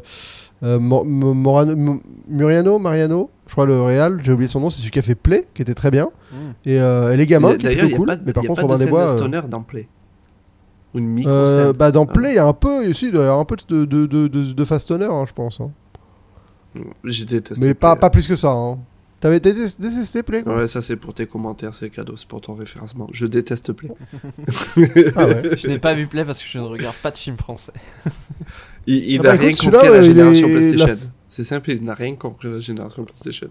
euh, 0.62 0.78
Mo- 0.78 1.04
Mo- 1.04 1.34
Morano- 1.34 1.76
Mo- 1.76 2.00
Muriano, 2.28 2.78
Mariano, 2.78 3.30
je 3.46 3.52
crois 3.52 3.66
le 3.66 3.80
réal, 3.82 4.20
j'ai 4.22 4.32
oublié 4.32 4.48
son 4.48 4.60
nom, 4.60 4.70
c'est 4.70 4.78
celui 4.80 4.90
qui 4.90 4.98
a 4.98 5.02
fait 5.02 5.14
Play, 5.14 5.46
qui 5.54 5.62
était 5.62 5.74
très 5.74 5.90
bien. 5.90 6.10
Mm. 6.32 6.36
Et, 6.66 6.80
euh, 6.80 7.12
et 7.12 7.16
les 7.16 7.26
gamins, 7.26 7.56
qui 7.56 7.64
D'ailleurs, 7.64 7.86
a 7.86 7.96
cool. 7.96 8.06
pas, 8.06 8.16
mais 8.24 8.32
par 8.32 8.44
y 8.44 8.46
a 8.46 8.48
contre, 8.48 8.60
pas 8.60 8.62
de 8.62 8.66
Robin 8.72 8.76
des 8.76 8.82
scène 8.82 8.90
Bois... 8.90 9.04
de 9.06 9.10
euh, 9.10 9.16
stoner 9.16 9.40
dans 9.48 9.62
Play. 9.62 9.88
Ou 10.94 10.98
une 10.98 11.06
micro 11.08 11.30
Euh, 11.32 11.66
scène. 11.68 11.72
bah 11.76 11.90
dans 11.92 12.04
Ah. 12.04 12.12
Play, 12.12 12.30
il 12.30 12.34
y 12.34 12.38
a 12.38 12.46
un 12.46 12.52
peu, 12.52 12.92
si, 12.92 13.06
il 13.06 13.12
doit 13.12 13.22
y 13.22 13.24
avoir 13.26 13.40
un 13.40 13.44
peu 13.44 13.56
de, 13.68 13.84
de, 13.84 14.06
de, 14.06 14.28
de, 14.28 14.52
de 14.52 14.64
fast 14.64 14.84
stoner, 14.86 15.06
hein, 15.06 15.24
je 15.26 15.32
pense. 15.32 15.60
hein. 15.60 15.70
J'ai 17.04 17.24
détesté. 17.24 17.64
Mais 17.66 17.74
pas, 17.74 17.96
pas 17.96 18.10
plus 18.10 18.28
que 18.28 18.36
ça. 18.36 18.50
Hein. 18.52 18.78
T'avais 19.20 19.38
détesté 19.40 20.22
Play 20.22 20.42
quoi? 20.42 20.54
Ouais, 20.56 20.66
ça 20.68 20.80
c'est 20.80 20.96
pour 20.96 21.12
tes 21.12 21.26
commentaires, 21.26 21.74
c'est 21.74 21.90
cadeau, 21.90 22.16
c'est 22.16 22.26
pour 22.26 22.40
ton 22.40 22.54
référencement. 22.54 23.06
Je 23.12 23.26
déteste 23.26 23.72
Play. 23.72 23.90
Ah 25.16 25.26
ouais. 25.26 25.42
Je 25.58 25.68
n'ai 25.68 25.78
pas 25.78 25.92
vu 25.94 26.06
Play 26.06 26.24
parce 26.24 26.40
que 26.42 26.48
je 26.48 26.58
ne 26.58 26.64
regarde 26.64 26.94
pas 27.02 27.10
de 27.10 27.18
films 27.18 27.36
français. 27.36 27.72
Il, 28.86 28.94
il 29.12 29.20
Ah 29.20 29.22
n'a 29.22 29.30
bah 29.36 29.38
rien 29.40 29.52
compris 29.52 29.86
à 29.86 29.90
la 29.90 30.02
génération 30.02 30.48
est- 30.48 30.52
PlayStation. 30.52 30.86
la- 30.86 30.94
C'est 31.28 31.44
simple, 31.44 31.70
il 31.70 31.84
n'a 31.84 31.94
rien 31.94 32.14
compris 32.16 32.48
à 32.48 32.52
la 32.52 32.60
génération 32.60 33.04
PlayStation. 33.04 33.48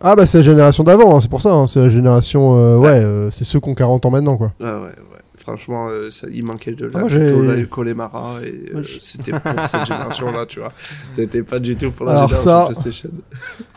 Ah 0.00 0.14
bah 0.14 0.26
c'est 0.26 0.38
la 0.38 0.44
génération 0.44 0.84
d'avant, 0.84 1.16
hein, 1.16 1.20
c'est 1.20 1.30
pour 1.30 1.40
ça, 1.42 1.52
hein, 1.52 1.66
c'est 1.66 1.80
la 1.80 1.88
génération... 1.90 2.54
euh, 2.56 2.76
ouais, 2.76 2.88
euh, 3.02 3.30
c'est 3.30 3.44
ceux 3.44 3.60
qui 3.60 3.68
ont 3.70 3.74
40 3.74 4.04
ans 4.06 4.10
maintenant, 4.10 4.36
quoi. 4.36 4.52
Ah 4.62 4.74
ouais, 4.76 4.80
ouais. 4.88 4.92
Franchement, 5.38 5.88
euh, 5.88 6.10
ça- 6.10 6.26
il 6.30 6.44
manquait 6.44 6.72
de 6.72 6.86
Ah, 6.86 6.90
la 6.94 7.00
moi, 7.00 7.08
j'ai- 7.08 7.18
plutôt 7.20 7.42
la 7.44 7.64
Connemara 7.66 8.40
et 8.44 8.48
euh, 8.48 8.72
Moi, 8.74 8.82
j'ai- 8.82 8.98
c'était 9.00 9.30
pour 9.32 9.40
cette 9.66 9.84
génération-là, 9.86 10.44
tu 10.46 10.58
vois. 10.60 10.72
C'était 11.14 11.42
pas 11.42 11.58
du 11.60 11.76
tout 11.76 11.92
pour 11.92 12.04
la 12.06 12.12
Alors 12.12 12.28
génération 12.28 12.50
ça- 12.50 12.66
PlayStation. 12.66 13.10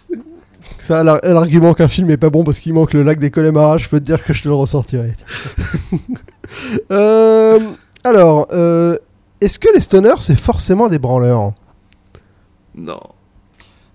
Ça, 0.80 1.04
l'ar- 1.04 1.20
l'argument 1.24 1.74
qu'un 1.74 1.88
film 1.88 2.10
est 2.10 2.18
pas 2.18 2.30
bon 2.30 2.44
parce 2.44 2.60
qu'il 2.60 2.74
manque 2.74 2.94
le 2.94 3.02
lac 3.04 3.20
des 3.20 3.32
Connemara, 3.32 3.78
je 3.78 3.88
peux 3.90 4.00
te 4.00 4.06
dire 4.06 4.24
que 4.24 4.34
je 4.34 4.44
te 4.44 4.48
le 4.48 4.54
ressortirai. 4.56 5.14
Euh, 6.92 7.60
alors, 8.04 8.48
euh, 8.52 8.98
est-ce 9.42 9.60
que 9.60 9.68
les 9.74 9.82
stoners, 9.82 10.20
c'est 10.22 10.36
forcément 10.40 10.88
des 10.88 11.00
branleurs 11.00 11.54
Non, 12.76 13.00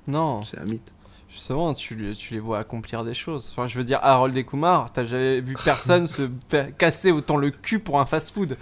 Non, 0.07 0.43
c'est 0.43 0.59
un 0.59 0.65
mythe. 0.65 0.93
justement, 1.29 1.73
tu, 1.75 1.95
les- 1.97 2.15
tu 2.15 2.35
les 2.35 2.41
vois 2.41 2.59
accomplir 2.59 3.05
des 3.05 3.15
choses. 3.15 3.49
Enfin, 3.53 3.67
je 3.67 3.77
veux 3.79 3.85
dire, 3.85 3.99
Harold 4.03 4.37
et 4.37 4.45
Kumar, 4.45 4.93
t'as 4.93 5.05
jamais 5.05 5.41
vu 5.41 5.55
personne 5.65 6.07
se 6.07 6.29
faire 6.49 6.75
casser 6.75 7.11
autant 7.11 7.37
le 7.37 7.51
cul 7.51 7.79
pour 7.81 8.01
un 8.01 8.07
fast-food? 8.07 8.57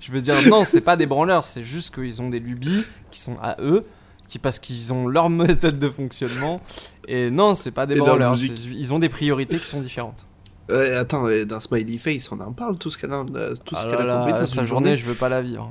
Je 0.00 0.12
veux 0.12 0.20
dire, 0.22 0.34
non, 0.48 0.64
c'est 0.64 0.80
pas 0.80 0.96
des 0.96 1.06
branleurs, 1.06 1.44
c'est 1.44 1.62
juste 1.62 1.94
qu'ils 1.94 2.22
ont 2.22 2.30
des 2.30 2.38
lubies 2.40 2.84
qui 3.10 3.20
sont 3.20 3.36
à 3.42 3.56
eux, 3.60 3.84
qui 4.28 4.38
parce 4.38 4.58
qu'ils 4.58 4.92
ont 4.94 5.06
leur 5.06 5.28
méthode 5.28 5.78
de 5.78 5.90
fonctionnement. 5.90 6.62
Et 7.06 7.30
non, 7.30 7.54
c'est 7.54 7.70
pas 7.70 7.84
des 7.84 7.94
Et 7.96 7.98
branleurs, 7.98 8.34
ils 8.40 8.94
ont 8.94 8.98
des 8.98 9.10
priorités 9.10 9.58
qui 9.58 9.66
sont 9.66 9.80
différentes. 9.82 10.24
Euh, 10.70 10.98
attends, 11.02 11.26
dans 11.46 11.60
Smiley 11.60 11.98
Face, 11.98 12.32
on 12.32 12.40
en 12.40 12.52
parle, 12.52 12.78
tout 12.78 12.90
ce 12.90 12.96
qu'elle 12.96 13.12
a, 13.12 13.16
euh, 13.34 13.54
tout 13.66 13.74
ce 13.74 13.82
Ah 13.86 13.96
qu'elle 13.96 14.06
là 14.06 14.22
a 14.22 14.24
compris 14.24 14.40
là, 14.40 14.46
sa 14.46 14.60
une 14.62 14.66
journée, 14.66 14.96
je 14.96 15.04
veux 15.04 15.14
pas 15.14 15.28
la 15.28 15.42
vivre. 15.42 15.70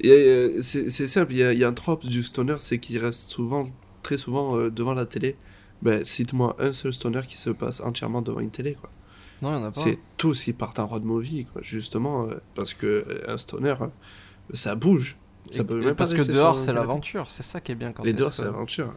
Et, 0.00 0.10
euh, 0.10 0.60
c'est 0.62 0.90
simple, 1.08 1.32
il 1.32 1.38
y, 1.38 1.42
a- 1.42 1.52
il 1.52 1.58
y 1.58 1.64
a 1.64 1.68
un 1.68 1.72
trope 1.72 2.04
du 2.04 2.22
stoner, 2.22 2.56
c'est 2.58 2.78
qu'il 2.78 2.98
reste 2.98 3.30
souvent, 3.30 3.66
très 4.02 4.18
souvent 4.18 4.56
euh, 4.56 4.70
devant 4.70 4.94
la 4.94 5.06
télé. 5.06 5.36
Ben, 5.82 6.04
cite-moi 6.04 6.56
un 6.58 6.72
seul 6.72 6.92
stoner 6.92 7.20
qui 7.28 7.36
se 7.36 7.50
passe 7.50 7.80
entièrement 7.80 8.22
devant 8.22 8.40
une 8.40 8.50
télé, 8.50 8.74
quoi. 8.74 8.90
Non, 9.42 9.50
il 9.50 9.54
y 9.54 9.56
en 9.56 9.64
a 9.64 9.70
pas. 9.70 9.80
C'est 9.80 9.98
tous, 10.16 10.46
ils 10.46 10.54
partent 10.54 10.78
en 10.78 10.86
road 10.86 11.04
movie, 11.04 11.44
quoi, 11.52 11.60
justement, 11.62 12.26
euh, 12.28 12.40
parce 12.54 12.74
que 12.74 13.22
un 13.28 13.36
stoner, 13.38 13.74
euh, 13.80 13.86
ça 14.52 14.74
bouge. 14.74 15.16
Ça 15.52 15.60
Et- 15.60 15.64
peut 15.64 15.80
et 15.82 15.84
même 15.86 15.94
parce 15.94 16.14
que 16.14 16.22
dehors, 16.22 16.58
c'est 16.58 16.72
l'aventure, 16.72 17.26
c'est 17.30 17.42
ça 17.42 17.60
qui 17.60 17.72
est 17.72 17.74
bien 17.74 17.92
quand 17.92 18.02
Les 18.04 18.14
dehors, 18.14 18.32
c'est 18.32 18.44
l'aventure. 18.44 18.94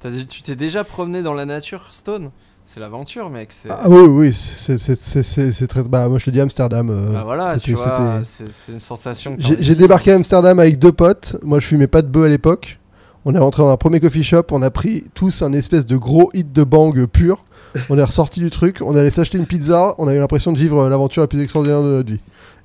Tu 0.00 0.42
t'es 0.42 0.54
déjà 0.56 0.84
promené 0.84 1.22
dans 1.22 1.34
la 1.34 1.46
nature, 1.46 1.92
Stone? 1.92 2.30
C'est 2.66 2.80
l'aventure, 2.80 3.28
mec. 3.30 3.52
C'est... 3.52 3.68
Ah 3.70 3.88
oui, 3.88 4.00
oui, 4.08 4.32
c'est- 4.32 5.66
très... 5.66 5.82
Bah 5.82 6.08
moi 6.08 6.18
je 6.18 6.24
te 6.24 6.30
dis 6.30 6.40
Amsterdam. 6.40 6.88
euh, 6.90 7.12
Bah 7.12 7.22
voilà, 7.24 7.58
tu 7.58 7.74
vois, 7.74 8.20
c'est, 8.24 8.72
une 8.72 8.80
sensation. 8.80 9.36
J'ai 9.38 9.74
débarqué 9.74 10.12
à 10.12 10.16
Amsterdam 10.16 10.58
avec 10.58 10.78
deux 10.78 10.92
potes. 10.92 11.36
Moi, 11.42 11.60
je 11.60 11.66
fumais 11.66 11.86
pas 11.86 12.02
de 12.02 12.08
bœuf 12.08 12.24
à 12.24 12.28
l'époque. 12.28 12.78
On 13.26 13.34
est 13.34 13.38
rentré 13.38 13.62
dans 13.62 13.70
un 13.70 13.76
premier 13.76 14.00
coffee 14.00 14.22
shop. 14.22 14.44
On 14.50 14.62
a 14.62 14.70
pris 14.70 15.06
tous 15.14 15.42
un 15.42 15.52
espèce 15.52 15.86
de 15.86 15.96
gros 15.96 16.30
hit 16.34 16.52
de 16.52 16.64
bang 16.64 17.06
pur. 17.06 17.44
On 17.90 17.98
est 17.98 18.04
ressorti 18.04 18.40
du 18.40 18.50
truc. 18.50 18.78
On 18.80 18.96
allait 18.96 19.10
s'acheter 19.10 19.38
une 19.38 19.46
pizza. 19.46 19.94
On 19.98 20.08
a 20.08 20.14
eu 20.14 20.18
l'impression 20.18 20.52
de 20.52 20.58
vivre 20.58 20.88
l'aventure 20.88 21.22
la 21.22 21.28
plus 21.28 21.40
extraordinaire 21.42 21.82
de 21.82 21.88
notre 21.88 22.10
vie. 22.12 22.20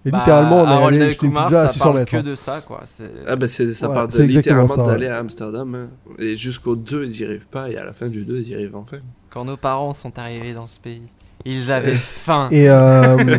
Et 0.05 0.11
Bah, 0.11 0.19
littéralement, 0.19 0.63
on 0.63 0.67
est 0.69 0.85
allé 0.85 0.97
et 0.99 1.01
acheter 1.09 1.25
une 1.25 1.33
pizza 1.33 1.61
à 1.61 1.67
ça 1.67 1.69
600 1.69 1.85
parle 1.85 1.97
mètres. 1.97 2.11
que 2.11 2.17
hein. 2.17 2.23
de 2.23 2.35
ça, 2.35 2.61
quoi. 2.65 2.81
C'est... 2.85 3.11
Ah 3.27 3.35
ben 3.35 3.47
c'est, 3.47 3.73
ça 3.73 3.89
Ouais, 3.89 3.95
parle 3.95 4.11
de, 4.11 4.23
littéralement 4.23 4.77
d'aller 4.77 5.07
à 5.07 5.17
Amsterdam, 5.17 5.75
hein. 5.75 5.87
et 6.17 6.35
jusqu'au 6.37 6.75
2 6.77 7.05
ils 7.05 7.19
y 7.19 7.25
arrivent 7.25 7.47
pas, 7.47 7.69
et 7.69 7.75
à 7.77 7.83
la 7.83 7.91
fin 7.91 8.07
du 8.07 8.23
2 8.23 8.37
ils 8.37 8.49
y 8.49 8.53
arrivent 8.53 8.75
enfin. 8.77 8.97
Quand 9.29 9.43
nos 9.43 9.57
parents 9.57 9.91
sont 9.91 10.17
arrivés 10.17 10.53
dans 10.53 10.67
ce 10.67 10.79
pays, 10.79 11.01
ils 11.43 11.69
avaient 11.69 11.91
faim. 11.93 12.47
Et 12.51 12.69
euh, 12.69 13.17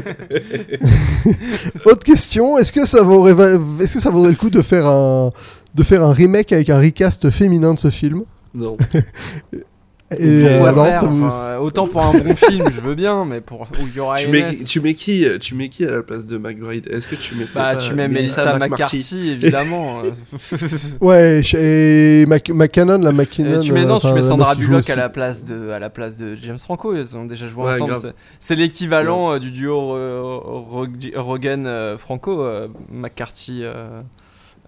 autre 1.87 2.05
question, 2.05 2.59
est-ce 2.59 2.73
que 2.73 2.85
ça 2.85 3.03
vaudrait, 3.03 3.59
est-ce 3.81 3.95
que 3.95 4.01
ça 4.01 4.11
vaudrait 4.11 4.31
le 4.31 4.37
coup 4.37 4.51
de 4.51 4.61
faire 4.63 4.87
un 4.87 5.33
de 5.75 5.83
faire 5.83 6.03
un 6.03 6.13
remake 6.13 6.53
avec 6.53 6.69
un 6.69 6.79
recast 6.79 7.31
féminin 7.31 7.73
de 7.75 7.79
ce 7.79 7.91
film? 7.91 8.25
Non. 8.55 8.77
Et 10.19 10.25
euh, 10.45 10.73
non, 10.73 10.85
faire 10.85 11.01
ça 11.01 11.07
vous- 11.07 11.25
Enfin, 11.27 11.57
Autant 11.59 11.87
pour 11.87 12.03
un 12.05 12.13
bon 12.19 12.35
film, 12.35 12.65
je 12.75 12.81
veux 12.81 12.95
bien, 12.97 13.25
mais 13.25 13.41
pour 13.41 13.61
où 13.63 13.67
il 13.87 13.95
y 13.95 14.01
aura 14.01 14.17
tu, 14.17 14.29
Inès, 14.29 14.59
mets, 14.59 14.65
tu, 14.65 14.81
mets 14.81 14.95
qui, 14.95 15.25
tu 15.41 15.55
mets 15.55 15.69
qui 15.69 15.85
à 15.85 15.91
la 15.93 16.03
place 16.03 16.27
de 16.27 16.37
McBride 16.37 16.89
Est-ce 16.91 17.07
que 17.07 17.15
tu 17.15 17.37
mets 17.37 17.47
bah 17.55 17.77
tu 17.77 17.95
mets 17.95 18.09
Melissa 18.09 18.59
McCarthy, 18.59 19.31
évidemment. 19.31 20.03
Ouais, 21.01 21.43
et 21.57 22.27
Mac- 22.27 22.49
McCannon, 22.51 22.99
la 22.99 23.13
McKinnon. 23.13 23.51
Euh, 23.53 23.61
tu 23.61 23.73
mets 23.73 23.85
non, 23.85 23.95
enfin, 23.95 24.09
tu 24.09 24.15
mets 24.15 24.23
Sandra 24.23 24.55
Bullock 24.55 24.91
à 24.91 24.97
la 24.97 25.09
place 25.09 25.45
de 25.45 25.71
à 25.71 25.79
la 25.79 25.91
place 25.91 26.17
de 26.17 26.35
James 26.35 26.59
Franco. 26.59 26.95
Ils 26.95 27.17
ont 27.17 27.25
déjà 27.25 27.47
joué 27.49 27.65
Ouais, 27.65 27.75
ensemble. 27.75 27.97
C'est- 27.97 28.15
C'est 28.39 28.55
l'équivalent 28.57 29.35
euh, 29.35 29.39
du 29.39 29.51
duo 29.51 29.95
euh, 29.95 30.21
Rog- 30.43 31.13
Rogan 31.17 31.67
euh, 31.67 31.97
Franco 31.99 32.43
euh, 32.43 32.69
McCarthy. 32.91 33.63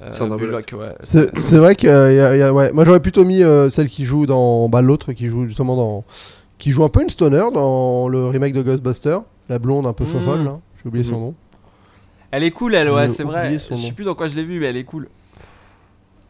Euh, 0.03 0.11
Sandra 0.13 0.37
Bullock, 0.37 0.75
ouais. 0.79 0.95
C'est 1.01 1.37
c'est 1.39 1.57
vrai 1.57 1.75
que 1.77 1.87
euh, 1.87 2.13
y 2.13 2.21
a- 2.21 2.37
y 2.37 2.43
a- 2.43 2.53
ouais. 2.53 2.73
moi 2.73 2.85
j'aurais 2.85 3.01
plutôt 3.01 3.25
mis 3.25 3.43
euh, 3.43 3.69
celle 3.71 3.89
qui 3.89 4.05
joue 4.05 4.27
dans 4.27 4.69
bah, 4.69 4.83
l'autre 4.83 5.13
qui 5.13 5.27
joue 5.27 5.47
justement 5.47 5.77
dans 5.77 6.05
qui 6.59 6.71
joue 6.73 6.85
un 6.85 6.89
peu 6.89 7.03
une 7.03 7.11
stoner 7.11 7.45
dans 7.55 8.09
le 8.09 8.27
remake 8.29 8.53
de 8.53 8.63
Ghostbusters, 8.63 9.23
la 9.49 9.59
blonde 9.59 9.87
un 9.87 9.93
peu 9.93 10.05
Mhm. 10.05 10.11
fofolle 10.11 10.45
là, 10.45 10.59
j'ai 10.83 10.89
oublié 10.89 11.05
son 11.05 11.17
Mhm. 11.17 11.21
nom. 11.23 11.35
Elle 12.31 12.45
est 12.45 12.51
cool, 12.51 12.75
elle, 12.75 12.91
ouais, 12.91 13.09
c'est 13.09 13.25
vrai. 13.25 13.53
Je 13.59 13.75
sais 13.75 13.93
plus 13.93 14.05
dans 14.07 14.15
quoi 14.15 14.27
je 14.29 14.37
l'ai 14.37 14.45
vue, 14.45 14.59
mais 14.59 14.67
elle 14.67 14.77
est 14.79 14.85
cool. 14.85 15.09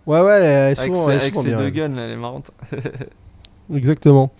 Ouais 0.06 0.20
ouais, 0.20 0.32
elle 0.32 0.42
est 0.44 0.80
Avec 0.80 0.94
souvent, 0.94 0.94
ses, 0.94 1.10
elle 1.12 1.16
est 1.16 1.20
avec 1.20 1.34
souvent 1.34 1.42
ses 1.44 1.48
bien, 1.50 1.58
deux 1.60 1.70
guns, 1.70 1.88
là, 1.94 2.02
elle 2.02 2.10
est 2.10 2.16
marrante. 2.16 2.50
Exactement. 3.74 4.32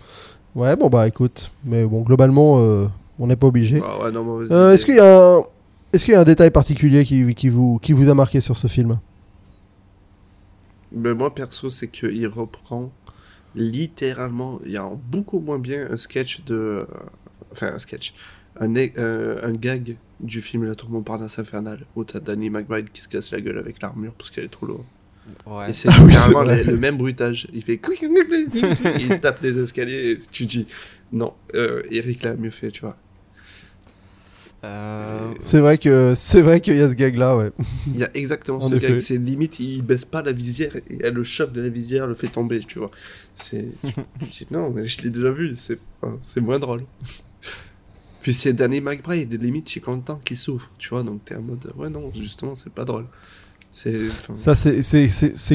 Ouais 0.55 0.75
bon 0.75 0.87
bah 0.89 1.07
écoute, 1.07 1.51
mais 1.65 1.83
bon 1.85 2.01
globalement 2.01 2.59
euh, 2.59 2.85
on 3.17 3.27
n'est 3.27 3.35
pas 3.35 3.47
obligé. 3.47 3.81
Ah 3.83 4.03
ouais, 4.05 4.11
Euh. 4.51 4.73
Est-ce 4.73 4.85
qu'il 4.85 4.95
y 4.95 4.99
a 4.99 5.19
un 5.37 5.43
est-ce 5.93 6.05
qu'il 6.05 6.13
y 6.13 6.17
a 6.17 6.19
un 6.21 6.23
détail 6.25 6.51
particulier 6.51 7.03
qui, 7.05 7.33
qui 7.35 7.49
vous 7.49 7.79
qui 7.81 7.93
vous 7.93 8.09
a 8.09 8.13
marqué 8.13 8.41
sur 8.41 8.57
ce 8.57 8.67
film? 8.67 8.99
Ben, 10.93 11.13
moi, 11.13 11.33
perso, 11.33 11.69
c'est 11.69 11.87
qu'il 11.87 12.27
reprend 12.27 12.91
littéralement, 13.55 14.59
il 14.65 14.71
y 14.71 14.77
a 14.77 14.89
beaucoup 15.11 15.39
moins 15.39 15.59
bien 15.59 15.87
un 15.91 15.97
sketch 15.97 16.43
de. 16.45 16.55
euh, 16.55 16.85
Enfin, 17.51 17.67
un 17.75 17.79
sketch. 17.79 18.13
Un, 18.59 18.75
e- 18.75 18.91
euh, 18.97 19.39
un 19.43 19.53
gag 19.53 19.97
du 20.19 20.41
film 20.41 20.63
La 20.65 20.73
Tour 20.75 20.89
Montparnasse 20.89 21.37
Infernale, 21.39 21.85
où 21.95 22.03
t'as 22.03 22.19
Danny 22.19 22.49
McBride 22.49 22.89
qui 22.91 23.01
se 23.01 23.07
casse 23.07 23.31
la 23.31 23.41
gueule 23.41 23.57
avec 23.59 23.81
l'armure 23.81 24.13
parce 24.13 24.31
qu'elle 24.31 24.45
est 24.45 24.49
trop 24.49 24.65
lourde. 24.65 24.85
Ouais. 25.45 25.69
Et 25.69 25.73
c'est 25.73 25.89
Ah 25.91 26.03
oui, 26.03 26.13
le, 26.65 26.71
le 26.71 26.77
même 26.77 26.97
bruitage. 26.97 27.47
Il 27.53 27.61
fait. 27.63 27.77
il 28.99 29.19
tape 29.21 29.41
des 29.41 29.59
escaliers 29.61 30.11
et 30.11 30.17
tu 30.17 30.45
dis. 30.45 30.65
Non, 31.11 31.33
euh, 31.53 31.83
Eric 31.91 32.23
l'a 32.23 32.35
mieux 32.35 32.49
fait, 32.49 32.71
tu 32.71 32.81
vois. 32.81 32.97
Euh, 34.63 35.27
C'est 35.41 35.59
vrai 35.59 35.77
que 35.77 36.13
c'est 36.15 36.41
vrai 36.41 36.61
qu'il 36.61 36.77
y 36.77 36.81
a 36.81 36.87
ce 36.87 36.93
gag 36.93 37.15
là 37.17 37.35
ouais. 37.35 37.51
Il 37.87 37.97
y 37.99 38.03
a 38.03 38.09
exactement 38.13 38.59
En 38.59 38.69
ce 38.69 38.75
effet. 38.75 38.89
gag. 38.93 38.99
C'est 38.99 39.17
limite, 39.17 39.59
il 39.59 39.81
baisse 39.81 40.05
pas 40.05 40.21
la 40.21 40.31
visière 40.31 40.75
et 40.89 41.11
le 41.11 41.23
choc 41.23 41.51
de 41.51 41.61
la 41.61 41.69
visière 41.69 42.07
le 42.07 42.13
fait 42.13 42.27
tomber, 42.29 42.59
tu 42.61 42.79
vois. 42.79 42.91
C'est. 43.35 43.65
non, 44.51 44.69
mais 44.71 44.85
je 44.87 45.01
l'ai 45.01 45.09
déjà 45.09 45.31
vu, 45.31 45.55
c'est 45.55 45.79
enfin, 46.01 46.17
c'est 46.21 46.39
moins 46.41 46.59
drôle. 46.59 46.83
Puis 48.21 48.33
c'est 48.33 48.53
Danny 48.53 48.79
McBride, 48.79 49.33
limite, 49.41 49.65
je 49.67 49.71
suis 49.71 49.81
content 49.81 50.21
qu'il 50.23 50.37
souffre, 50.37 50.71
tu 50.77 50.89
vois. 50.89 51.03
Donc 51.03 51.25
t'es 51.25 51.35
en 51.35 51.41
mode, 51.41 51.71
ouais, 51.75 51.89
non, 51.89 52.09
justement, 52.15 52.55
c'est 52.55 52.71
pas 52.71 52.85
drôle. 52.85 53.05
C'est. 53.73 54.09
Ça, 54.37 54.55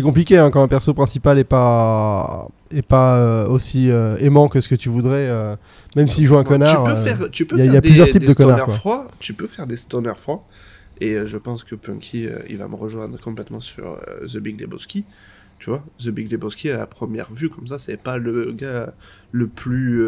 compliqué 0.02 0.38
hein, 0.38 0.50
quand 0.50 0.60
un 0.60 0.66
perso 0.66 0.92
principal 0.92 1.38
est 1.38 1.44
pas, 1.44 2.48
est 2.72 2.82
pas 2.82 3.16
euh, 3.16 3.48
aussi 3.48 3.90
euh, 3.90 4.16
aimant 4.16 4.48
que 4.48 4.60
ce 4.60 4.68
que 4.68 4.74
tu 4.74 4.88
voudrais, 4.88 5.28
euh, 5.28 5.54
même 5.94 6.08
s'il 6.08 6.26
joue 6.26 6.36
un 6.36 6.42
connard. 6.42 6.84
Tu 6.84 6.90
peux 6.90 7.00
faire, 7.00 7.30
tu 7.30 7.46
peux 7.46 7.56
y 7.56 7.60
a- 7.60 7.64
faire 7.64 7.74
y 7.74 7.76
a 7.76 7.80
des, 7.80 7.88
plusieurs 7.88 8.08
types 8.08 8.22
des 8.22 8.26
de 8.26 8.34
connards, 8.34 8.72
froids. 8.72 9.06
Tu 9.20 9.34
peux 9.34 9.46
faire 9.46 9.68
des 9.68 9.76
stoners 9.76 10.16
froids. 10.16 10.44
Et 11.00 11.16
je 11.26 11.36
pense 11.36 11.62
que 11.62 11.76
Punky, 11.76 12.26
il 12.50 12.56
va 12.58 12.66
me 12.66 12.74
rejoindre 12.74 13.20
complètement 13.20 13.60
sur 13.60 14.00
The 14.26 14.38
Big 14.38 14.60
Lebowski. 14.60 15.04
Tu 15.60 15.70
vois, 15.70 15.84
The 16.04 16.08
Big 16.08 16.30
Lebowski, 16.30 16.70
à 16.70 16.86
première 16.86 17.32
vue, 17.32 17.48
comme 17.48 17.68
ça, 17.68 17.78
c'est 17.78 17.96
pas 17.96 18.18
le 18.18 18.50
gars 18.50 18.92
le 19.30 19.46
plus 19.46 20.02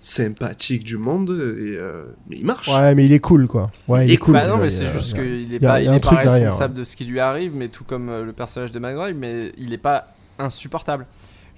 sympathique 0.00 0.82
du 0.84 0.96
monde. 0.96 1.30
Et, 1.30 1.76
euh, 1.76 2.04
mais 2.28 2.36
il 2.38 2.46
marche. 2.46 2.68
Ouais, 2.68 2.94
mais 2.94 3.04
il 3.06 3.12
est 3.12 3.20
cool 3.20 3.46
quoi. 3.46 3.68
Ouais, 3.88 4.06
il 4.06 4.12
est 4.12 4.16
cool. 4.16 4.34
bah 4.34 4.46
non, 4.46 4.56
mais 4.56 4.70
c'est 4.70 4.86
juste 4.86 5.14
qu'il 5.14 5.52
est 5.54 5.60
pas, 5.60 5.80
il 5.80 5.92
est 5.92 6.00
pas 6.00 6.10
derrière, 6.22 6.32
responsable 6.32 6.74
de 6.74 6.84
ce 6.84 6.96
qui 6.96 7.04
lui 7.04 7.20
arrive, 7.20 7.52
mais 7.54 7.68
tout 7.68 7.84
comme 7.84 8.08
euh, 8.08 8.24
le 8.24 8.32
personnage 8.32 8.72
de 8.72 8.78
McGride, 8.78 9.16
mais 9.16 9.52
il 9.58 9.72
est 9.72 9.78
pas 9.78 10.06
insupportable. 10.38 11.06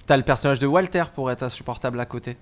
T'as 0.05 0.17
le 0.17 0.23
personnage 0.23 0.59
de 0.59 0.67
Walter 0.67 1.03
pour 1.15 1.31
être 1.31 1.43
insupportable 1.43 1.99
à 1.99 2.05
côté, 2.05 2.35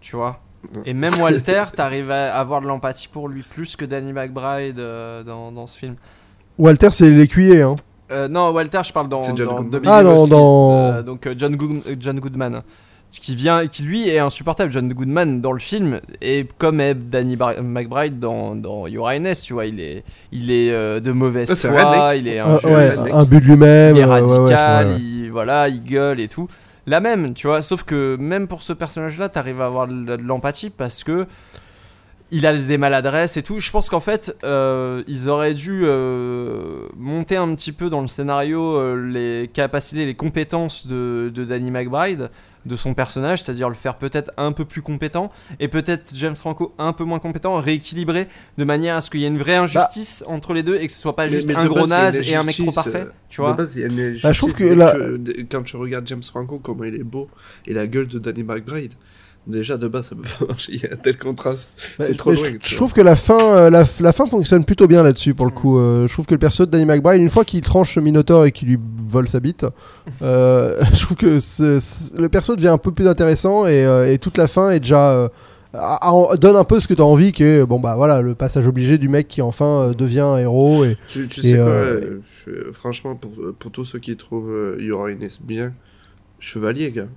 tu 0.00 0.16
vois. 0.16 0.40
Et 0.84 0.94
même 0.94 1.14
Walter, 1.20 1.62
t'arrives 1.76 2.10
à 2.10 2.34
avoir 2.34 2.60
de 2.60 2.66
l'empathie 2.66 3.06
pour 3.08 3.28
lui 3.28 3.42
plus 3.42 3.76
que 3.76 3.84
Danny 3.84 4.12
McBride 4.12 4.78
euh, 4.80 5.22
dans, 5.22 5.52
dans 5.52 5.66
ce 5.66 5.78
film. 5.78 5.94
Walter, 6.58 6.88
c'est 6.90 7.10
l'écuyer. 7.10 7.62
Hein. 7.62 7.76
Euh, 8.10 8.28
non, 8.28 8.50
Walter, 8.50 8.80
je 8.84 8.92
parle 8.92 9.08
dans, 9.08 9.22
C'est 9.22 9.36
John 9.36 9.46
dans 9.70 9.78
Ah, 9.86 10.02
dans- 10.02 10.10
Lebowski. 10.12 10.30
dans- 10.30 10.72
Euh, 10.72 11.02
donc 11.02 11.28
John 11.38 11.54
Goodman, 12.18 12.62
qui 13.20 13.34
vient, 13.36 13.66
qui 13.66 13.82
lui 13.82 14.08
est 14.08 14.18
insupportable. 14.18 14.72
John 14.72 14.92
Goodman 14.92 15.40
dans 15.40 15.52
le 15.52 15.58
film 15.60 16.00
et 16.22 16.46
comme 16.58 16.80
est 16.80 16.94
Danny 16.94 17.36
Bar- 17.36 17.62
McBride 17.62 18.18
dans, 18.18 18.54
dans 18.54 18.86
Your 18.86 19.10
Highness, 19.10 19.42
tu 19.42 19.52
vois, 19.52 19.66
il 19.66 19.80
est, 19.80 20.04
il 20.32 20.50
est 20.50 20.70
euh, 20.70 21.00
de 21.00 21.12
mauvaise 21.12 21.50
Ah, 21.50 21.68
foi, 21.68 22.14
il 22.16 22.28
est 22.28 22.40
Euh, 22.40 22.56
ouais, 22.64 23.12
un 23.12 23.24
but 23.24 23.40
de 23.40 23.44
lui-même. 23.46 23.96
il 23.96 24.00
est 24.00 24.04
euh, 24.04 24.08
ouais, 24.08 24.20
ouais, 24.20 24.26
c'est 24.26 24.54
radical, 24.54 25.00
il, 25.00 25.28
voilà, 25.30 25.68
il 25.68 25.82
gueule 25.82 26.20
et 26.20 26.28
tout. 26.28 26.48
La 26.86 27.00
même, 27.00 27.32
tu 27.34 27.46
vois, 27.46 27.62
sauf 27.62 27.82
que 27.82 28.16
même 28.20 28.46
pour 28.46 28.62
ce 28.62 28.72
personnage-là, 28.74 29.28
t'arrives 29.30 29.60
à 29.62 29.66
avoir 29.66 29.86
de 29.88 29.94
de 30.16 30.22
l'empathie 30.22 30.68
parce 30.70 31.02
que 31.02 31.26
il 32.30 32.46
a 32.46 32.54
des 32.54 32.78
maladresses 32.78 33.36
et 33.36 33.42
tout. 33.42 33.60
Je 33.60 33.70
pense 33.70 33.88
qu'en 33.90 34.00
fait, 34.00 34.36
euh, 34.44 35.02
ils 35.06 35.28
auraient 35.28 35.54
dû 35.54 35.82
euh, 35.84 36.86
monter 36.96 37.36
un 37.36 37.54
petit 37.54 37.70
peu 37.72 37.90
dans 37.90 38.00
le 38.00 38.08
scénario 38.08 38.76
euh, 38.76 38.96
les 38.96 39.48
capacités, 39.48 40.04
les 40.04 40.14
compétences 40.14 40.86
de, 40.86 41.30
de 41.32 41.44
Danny 41.44 41.70
McBride, 41.70 42.30
de 42.66 42.76
son 42.76 42.94
personnage, 42.94 43.42
c'est-à-dire 43.42 43.68
le 43.68 43.74
faire 43.74 43.96
peut-être 43.96 44.30
un 44.36 44.52
peu 44.52 44.64
plus 44.64 44.80
compétent 44.82 45.30
et 45.60 45.68
peut-être 45.68 46.12
James 46.14 46.36
Franco 46.36 46.74
un 46.78 46.92
peu 46.92 47.04
moins 47.04 47.18
compétent, 47.18 47.56
rééquilibrer 47.58 48.28
de 48.58 48.64
manière 48.64 48.96
à 48.96 49.00
ce 49.00 49.10
qu'il 49.10 49.20
y 49.20 49.24
ait 49.24 49.28
une 49.28 49.38
vraie 49.38 49.56
injustice 49.56 50.24
entre 50.26 50.52
les 50.54 50.62
deux 50.62 50.76
et 50.76 50.86
que 50.86 50.92
ce 50.92 50.98
soit 51.00 51.14
pas 51.16 51.28
juste 51.28 51.48
mais 51.48 51.54
un 51.56 51.66
gros 51.66 51.86
naze 51.86 52.14
et 52.30 52.34
un 52.34 52.42
mec 52.42 52.54
trop 52.54 52.62
injustice, 52.64 52.74
parfait, 52.74 53.02
euh, 53.02 53.10
tu 53.28 53.40
vois. 53.40 53.52
De 53.52 53.56
base, 53.58 53.74
il 53.76 53.80
y 53.80 53.84
a 53.84 53.86
une 53.88 54.18
Bah, 54.22 54.32
je 54.32 54.38
trouve 54.38 54.54
que- 54.54 55.42
quand 55.50 55.62
tu 55.62 55.76
regardes 55.76 56.06
James 56.06 56.22
Franco, 56.22 56.58
comment 56.58 56.84
il 56.84 56.94
est 56.94 57.04
beau, 57.04 57.28
et 57.66 57.74
la 57.74 57.86
gueule 57.86 58.08
de 58.08 58.18
Danny 58.18 58.42
McBride, 58.42 58.94
déjà 59.46 59.76
de 59.76 59.88
base, 59.88 60.08
ça 60.08 60.14
peut 60.16 60.22
pas 60.38 60.46
marcher. 60.46 60.72
Il 60.74 60.82
y 60.82 60.86
a 60.86 60.92
un 60.92 60.96
tel 60.96 61.16
contraste. 61.16 61.72
C'est 62.00 62.16
trop 62.16 62.32
loin. 62.32 62.48
Je, 62.62 62.76
trouve 62.76 62.92
que 62.92 63.00
la 63.00 63.16
fin, 63.16 63.38
euh, 63.40 63.70
la, 63.70 63.84
fin 64.12 64.26
fonctionne 64.26 64.64
plutôt 64.64 64.86
bien 64.86 65.02
là-dessus 65.02 65.34
pour 65.34 65.46
le 65.46 65.52
coup. 65.52 65.78
Euh, 65.78 66.06
je 66.06 66.12
trouve 66.12 66.26
que 66.26 66.34
le 66.34 66.38
perso 66.38 66.66
de 66.66 66.70
Danny 66.70 66.84
McBride, 66.84 67.20
une 67.20 67.30
fois 67.30 67.44
qu'il 67.44 67.60
tranche 67.60 67.98
Minotaur 67.98 68.44
et 68.44 68.52
qu'il 68.52 68.68
lui 68.68 68.78
vole 69.08 69.28
sa 69.28 69.40
bite, 69.40 69.66
euh, 70.22 70.80
je 70.94 71.00
trouve 71.02 71.16
que 71.16 71.38
le 72.20 72.28
perso 72.28 72.56
devient 72.56 72.68
un 72.68 72.78
peu 72.78 72.92
plus 72.92 73.06
intéressant 73.08 73.66
et, 73.66 73.84
euh, 73.84 74.12
et 74.12 74.18
toute 74.18 74.38
la 74.38 74.46
fin 74.46 74.70
est 74.70 74.80
déjà 74.80 75.10
euh, 75.12 75.28
a- 75.74 75.98
a- 76.08 76.36
donne 76.36 76.56
un 76.56 76.64
peu 76.64 76.78
ce 76.80 76.86
que 76.88 76.94
tu 76.94 77.02
as 77.02 77.04
envie, 77.04 77.32
qui 77.32 77.42
est 77.42 77.64
bon 77.66 77.80
bah 77.80 77.94
voilà 77.96 78.22
le 78.22 78.34
passage 78.36 78.68
obligé 78.68 78.96
du 78.96 79.08
mec 79.08 79.26
qui 79.28 79.42
enfin 79.42 79.82
euh, 79.82 79.92
devient 79.94 80.20
un 80.20 80.38
héros 80.38 80.84
et 80.84 80.96
Tu, 81.08 81.26
tu 81.28 81.40
Et, 81.40 81.42
sais 81.50 81.56
quoi, 81.56 81.84
je- 82.46 82.70
franchement, 82.72 83.16
pour, 83.16 83.32
pour 83.58 83.70
tous 83.72 83.84
ceux 83.84 83.98
qui 83.98 84.16
trouvent 84.16 84.50
euh, 84.52 85.10
Inès 85.12 85.40
bien, 85.42 85.72
Chevalier, 86.38 86.92
gars. 86.92 87.08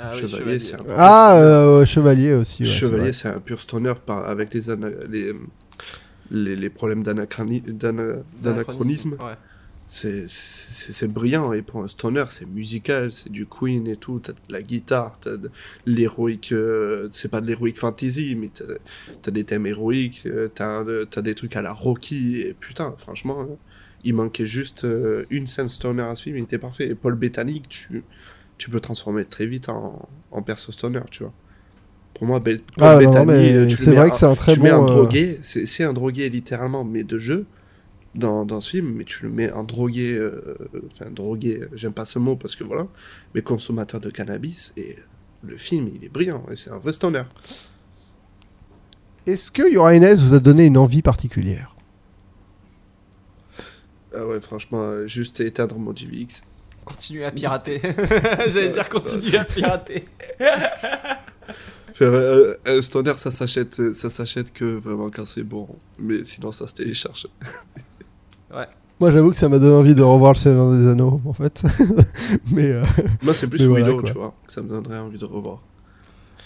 Ah 0.00 0.12
oui, 0.14 0.20
Chevalier, 0.20 0.60
c'est 0.60 0.74
un 0.74 0.78
pur 0.84 0.94
ah 0.96 1.28
stoner. 1.36 1.44
euh, 1.44 1.86
chevalier 1.86 2.32
aussi. 2.34 2.62
ouais, 2.62 2.68
Chevalier, 2.68 3.12
c'est 3.12 3.28
un 3.28 3.40
pur 3.40 3.60
stoner 3.60 3.94
par, 4.06 4.28
avec 4.28 4.54
les, 4.54 4.70
ana- 4.70 4.88
les, 5.08 5.32
les, 6.30 6.56
les 6.56 6.70
problèmes 6.70 7.02
d'anachroni- 7.02 7.62
d'ana- 7.62 8.22
d'anachronisme. 8.42 9.12
Ouais. 9.12 9.34
C'est- 9.90 10.28
C'est 10.28 10.92
c'est 10.92 11.08
brillant. 11.08 11.52
Et 11.54 11.62
pour 11.62 11.82
un 11.82 11.88
stoner, 11.88 12.24
c'est 12.28 12.46
musical, 12.46 13.10
c'est 13.10 13.32
du 13.32 13.46
Queen 13.46 13.86
et 13.88 13.96
tout. 13.96 14.20
T'as 14.22 14.32
de 14.32 14.38
la 14.50 14.60
guitare, 14.62 15.18
t'as 15.20 15.36
de 15.38 15.50
l'héroïque. 15.86 16.52
euh, 16.52 17.08
c'est 17.10 17.30
pas 17.30 17.40
de 17.40 17.46
l'héroïque 17.46 17.78
fantasy, 17.78 18.36
mais 18.36 18.50
t'as 18.54 18.64
as 19.26 19.30
des 19.30 19.44
thèmes 19.44 19.66
héroïques, 19.66 20.24
euh, 20.26 20.48
t'as 20.54 20.84
t'as 21.10 21.22
des 21.22 21.34
trucs 21.34 21.56
à 21.56 21.62
la 21.62 21.72
Rocky. 21.72 22.40
Et 22.42 22.54
putain, 22.58 22.94
franchement, 22.98 23.40
hein, 23.40 23.48
il 24.04 24.12
manquait 24.14 24.46
juste 24.46 24.84
euh, 24.84 25.24
une 25.30 25.46
scène 25.46 25.70
stoner 25.70 26.02
à 26.02 26.14
ce 26.14 26.24
film, 26.24 26.36
il 26.36 26.42
était 26.44 26.58
parfait. 26.58 26.88
Et 26.88 26.94
Paul 26.94 27.14
Bettany, 27.14 27.62
tu, 27.68 28.04
tu 28.58 28.70
peux 28.70 28.80
transformer 28.80 29.24
très 29.24 29.46
vite 29.46 29.68
en, 29.68 30.08
en 30.30 30.42
perso 30.42 30.72
stoner, 30.72 31.02
tu 31.10 31.22
vois. 31.24 31.32
Pour 32.14 32.26
moi, 32.26 32.40
Ah, 32.80 32.96
euh, 32.96 33.68
c'est 33.68 33.92
vrai 33.94 34.10
en- 34.10 34.10
que 34.10 34.16
c'est 34.16 34.26
un 34.26 34.34
très 34.34 34.54
tu 34.54 34.60
mets 34.60 34.70
un 34.70 34.78
bon. 34.78 34.84
euh, 34.84 34.86
drogué, 34.86 35.40
c'est 35.42 35.84
un 35.84 35.92
drogué 35.92 36.28
littéralement, 36.30 36.84
mais 36.84 37.04
de 37.04 37.18
jeu 37.18 37.46
dans, 38.14 38.44
dans 38.46 38.60
ce 38.60 38.70
film, 38.70 38.94
mais 38.96 39.04
tu 39.04 39.24
le 39.24 39.30
mets 39.30 39.50
un 39.52 39.64
drogué, 39.64 40.14
euh, 40.16 40.56
enfin 40.92 41.10
drogué, 41.10 41.62
j'aime 41.74 41.92
pas 41.94 42.04
ce 42.06 42.18
mot 42.18 42.36
parce 42.36 42.56
que 42.56 42.64
voilà, 42.64 42.88
mais 43.34 43.42
consommateur 43.42 44.00
de 44.00 44.10
cannabis, 44.10 44.72
et 44.76 44.96
le 45.42 45.56
film 45.58 45.88
il 45.94 46.04
est 46.04 46.08
brillant, 46.10 46.44
et 46.50 46.56
c'est 46.56 46.70
un 46.70 46.78
vrai 46.78 46.92
stoner. 46.92 47.24
Est-ce 49.26 49.52
que 49.52 49.62
Inès 49.94 50.18
vous 50.20 50.34
a 50.34 50.40
donné 50.40 50.66
une 50.66 50.76
envie 50.76 51.02
particulière? 51.02 51.76
Ah 54.14 54.26
ouais, 54.26 54.40
franchement, 54.40 55.06
juste 55.06 55.40
éteindre 55.40 55.78
mon 55.78 55.92
DivX. 55.92 56.42
Continue 56.88 57.24
à 57.24 57.30
pirater. 57.30 57.80
J'allais 58.48 58.68
dire 58.70 58.88
continue 58.88 59.36
à 59.36 59.44
pirater. 59.44 60.08
Faire 61.92 62.12
euh, 62.12 62.54
un 62.66 62.80
stoner, 62.82 63.14
ça 63.16 63.30
s'achète, 63.30 63.80
euh, 63.80 63.92
ça 63.94 64.08
s'achète 64.10 64.52
que 64.52 64.64
vraiment 64.64 65.10
quand 65.10 65.26
c'est 65.26 65.42
bon, 65.42 65.66
mais 65.98 66.22
sinon 66.24 66.52
ça 66.52 66.66
se 66.66 66.74
télécharge. 66.74 67.26
Moi 69.00 69.10
j'avoue 69.12 69.30
que 69.30 69.36
ça 69.36 69.48
m'a 69.48 69.58
donné 69.58 69.74
envie 69.74 69.94
de 69.94 70.02
revoir 70.02 70.32
le 70.32 70.38
Seigneur 70.38 70.72
des 70.72 70.86
Anneaux 70.88 71.20
en 71.24 71.32
fait. 71.32 71.62
mais 72.52 72.70
euh, 72.72 72.82
Moi 73.22 73.32
c'est 73.34 73.46
plus 73.48 73.64
voilà, 73.66 73.86
Willow, 73.86 74.02
tu 74.02 74.12
vois, 74.12 74.34
que 74.46 74.52
ça 74.52 74.60
me 74.62 74.68
donnerait 74.68 74.98
envie 74.98 75.18
de 75.18 75.24
revoir. 75.24 75.60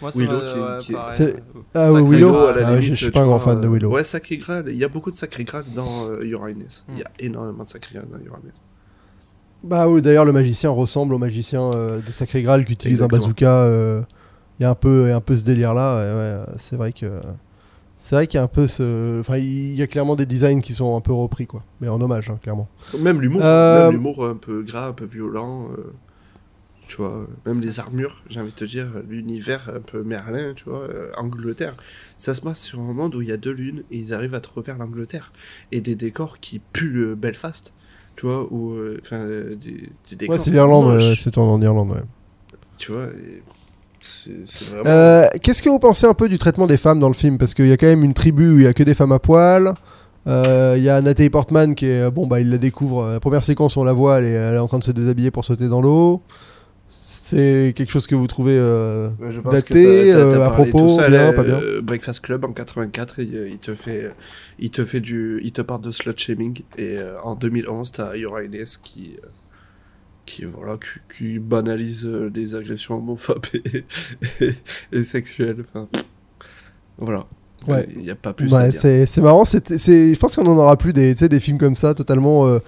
Moi, 0.01 0.11
Willow 0.15 0.39
qui- 0.41 0.59
ouais, 0.61 0.79
qui-. 0.81 1.17
C'est- 1.17 1.37
Euh, 1.37 1.61
Ah, 1.75 1.87
Sacré 1.93 2.03
Willow, 2.03 2.33
Graal. 2.33 2.59
à 2.59 2.61
la 2.61 2.67
Ah, 2.69 2.75
limite, 2.77 2.91
je 2.91 2.95
suis 3.05 3.11
pas 3.11 3.21
un 3.21 3.27
grand 3.27 3.39
fan 3.39 3.61
de 3.61 3.67
euh, 3.67 3.71
Willow. 3.71 3.91
Ouais, 3.91 4.05
Sacré 4.05 4.37
Graal, 4.39 4.65
il 4.69 4.77
y 4.77 4.85
a 4.85 4.89
beaucoup 4.89 5.11
de 5.11 5.17
Sacré 5.17 5.45
Graal 5.45 5.65
dans 5.75 6.09
euh, 6.09 6.23
Uranus. 6.25 6.85
Il 6.91 6.99
y 6.99 7.03
a 7.03 7.09
Hmm. 7.09 7.13
énormément 7.21 7.63
de 7.65 7.69
Sacré 7.69 7.95
Graal 7.95 8.09
dans 8.11 8.19
Uranus. 8.19 8.53
Bah 9.65 9.89
oui, 9.89 10.03
d'ailleurs 10.03 10.25
le 10.25 10.33
magicien 10.33 10.71
ressemble 10.71 11.15
au 11.15 11.19
magicien 11.19 11.71
euh, 11.75 12.01
des 12.01 12.13
Sacrés 12.13 12.43
Graal 12.43 12.65
qui 12.65 12.73
utilise 12.73 13.03
un 13.03 13.07
bazooka. 13.07 13.61
euh, 13.63 14.03
Il 14.59 14.65
y 14.65 14.67
a 14.67 14.71
un 14.71 14.75
peu, 14.75 15.13
un 15.13 15.23
ce 15.37 15.45
délire 15.45 15.73
là. 15.75 16.47
c'est 16.59 16.77
vrai 16.77 16.93
que 16.93 17.21
c'est 17.99 18.17
vrai 18.17 18.27
qu'il 18.27 18.39
y 18.39 18.41
a 18.41 18.43
un 18.43 18.49
peu 18.49 18.67
ce, 18.67 19.21
enfin 19.21 19.37
il 19.37 19.75
y 19.75 19.83
a 19.83 19.87
clairement 19.87 20.17
des 20.17 20.27
designs 20.27 20.61
qui 20.61 20.75
sont 20.75 20.97
un 20.97 21.01
peu 21.01 21.13
repris 21.13 21.47
quoi, 21.47 21.63
mais 21.81 21.89
en 21.89 22.01
hommage 22.01 22.31
hein, 22.31 22.39
clairement. 22.43 22.69
Même 22.99 23.21
l'humour, 23.21 23.43
Euh, 23.45 23.85
même 23.85 23.93
l'humour 23.93 24.27
un 24.27 24.35
peu 24.35 24.63
gras, 24.65 24.89
un 24.89 24.93
peu 24.93 25.05
violent. 25.05 25.69
tu 26.89 26.97
vois, 26.97 27.27
même 27.47 27.61
les 27.61 27.79
armures, 27.81 28.23
j'ai 28.29 28.41
envie 28.41 28.51
de 28.51 28.57
te 28.57 28.65
dire, 28.65 28.89
l'univers 29.09 29.71
un 29.75 29.81
peu 29.81 30.03
Merlin, 30.03 30.53
tu 30.55 30.65
vois, 30.65 30.89
Angleterre. 31.17 31.75
Ça 32.19 32.35
se 32.35 32.41
passe 32.41 32.61
sur 32.61 32.81
un 32.81 32.93
monde 32.93 33.15
où 33.15 33.23
il 33.23 33.29
y 33.29 33.33
a 33.33 33.37
deux 33.39 33.53
lunes 33.53 33.85
et 33.93 33.97
ils 33.99 34.13
arrivent 34.13 34.35
à 34.35 34.41
trouver 34.41 34.75
l'Angleterre. 34.79 35.33
Et 35.71 35.81
des 35.81 35.95
décors 35.95 36.39
qui 36.41 36.59
puent 36.59 37.15
Belfast, 37.15 37.73
tu 38.17 38.27
vois, 38.27 38.47
ou 38.51 38.73
euh, 38.73 38.99
enfin 39.03 39.17
euh, 39.17 39.55
des, 39.55 39.89
des 40.11 40.17
décors. 40.17 40.35
Ouais, 40.35 40.39
c'est 40.39 40.51
l'Irlande, 40.51 41.01
c'est 41.17 41.31
tourné 41.31 41.51
en 41.53 41.61
Irlande. 41.63 41.93
ouais. 41.93 42.03
Tu 42.79 42.93
vois, 42.93 43.05
et 43.07 43.43
vraiment. 44.71 44.83
Euh, 44.87 45.29
Qu'est-ce 45.43 45.63
que 45.63 45.69
vous 45.69 45.79
pensez 45.79 46.07
un 46.07 46.15
peu 46.15 46.29
du 46.29 46.39
traitement 46.39 46.67
des 46.67 46.77
femmes 46.77 46.99
dans 46.99 47.09
le 47.09 47.15
film? 47.15 47.39
Parce 47.39 47.55
qu'il 47.55 47.69
y 47.69 47.73
a 47.73 47.77
quand 47.77 47.87
même 47.87 48.05
une 48.05 48.15
tribu 48.15 48.55
où 48.55 48.59
il 48.59 48.65
y 48.65 48.67
a 48.67 48.75
que 48.75 48.83
des 48.83 48.95
femmes 48.95 49.13
à 49.13 49.19
poil. 49.19 49.75
Euh, 50.27 50.75
Il 50.77 50.85
y 50.85 50.89
a 50.89 51.01
Nathalie 51.01 51.31
Portman 51.31 51.75
qui 51.75 51.87
est 51.87 52.11
bon 52.11 52.27
bah 52.27 52.41
il 52.41 52.51
la 52.51 52.59
découvre. 52.59 53.11
La 53.13 53.21
première 53.21 53.43
séquence 53.43 53.77
on 53.77 53.85
la 53.85 53.93
voit, 53.93 54.19
elle 54.19 54.25
est, 54.27 54.31
elle 54.31 54.55
est 54.55 54.59
en 54.59 54.69
train 54.69 54.79
de 54.79 54.85
se 54.85 54.93
déshabiller 54.93 55.31
pour 55.31 55.45
sauter 55.45 55.69
dans 55.69 55.81
l'eau. 55.81 56.23
C'est 57.37 57.73
quelque 57.75 57.91
chose 57.91 58.07
que 58.07 58.15
vous 58.15 58.27
trouvez 58.27 58.57
euh, 58.57 59.09
Ouais, 59.21 59.33
je 59.33 59.41
pense 59.41 59.53
daté, 59.53 59.73
que 59.73 59.79
euh, 60.17 60.45
à 60.47 60.51
propos, 60.51 60.79
tout 60.79 60.97
seul, 60.97 61.11
bien, 61.11 61.29
euh, 61.31 61.33
pas 61.33 61.43
bien 61.43 61.59
Breakfast 61.83 62.21
Club 62.21 62.45
en 62.45 62.53
84, 62.53 63.19
il, 63.21 63.35
euh, 63.37 63.49
il 63.49 63.59
te 63.59 63.75
fait, 63.75 64.11
il 64.59 64.71
te 64.71 64.85
fait 64.85 65.01
du, 65.01 65.41
il 65.43 65.53
te 65.53 65.63
parle 65.63 65.81
de 65.81 65.91
slut 65.91 66.13
shaming 66.17 66.61
et 66.79 66.99
euh, 66.99 67.21
en 67.23 67.35
2011 67.35 67.93
t'as 67.93 68.17
Yora 68.17 68.45
Inès 68.45 68.77
qui, 68.77 69.17
qui 70.27 70.45
voilà, 70.45 70.77
qui, 70.77 71.17
qui 71.17 71.39
banalise 71.39 72.05
des 72.05 72.55
agressions 72.55 72.97
homophobes 72.97 73.47
et, 73.55 73.85
et, 74.45 74.53
et 74.93 75.05
sexuelles. 75.05 75.65
Enfin, 75.75 75.89
voilà. 76.99 77.27
Ouais. 77.69 77.89
Il 77.95 78.03
n'y 78.03 78.11
a 78.11 78.17
pas 78.17 78.33
plus 78.33 78.53
Ouais, 78.53 78.71
dire. 78.71 78.81
c'est 79.07 79.21
marrant. 79.21 79.45
c'est- 79.45 79.79
c'est- 79.79 80.15
Je 80.15 80.19
pense 80.19 80.35
qu'on 80.35 80.47
en 80.47 80.57
aura 80.59 80.77
plus 80.77 80.93
des, 80.93 81.15
des 81.15 81.41
films 81.41 81.59
comme 81.59 81.77
ça, 81.77 81.95
totalement 81.95 82.59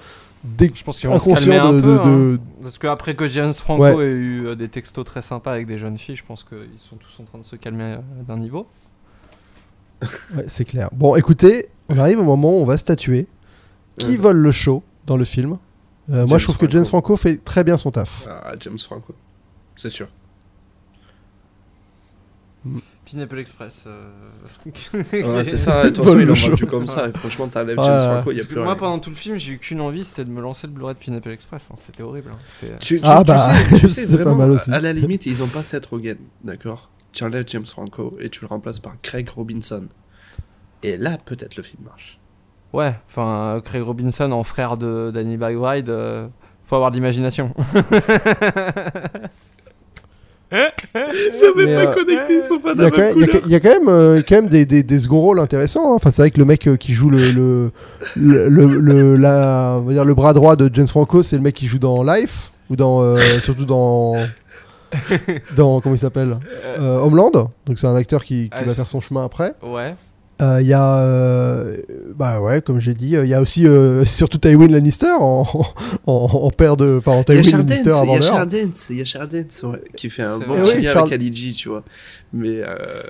euh, 0.45 0.69
Je 0.75 0.85
pense 0.85 0.99
qu'ils 1.01 1.09
vont 1.09 1.19
se 1.19 1.31
calmer 1.35 1.57
un 1.57 1.73
de- 1.73 1.81
peu. 1.81 1.95
de- 1.95 1.99
hein. 1.99 2.05
de- 2.05 2.41
Parce 2.63 2.79
qu'après 2.79 3.15
que 3.17 3.27
James 3.29 3.53
Franco 3.53 3.83
Ouais. 3.83 4.05
ait 4.07 4.11
eu 4.11 4.47
euh, 4.47 4.55
des 4.55 4.69
textos 4.69 5.05
très 5.05 5.23
sympas 5.23 5.53
avec 5.53 5.67
des 5.67 5.79
jeunes 5.79 5.99
filles, 5.99 6.17
je 6.17 6.25
pense 6.25 6.45
qu'ils 6.45 6.79
sont 6.79 6.97
tous 6.97 7.21
en 7.21 7.25
train 7.25 7.39
de 7.39 7.45
se 7.45 7.57
calmer 7.57 7.85
euh, 7.99 8.23
d'un 8.27 8.37
niveau. 8.39 8.67
Ouais, 10.37 10.45
c'est 10.49 10.65
clair. 10.65 10.91
Bon, 10.93 11.17
écoutez, 11.17 11.69
on 11.89 11.97
arrive 11.99 12.19
au 12.19 12.25
moment 12.25 12.59
où 12.59 12.61
on 12.61 12.65
va 12.65 12.77
statuer. 12.79 13.27
Qui 13.99 14.13
Mhm. 14.13 14.17
vole 14.17 14.37
le 14.39 14.53
show 14.53 14.83
dans 15.07 15.17
le 15.17 15.25
film? 15.25 15.57
Euh, 16.11 16.27
Moi, 16.27 16.39
je 16.39 16.45
trouve 16.45 16.59
que 16.59 16.69
James 16.69 16.85
Franco. 16.85 17.15
Franco 17.15 17.17
fait 17.17 17.37
très 17.43 17.65
bien 17.65 17.79
son 17.79 17.91
taf. 17.91 18.27
Ah, 18.29 18.53
James 18.61 18.79
Franco, 18.79 19.15
c'est 19.77 19.89
sûr. 19.91 20.09
Pineapple 23.05 23.39
Express. 23.39 23.85
euh, 23.87 24.11
Ouais, 25.13 25.45
c'est 25.45 25.59
ça, 25.59 25.87
et 25.87 25.93
toi, 25.93 26.05
Vole 26.05 26.23
ils 26.23 26.27
l'ont 26.27 26.35
vendu 26.35 26.67
comme 26.67 26.87
ça, 26.87 27.09
et 27.09 27.13
franchement, 27.13 27.47
t'enlèves 27.49 27.79
Ouais, 27.79 27.85
James. 27.85 28.01
Franco, 28.01 28.31
il 28.31 28.35
n'y 28.35 28.41
a 28.41 28.43
Parce 28.43 28.47
que 28.49 28.53
plus 28.55 28.63
moi, 28.63 28.73
rien. 28.73 28.77
pendant 28.77 28.99
tout 28.99 29.11
le 29.11 29.17
film, 29.17 29.37
j'ai 29.37 29.53
eu 29.53 29.59
qu'une 29.59 29.81
envie, 29.81 30.05
c'était 30.05 30.25
de 30.25 30.31
me 30.31 30.41
lancer 30.41 30.67
le 30.67 30.73
Blu-ray 30.73 30.95
de 30.95 30.99
Pineapple 30.99 31.31
Express. 31.31 31.69
hein. 31.71 31.75
C'était 31.77 32.03
horrible. 32.03 32.31
hein. 32.33 32.39
C'est- 32.47 32.79
Tu, 32.81 33.01
tu- 33.01 33.07
Ah 33.07 33.19
tu 33.25 33.29
bah, 33.33 33.53
sais, 33.55 33.77
tu 33.79 33.89
sais 33.91 34.07
c'est 34.07 34.17
pas 34.19 34.23
vraiment, 34.25 34.37
mal 34.37 34.51
aussi. 34.53 34.73
à 34.73 34.81
la 34.81 34.93
limite, 34.93 35.27
ils 35.27 35.43
ont 35.43 35.49
pas 35.49 35.63
Seth 35.63 35.87
Rogen, 35.87 36.17
d'accord? 36.43 36.91
Tu 37.13 37.23
enlèves 37.25 37.45
James 37.49 37.67
Franco 37.67 38.17
et 38.21 38.29
tu 38.29 38.41
le 38.41 38.47
remplaces 38.49 38.81
par 38.81 38.95
Craig 39.03 39.29
Robinson. 39.29 39.87
Et 40.83 40.97
là, 40.97 41.17
peut-être 41.25 41.57
le 41.57 41.63
film 41.63 41.83
marche. 41.85 42.19
Ouais, 42.73 42.95
enfin, 43.09 43.57
euh, 43.57 43.61
Craig 43.61 43.83
Robinson 43.83 44.33
en 44.33 44.43
frère 44.45 44.77
de 44.77 45.11
Danny 45.15 45.37
McBride, 45.37 45.89
euh, 45.91 46.27
faut 46.65 46.75
avoir 46.75 46.91
de 46.91 46.97
l'imagination. 46.97 47.55
J'avais 50.53 51.67
Mais, 51.67 51.75
pas 51.75 51.91
euh, 51.91 51.95
connecté, 51.95 52.37
ils 52.39 52.43
sont 52.43 52.59
pas 52.59 52.73
Il 52.75 52.83
y, 52.83 52.85
a 52.85 52.91
quand 52.91 52.99
même 52.99 53.19
y 53.49 53.55
a- 53.55 53.61
quand 53.61 53.89
euh, 53.89 54.23
quand 54.29 54.35
même 54.37 54.49
des, 54.49 54.65
des, 54.65 54.83
des 54.83 54.99
second 55.01 55.21
rôles 55.21 55.41
intéressants. 55.41 55.93
hein. 55.93 55.97
Enfin, 55.97 56.11
c'est 56.13 56.23
vrai 56.23 56.31
que 56.31 56.39
le 56.39 56.45
mec 56.45 56.67
euh, 56.69 56.77
qui 56.77 56.93
joue 56.93 57.11
le, 57.11 57.31
le, 57.33 57.73
le, 58.17 58.49
le- 58.49 58.79
le- 58.79 59.17
la- 59.17 59.79
on 59.81 59.87
va 59.87 59.93
dire 59.93 60.05
le 60.05 60.15
bras 60.15 60.33
droit 60.33 60.55
de 60.57 60.71
James 60.73 60.87
Franco, 60.87 61.23
c'est 61.23 61.37
le 61.37 61.43
mec 61.43 61.55
qui 61.55 61.67
joue 61.67 61.79
dans 61.79 62.03
Life 62.03 62.51
ou 62.71 62.77
dans 62.77 63.03
euh, 63.03 63.17
surtout 63.41 63.65
dans 63.65 64.15
dans 65.57 65.81
comment 65.81 65.95
il 65.95 65.99
s'appelle 65.99 66.37
Euh, 66.79 66.99
Homeland. 66.99 67.31
Donc 67.33 67.79
c'est 67.79 67.87
un 67.87 67.97
acteur 67.97 68.25
qui, 68.25 68.45
qui 68.45 68.51
Ah, 68.53 68.63
va 68.65 68.73
faire 68.75 68.87
son 68.87 69.01
chemin 69.01 69.25
après. 69.25 69.55
Ouais. 69.63 69.95
Euh, 70.43 70.61
Il 70.61 70.67
y 70.67 70.73
a, 70.73 70.97
euh, 70.99 71.77
bah 72.17 72.41
ouais, 72.41 72.61
comme 72.61 72.81
j'ai 72.81 72.95
dit, 72.95 73.15
euh, 73.17 73.25
il 73.25 73.29
y 73.31 73.35
a 73.35 73.41
aussi 73.41 73.67
euh, 73.69 74.05
surtout 74.05 74.39
Tywin 74.39 74.67
Lannister 74.67 75.13
en, 75.21 75.47
en, 76.07 76.13
en 76.13 76.51
père 76.51 76.77
de, 76.77 76.97
enfin 76.99 77.13
en 77.13 77.23
Tywin 77.23 77.59
Lannister 77.59 77.83
il 77.85 77.91
avant 77.93 78.05
y 78.05 78.17
a 78.17 78.19
l'heure. 78.19 78.23
Charles 78.23 78.49
Dance, 78.49 78.87
il 78.91 78.99
y 78.99 79.01
a 79.01 79.05
Charles 79.05 79.29
Dance, 79.29 79.63
ouais, 79.63 79.81
qui 79.97 80.11
fait 80.11 80.25
un 80.25 80.39
bon 80.41 80.55
Eh 80.77 80.83
Charles- 80.83 80.99
avec 80.99 81.13
Ali 81.13 81.33
G, 81.33 81.53
tu 81.53 81.69
vois. 81.69 81.85
Mais 82.33 82.63
euh, 82.65 83.03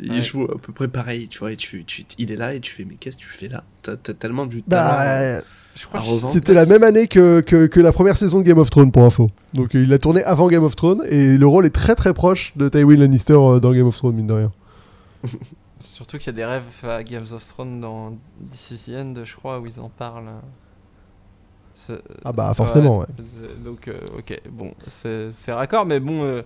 il 0.00 0.10
Ouais. 0.12 0.22
joue 0.22 0.44
à 0.44 0.56
peu 0.58 0.72
près 0.72 0.88
pareil, 0.88 1.28
tu 1.28 1.38
vois. 1.40 1.52
Et 1.52 1.56
tu, 1.56 1.84
tu- 1.84 2.04
il 2.18 2.32
est 2.32 2.36
là 2.36 2.54
et 2.54 2.60
tu 2.60 2.72
fais, 2.72 2.86
mais 2.88 2.94
qu'est-ce 2.98 3.18
que 3.18 3.22
tu 3.22 3.28
fais 3.28 3.48
là? 3.48 3.62
T'as 3.82 3.96
t'as 3.96 4.14
tellement 4.14 4.46
du. 4.46 4.62
Bah, 4.66 5.02
euh, 5.02 5.40
Je 5.76 5.84
crois 5.86 6.00
À 6.00 6.02
que 6.02 6.08
revendre. 6.08 6.32
c'était 6.32 6.54
la 6.54 6.64
même 6.64 6.82
année 6.82 7.08
que, 7.08 7.40
que, 7.40 7.66
que 7.66 7.80
la 7.80 7.92
première 7.92 8.16
saison 8.16 8.38
de 8.40 8.44
Game 8.44 8.58
of 8.58 8.70
Thrones 8.70 8.90
pour 8.90 9.02
info. 9.04 9.30
Donc 9.52 9.74
euh, 9.74 9.82
il 9.82 9.92
a 9.92 9.98
tourné 9.98 10.24
avant 10.24 10.48
Game 10.48 10.64
of 10.64 10.74
Thrones 10.76 11.02
et 11.10 11.36
le 11.36 11.46
rôle 11.46 11.66
est 11.66 11.74
très 11.74 11.94
très 11.94 12.14
proche 12.14 12.54
de 12.56 12.70
Tywin 12.70 12.96
Lannister 12.96 13.34
euh, 13.34 13.60
dans 13.60 13.72
Game 13.74 13.86
of 13.86 13.96
Thrones, 13.98 14.16
mine 14.16 14.26
de 14.28 14.32
rien. 14.32 14.52
Surtout 15.80 16.18
qu'il 16.18 16.26
y 16.26 16.30
a 16.30 16.32
des 16.34 16.44
rêves 16.44 16.64
à 16.84 17.02
Games 17.02 17.26
of 17.32 17.46
Thrones 17.46 17.80
dans 17.80 18.12
the 18.12 18.88
End, 18.90 19.14
je 19.24 19.34
crois, 19.36 19.58
où 19.60 19.66
ils 19.66 19.80
en 19.80 19.88
parlent. 19.88 20.30
Ah 22.24 22.32
bah 22.32 22.52
forcément, 22.54 22.98
ouais. 22.98 23.06
Donc, 23.64 23.88
euh, 23.88 23.98
ok, 24.18 24.38
bon, 24.50 24.74
c'est 24.88 25.32
raccord, 25.52 25.86
mais 25.86 25.98
bon. 26.00 26.24
euh, 26.24 26.42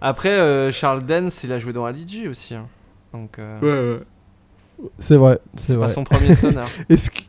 Après, 0.00 0.38
euh, 0.38 0.70
Charles 0.70 1.02
Dance, 1.04 1.42
il 1.44 1.52
a 1.52 1.58
joué 1.58 1.72
dans 1.72 1.86
Ali 1.86 2.06
G 2.06 2.28
aussi. 2.28 2.54
hein. 2.54 2.68
Donc, 3.14 3.38
euh, 3.38 3.60
Ouais, 3.60 3.98
ouais. 3.98 4.88
C'est 4.98 5.16
vrai, 5.16 5.40
c'est 5.56 5.68
c'est 5.68 5.72
pas 5.74 5.86
vrai. 5.86 5.88
son 5.88 6.04
premier 6.04 6.34
stoner. 6.34 6.64
Est-ce 6.90 7.10
que- 7.10 7.22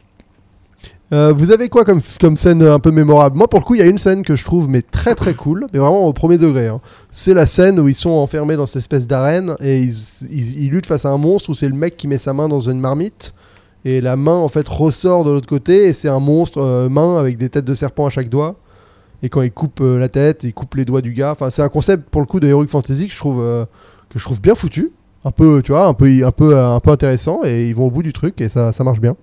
Euh, 1.12 1.34
vous 1.36 1.52
avez 1.52 1.70
quoi 1.70 1.86
comme, 1.86 2.02
comme 2.22 2.38
scène 2.38 2.62
euh, 2.62 2.74
un 2.76 2.80
peu 2.80 2.92
mémorable? 2.92 3.36
Moi, 3.36 3.48
pour 3.48 3.60
le 3.60 3.66
coup, 3.66 3.74
il 3.74 3.80
y 3.80 3.84
a 3.84 3.88
une 3.88 3.98
scène 3.98 4.24
que 4.24 4.36
je 4.36 4.46
trouve 4.46 4.70
mais 4.70 4.84
très 4.84 5.16
très 5.16 5.34
cool, 5.34 5.66
mais 5.74 5.80
vraiment 5.80 6.06
au 6.06 6.14
premier 6.14 6.38
degré. 6.38 6.68
hein. 6.68 6.82
C'est 7.10 7.34
la 7.34 7.48
scène 7.48 7.80
où 7.80 7.88
ils 7.88 7.96
sont 7.96 8.12
enfermés 8.12 8.56
dans 8.56 8.68
cette 8.68 8.78
espèce 8.78 9.08
d'arène 9.08 9.56
et 9.60 9.82
ils, 9.82 9.94
ils- 10.30 10.70
luttent 10.70 10.86
face 10.86 11.06
à 11.06 11.10
un 11.10 11.18
monstre 11.18 11.50
où 11.50 11.56
c'est 11.56 11.68
le 11.68 11.74
mec 11.74 11.98
qui 11.98 12.08
met 12.08 12.20
sa 12.20 12.32
main 12.34 12.48
dans 12.48 12.60
une 12.60 12.80
marmite 12.80 13.34
et 13.86 14.02
la 14.02 14.16
main 14.16 14.36
en 14.36 14.50
fait 14.50 14.68
ressort 14.68 15.24
de 15.24 15.32
l'autre 15.32 15.48
côté 15.48 15.86
et 15.88 15.94
c'est 15.94 16.10
un 16.10 16.20
monstre 16.20 16.62
euh, 16.62 16.90
main 16.90 17.18
avec 17.18 17.38
des 17.38 17.50
têtes 17.50 17.66
de 17.66 17.74
serpent 17.74 18.06
à 18.06 18.12
chaque 18.12 18.30
doigt. 18.30 18.58
Et 19.24 19.30
quand 19.30 19.42
il 19.42 19.52
coupe 19.52 19.80
la 19.82 20.10
tête, 20.10 20.44
il 20.44 20.54
coupe 20.54 20.76
les 20.76 20.86
doigts 20.86 21.02
du 21.02 21.12
gars. 21.14 21.32
Enfin, 21.32 21.50
c'est 21.50 21.62
un 21.64 21.68
concept 21.70 22.08
pour 22.10 22.22
le 22.22 22.28
coup 22.28 22.40
de 22.40 22.48
Heroic 22.48 22.68
Fantasy 22.68 23.08
que 23.08 23.14
je 23.14 23.20
trouve 23.20 23.44
que 24.10 24.18
je 24.20 24.24
trouve 24.24 24.40
bien 24.40 24.56
foutu, 24.56 24.92
un 25.26 25.32
peu, 25.32 25.62
tu 25.64 25.72
vois, 25.72 25.88
un 25.88 25.94
peu, 25.94 26.24
un 26.26 26.32
peu, 26.32 26.58
un 26.58 26.80
peu 26.80 26.92
intéressant 26.92 27.42
et 27.44 27.68
ils 27.68 27.76
vont 27.76 27.88
au 27.88 27.92
bout 27.92 28.04
du 28.04 28.14
truc 28.14 28.40
et 28.42 28.48
ça, 28.48 28.72
ça 28.72 28.84
marche 28.84 29.02
bien. 29.02 29.16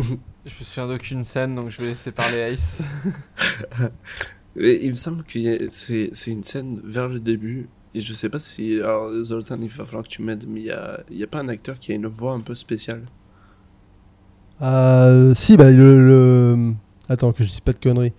Je 0.46 0.54
me 0.58 0.64
souviens 0.64 0.88
d'aucune 0.88 1.22
scène, 1.22 1.54
donc 1.54 1.68
je 1.70 1.80
vais 1.80 1.88
laisser 1.88 2.12
parler 2.12 2.52
Ice. 2.54 2.82
Et 4.56 4.84
il 4.84 4.90
me 4.92 4.96
semble 4.96 5.22
que 5.24 5.68
c'est 5.70 6.10
c'est 6.12 6.30
une 6.30 6.42
scène 6.44 6.80
vers 6.84 7.08
le 7.08 7.20
début. 7.20 7.68
Et 7.94 8.00
je 8.00 8.12
sais 8.12 8.28
pas 8.28 8.38
si. 8.38 8.74
Alors, 8.80 9.12
Zoltan, 9.24 9.58
il 9.60 9.68
va 9.68 9.84
falloir 9.84 10.04
que 10.04 10.08
tu 10.08 10.22
m'aides, 10.22 10.44
mais 10.48 10.60
il 10.60 10.66
y 10.66 10.70
a, 10.70 11.00
il 11.10 11.18
y 11.18 11.24
a 11.24 11.26
pas 11.26 11.40
un 11.40 11.48
acteur 11.48 11.78
qui 11.78 11.92
a 11.92 11.94
une 11.96 12.06
voix 12.06 12.32
un 12.32 12.40
peu 12.40 12.54
spéciale. 12.54 13.06
Euh, 14.62 15.34
si, 15.34 15.56
bah 15.56 15.70
le, 15.70 16.06
le- 16.06 16.72
Attends, 17.08 17.32
que 17.32 17.42
je 17.44 17.48
dise 17.48 17.60
pas 17.60 17.72
de 17.72 17.78
conneries. 17.78 18.12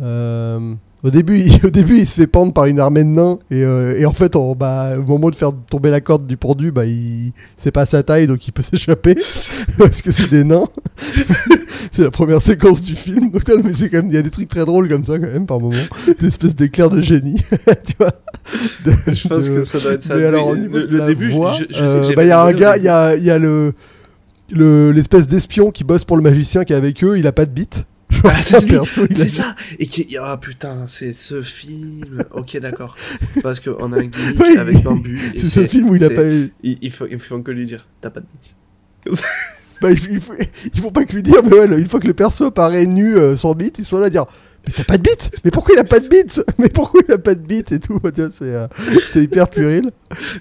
Euh, 0.00 0.74
au, 1.04 1.10
début, 1.10 1.38
il, 1.40 1.60
au 1.66 1.70
début, 1.70 1.98
il 1.98 2.06
se 2.06 2.14
fait 2.14 2.26
pendre 2.26 2.52
par 2.52 2.66
une 2.66 2.80
armée 2.80 3.04
de 3.04 3.08
nains. 3.08 3.38
Et, 3.50 3.62
euh, 3.64 3.98
et 3.98 4.04
en 4.06 4.12
fait, 4.12 4.32
bah, 4.56 4.94
au 4.98 5.02
moment 5.02 5.30
de 5.30 5.34
faire 5.36 5.52
tomber 5.70 5.90
la 5.90 6.00
corde 6.00 6.26
du 6.26 6.36
pendu, 6.36 6.70
bah, 6.72 6.84
il... 6.86 7.32
c'est 7.56 7.70
pas 7.70 7.86
sa 7.86 8.02
taille, 8.02 8.26
donc 8.26 8.46
il 8.46 8.52
peut 8.52 8.62
s'échapper. 8.70 9.14
parce 9.78 10.02
que 10.02 10.10
c'est 10.10 10.30
des 10.30 10.44
nains. 10.44 10.68
c'est 11.92 12.02
la 12.04 12.10
première 12.10 12.42
séquence 12.42 12.82
du 12.82 12.94
film. 12.94 13.30
Donc, 13.30 13.42
mais 13.64 13.72
c'est 13.74 13.88
quand 13.88 13.98
même, 13.98 14.06
il 14.08 14.14
y 14.14 14.18
a 14.18 14.22
des 14.22 14.30
trucs 14.30 14.48
très 14.48 14.64
drôles 14.64 14.88
comme 14.88 15.04
ça, 15.04 15.18
quand 15.18 15.26
même, 15.32 15.46
par 15.46 15.60
moment. 15.60 15.76
Des 16.20 16.26
espèces 16.28 16.54
d'éclairs 16.56 16.90
de 16.90 17.00
génie. 17.00 17.40
tu 17.86 17.94
vois 17.98 18.12
De- 18.84 19.14
Je 19.14 19.28
pense 19.28 19.48
de- 19.48 19.54
que 19.56 19.64
ça 19.64 19.78
doit 19.78 19.92
être 19.92 20.02
ça. 20.02 20.14
alors, 20.14 20.52
Le- 20.54 21.06
début, 21.06 21.30
voix, 21.30 21.54
je, 21.58 21.64
je 21.68 21.86
sais 21.86 22.00
que 22.00 22.12
euh, 22.12 22.14
bah, 22.14 22.24
il 22.24 22.28
y 22.28 22.32
a 22.32 22.42
un 22.42 22.52
gars, 22.52 22.76
il 22.76 22.82
y 22.84 22.88
a, 22.88 23.14
il 23.16 23.24
y 23.24 23.30
a 23.30 23.38
le 23.38 23.72
le- 24.50 24.92
l'espèce 24.92 25.28
d'espion 25.28 25.70
qui 25.70 25.84
bosse 25.84 26.04
pour 26.04 26.16
le 26.16 26.22
magicien 26.22 26.64
qui 26.64 26.72
est 26.72 26.76
avec 26.76 27.04
eux, 27.04 27.18
il 27.18 27.26
a 27.26 27.32
pas 27.32 27.44
de 27.44 27.50
bite. 27.50 27.84
Ah, 28.24 28.40
c'est 28.40 28.60
c'est 29.14 29.28
ça 29.28 29.54
Et 29.78 29.86
qui... 29.86 30.16
Ah 30.20 30.38
putain, 30.40 30.86
c'est 30.86 31.12
ce 31.12 31.42
film 31.42 32.24
Ok, 32.32 32.58
d'accord. 32.58 32.96
Parce 33.42 33.60
qu'on 33.60 33.92
a 33.92 33.96
un 33.96 34.04
gimmick 34.04 34.56
avec 34.58 34.82
Bambu. 34.82 35.18
C'est 35.36 35.46
ce 35.46 35.66
film 35.66 35.90
où 35.90 35.94
il 35.94 36.04
a 36.04 36.10
pas. 36.10 36.24
Il, 36.24 36.50
il 36.62 36.90
faut, 36.90 37.06
il 37.10 37.18
faut 37.18 37.38
que 37.40 37.50
lui 37.50 37.64
dire, 37.64 37.86
t'as 38.00 38.10
pas 38.10 38.20
de 38.20 38.26
bite. 38.26 39.20
Bah, 39.80 39.92
il, 39.92 39.98
il 40.10 40.20
faut, 40.20 40.32
il 40.74 40.80
faut 40.80 40.90
pas 40.90 41.04
que 41.04 41.14
lui 41.14 41.22
dire, 41.22 41.40
mais 41.44 41.52
ouais, 41.56 41.78
une 41.78 41.86
fois 41.86 42.00
que 42.00 42.08
le 42.08 42.12
perso 42.12 42.46
apparaît 42.46 42.84
nu 42.84 43.16
euh, 43.16 43.36
sans 43.36 43.54
bite, 43.54 43.78
ils 43.78 43.84
sont 43.84 43.98
là 43.98 44.06
à 44.06 44.10
dire. 44.10 44.26
Mais 44.66 44.72
t'as 44.76 44.82
pas 44.82 44.98
de 44.98 45.02
bite? 45.02 45.30
Mais 45.44 45.52
pourquoi 45.52 45.76
il 45.76 45.78
a 45.78 45.84
pas 45.84 46.00
de 46.00 46.08
bite? 46.08 46.42
Mais 46.58 46.68
pourquoi 46.68 47.00
il 47.08 47.12
a 47.12 47.18
pas 47.18 47.36
de 47.36 47.40
bite 47.46 47.70
et 47.70 47.78
tout? 47.78 48.00
C'est 48.04 48.42
euh, 48.42 48.66
c'est 49.12 49.22
hyper 49.22 49.48
puéril. 49.48 49.92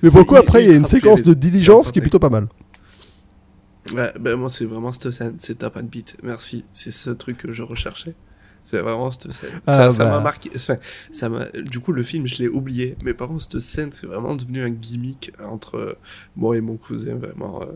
Mais 0.01 0.09
pour 0.09 0.19
le 0.21 0.25
coup, 0.25 0.33
C'est 0.33 0.39
après, 0.39 0.63
il 0.63 0.69
y 0.69 0.73
a 0.73 0.75
une 0.75 0.85
séquence 0.85 1.21
de 1.21 1.35
diligence 1.35 1.91
qui 1.91 1.99
est 1.99 2.01
plutôt 2.01 2.17
pas 2.17 2.29
mal. 2.31 2.47
Ouais, 3.93 4.13
ben 4.19 4.35
moi, 4.35 4.49
c'est 4.49 4.65
vraiment 4.65 4.91
cette 4.91 5.11
scène, 5.11 5.35
c'est 5.39 5.59
t'as 5.59 5.69
pas 5.69 5.81
de 5.81 5.87
bite. 5.87 6.17
Merci, 6.23 6.65
c'est 6.73 6.91
ce 6.91 7.09
truc 7.09 7.37
que 7.37 7.53
je 7.53 7.63
recherchais. 7.63 8.15
C'est 8.63 8.79
vraiment 8.79 9.11
cette 9.11 9.31
scène. 9.31 9.61
Ah, 9.65 9.89
ça 9.91 10.03
bah. 10.03 10.11
m'a 10.11 10.19
marqué. 10.19 10.49
Enfin, 10.53 10.75
ça 11.11 11.29
m'a. 11.29 11.45
Du 11.45 11.79
coup, 11.79 11.93
le 11.93 12.03
film, 12.03 12.27
je 12.27 12.37
l'ai 12.37 12.49
oublié. 12.49 12.97
Mais 13.01 13.13
par 13.13 13.29
contre, 13.29 13.43
cette 13.43 13.61
scène, 13.61 13.91
c'est 13.93 14.05
vraiment 14.05 14.35
devenu 14.35 14.61
un 14.61 14.69
gimmick 14.69 15.31
entre 15.41 15.97
moi 16.35 16.57
et 16.57 16.61
mon 16.61 16.75
cousin, 16.75 17.15
vraiment. 17.15 17.61
Euh, 17.61 17.67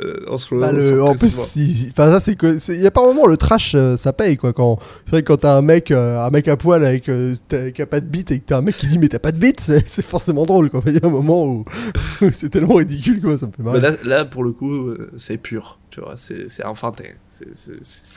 euh, 0.00 0.36
Bah, 0.52 0.72
le- 0.72 1.02
en 1.02 1.14
plus, 1.14 1.56
il- 1.56 1.90
enfin, 1.90 2.10
ça 2.10 2.20
c'est 2.20 2.36
que 2.36 2.58
il 2.72 2.80
y 2.80 2.86
a 2.86 2.90
pas 2.90 3.02
un 3.02 3.06
moment 3.06 3.26
le 3.26 3.36
trash 3.36 3.72
euh, 3.74 3.96
ça 3.96 4.12
paye 4.12 4.36
quoi 4.36 4.52
quand 4.52 4.78
c'est 5.04 5.10
vrai 5.12 5.22
que 5.22 5.28
quand 5.28 5.38
t'as 5.38 5.56
un 5.56 5.62
mec 5.62 5.90
euh, 5.90 6.18
un 6.18 6.30
mec 6.30 6.46
à 6.48 6.56
poil 6.56 6.84
avec 6.84 7.08
euh, 7.08 7.34
t'as- 7.48 7.70
qui 7.70 7.82
a 7.82 7.86
pas 7.86 8.00
de 8.00 8.06
bite 8.06 8.30
et 8.30 8.38
que 8.40 8.44
t'as 8.46 8.58
un 8.58 8.62
mec 8.62 8.76
qui 8.76 8.86
dit 8.86 8.98
mais 8.98 9.08
t'as 9.08 9.18
pas 9.18 9.32
de 9.32 9.38
bite 9.38 9.60
c'est 9.60 10.04
forcément 10.04 10.44
drôle 10.46 10.70
quoi. 10.70 10.82
Il 10.86 10.94
y 10.94 10.98
a 11.02 11.06
un 11.06 11.10
moment 11.10 11.44
où, 11.44 11.64
où 12.22 12.30
c'est 12.32 12.48
tellement 12.48 12.74
ridicule 12.74 13.20
quoi 13.20 13.36
ça 13.38 13.46
me 13.46 13.52
fait 13.52 13.62
marrer. 13.62 13.80
Mais 13.80 13.90
là, 13.90 13.96
là, 14.04 14.24
pour 14.24 14.44
le 14.44 14.52
coup, 14.52 14.88
euh, 14.88 15.10
c'est 15.16 15.36
pur. 15.38 15.78
Tu 15.90 16.00
vois, 16.00 16.14
c'est 16.16 16.48
c'est 16.50 16.64
enfantin. 16.64 17.04
C'est 17.28 17.46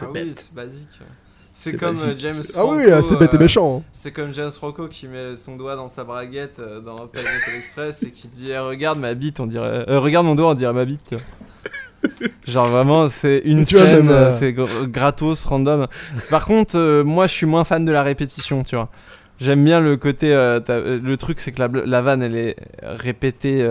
Ah 0.02 0.06
bête. 0.14 0.24
oui, 0.28 0.34
c'est 0.36 0.54
basique. 0.54 0.88
C'est 1.54 1.76
comme 1.78 1.89
euh, 1.97 2.08
basique. 2.08 2.20
James 2.20 2.41
ah 2.56 2.66
oui 2.66 2.84
Franco, 2.88 3.02
c'est 3.10 3.16
bête 3.18 3.34
et 3.34 3.36
euh, 3.36 3.39
méchant. 3.39 3.78
hein. 3.80 3.84
C'est 3.91 4.12
comme 4.12 4.32
James 4.34 4.52
Franco 4.52 4.88
qui 4.88 5.08
met 5.08 5.36
son 5.36 5.56
doigt 5.58 5.76
dans 5.76 5.88
sa 5.89 6.04
braguette 6.04 6.60
euh, 6.60 6.80
dans 6.80 6.95
Pineapple 7.08 7.56
Express 7.58 8.04
et 8.04 8.12
qui 8.12 8.28
dit 8.30 8.47
eh, 8.52 8.58
Regarde 8.58 8.99
ma 8.99 9.14
bite, 9.14 9.39
on 9.39 9.47
dirait. 9.47 9.86
euh, 9.89 9.99
regarde 9.99 10.26
mon 10.26 10.36
doigt, 10.36 10.52
on 10.52 10.54
dirait 10.54 10.74
ma 10.74 10.86
bite. 10.86 11.14
Genre 12.47 12.68
vraiment, 12.68 13.08
c'est 13.10 13.41
une 13.45 13.66
Tu 13.66 13.76
scène, 13.78 14.10
euh, 14.10 14.32
c'est 14.32 14.54
gr- 14.54 14.86
gratos, 14.88 15.43
random. 15.45 15.88
Par 16.30 16.45
contre, 16.45 16.78
euh, 16.78 17.04
moi 17.04 17.28
je 17.28 17.34
suis 17.34 17.45
moins 17.45 17.64
fan 17.64 17.86
de 17.86 17.91
la 17.91 18.02
répétition, 18.04 18.64
tu 18.64 18.76
vois. 18.76 18.89
J'aime 19.39 19.64
bien 19.64 19.80
le 19.80 19.97
côté. 19.97 20.30
le 20.34 21.16
truc, 21.16 21.39
c'est 21.39 21.52
que 21.52 21.62
la, 21.86 22.02
vanne, 22.02 22.22
elle 22.22 22.36
est 22.36 22.56
répétée 22.84 23.68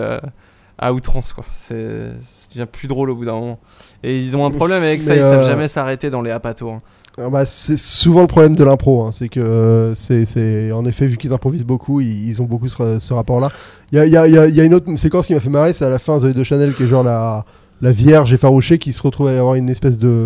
à 0.77 0.91
outrance, 0.91 1.31
quoi. 1.31 1.45
C'est, 1.53 2.07
ça 2.33 2.47
devient 2.55 2.67
plus 2.69 2.89
drôle 2.89 3.09
au 3.09 3.15
bout 3.15 3.23
d'un 3.23 3.33
moment. 3.39 3.59
Et 4.03 4.17
ils 4.17 4.35
ont 4.35 4.45
un 4.45 4.51
problème 4.51 4.83
avec 4.83 5.01
ça, 5.01 5.15
ils 5.15 5.21
savent 5.21 5.45
jamais 5.45 5.69
s'arrêter 5.69 6.09
dans 6.09 6.21
les 6.21 6.31
apatos. 6.31 6.71
hein. 6.71 6.81
Ah 7.17 7.29
bah, 7.29 7.45
c'est 7.45 7.77
souvent 7.77 8.21
le 8.21 8.27
problème 8.27 8.55
de 8.55 8.63
l'impro, 8.63 9.03
hein, 9.03 9.11
c'est 9.11 9.27
que 9.27 9.41
euh, 9.41 9.93
c'est, 9.95 10.71
en 10.71 10.85
effet 10.85 11.07
vu 11.07 11.17
qu'ils 11.17 11.33
improvisent 11.33 11.65
beaucoup, 11.65 11.99
ils, 11.99 12.41
ont 12.41 12.45
beaucoup 12.45 12.69
ce, 12.69 13.13
rapport-là. 13.13 13.51
Il 13.91 13.97
y 13.97 13.99
a, 13.99 14.05
y 14.07 14.15
a- 14.15 14.27
y 14.47 14.53
y 14.53 14.61
a 14.61 14.63
une 14.63 14.73
autre 14.73 14.87
séquence 14.97 15.27
qui 15.27 15.33
m'a 15.33 15.41
fait 15.41 15.49
marrer, 15.49 15.73
c'est 15.73 15.85
à 15.85 15.89
la 15.89 15.99
fin 15.99 16.17
de 16.19 16.43
Chanel 16.43 16.73
qui 16.73 16.83
est 16.83 16.87
genre 16.87 17.03
la, 17.03 17.43
la 17.81 17.91
vierge 17.91 18.31
effarouchée 18.33 18.77
qui 18.79 18.93
se 18.93 19.03
retrouve 19.03 19.27
à 19.27 19.37
avoir 19.37 19.55
une 19.55 19.69
espèce 19.69 19.97
de, 19.97 20.25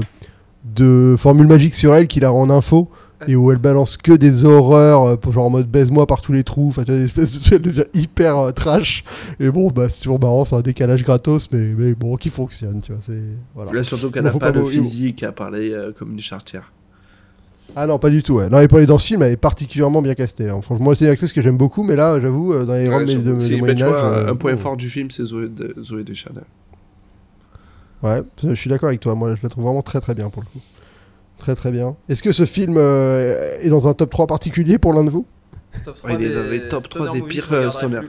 de 0.64 1.16
formule 1.18 1.48
magique 1.48 1.74
sur 1.74 1.96
elle 1.96 2.08
qui 2.08 2.20
la 2.20 2.30
rend 2.30 2.44
en 2.44 2.50
info 2.52 2.90
et 3.28 3.36
où 3.36 3.52
elle 3.52 3.58
balance 3.58 3.98
que 3.98 4.12
des 4.12 4.46
horreurs, 4.46 5.04
euh, 5.04 5.32
genre 5.32 5.46
en 5.46 5.50
mode 5.50 5.68
baise-moi 5.70 6.06
par 6.08 6.22
tous 6.22 6.32
les 6.34 6.44
trous, 6.44 6.68
enfin 6.70 6.84
tu 6.84 6.92
vois, 6.92 7.02
espèce 7.02 7.40
de, 7.40 7.56
elle 7.56 7.62
devient 7.62 7.86
hyper 7.94 8.38
euh, 8.38 8.52
trash. 8.52 9.04
Et 9.40 9.50
bon, 9.50 9.70
bah 9.70 9.90
c'est 9.90 10.02
toujours 10.02 10.20
marrant, 10.20 10.46
c'est 10.46 10.56
un 10.56 10.62
décalage 10.62 11.04
gratos, 11.04 11.50
mais, 11.52 11.74
mais 11.78 11.94
bon, 11.94 12.16
qui 12.18 12.30
fonctionne, 12.30 12.82
tu 12.82 12.92
vois, 12.92 13.02
c'est. 13.02 13.22
Voilà. 13.54 13.72
Là, 13.74 13.84
surtout 13.84 14.12
qu'elle 14.12 14.24
n'a 14.24 14.32
pas, 14.32 14.40
pas 14.40 14.52
le 14.52 14.64
physique 14.66 15.24
à 15.24 15.32
parler 15.32 15.72
euh, 15.74 15.92
comme 15.92 16.12
une 16.14 16.20
chartière. 16.20 16.72
Ah 17.76 17.88
non, 17.88 18.00
pas 18.00 18.10
du 18.10 18.24
tout. 18.24 18.36
Ouais. 18.36 18.50
Non, 18.50 18.60
et 18.60 18.68
pour 18.70 18.78
aller 18.78 18.88
dans 18.88 18.98
ce 19.00 19.08
film, 19.08 19.24
elle 19.24 19.34
est 19.34 19.38
particulièrement 19.38 20.02
bien 20.02 20.14
castée. 20.16 20.50
hein. 20.50 20.62
Franchement, 20.62 20.86
moi, 20.86 20.96
c'est 20.96 21.06
une 21.06 21.12
actrice 21.12 21.34
que 21.34 21.42
j'aime 21.42 21.58
beaucoup, 21.58 21.84
mais 21.84 21.96
là, 21.98 22.22
j'avoue, 22.22 22.54
dans 22.64 22.74
les 22.74 22.88
Ouais, 22.88 22.96
rangs 22.96 23.02
de, 23.06 23.14
de, 23.16 23.34
de 23.34 23.40
si, 23.40 23.54
mais 23.56 23.60
Moyen 23.60 23.76
tu 23.76 23.84
Âge, 23.84 23.90
vois, 23.90 24.00
euh, 24.14 24.32
un 24.32 24.36
point 24.36 24.56
fort 24.56 24.78
du 24.78 24.90
film, 24.90 25.12
c'est 25.12 25.24
Zoé, 25.26 25.50
de, 25.50 25.76
Zoé 25.84 26.04
Deschanel. 26.04 26.44
Ouais, 28.04 28.22
je 28.44 28.54
suis 28.54 28.70
d'accord 28.70 28.90
avec 28.90 29.00
toi. 29.02 29.16
Moi, 29.16 29.36
je 29.36 29.42
la 29.44 29.50
trouve 29.50 29.64
vraiment 29.66 29.82
très 29.82 30.00
très 30.00 30.14
bien 30.14 30.30
pour 30.30 30.44
le 30.44 30.48
coup. 30.48 30.60
Très 31.38 31.56
très 31.56 31.72
bien. 31.72 31.96
Est-ce 32.10 32.24
que 32.24 32.32
ce 32.32 32.46
film 32.46 32.76
euh, 32.78 33.58
est 33.62 33.70
dans 33.70 33.88
un 33.88 33.94
top 33.94 34.10
3 34.10 34.28
particulier 34.28 34.78
pour 34.78 34.94
l'un 34.94 35.04
de 35.04 35.10
vous? 35.10 35.26
Top 35.84 35.98
Ouais, 36.04 36.16
il 36.20 36.24
est 36.26 36.34
dans 36.34 36.50
les 36.50 36.68
top 36.70 36.88
3 36.90 37.06
stoner 37.08 37.22
des 37.22 37.28
pires 37.28 37.52
euh, 37.52 37.70
stoners. 37.72 38.08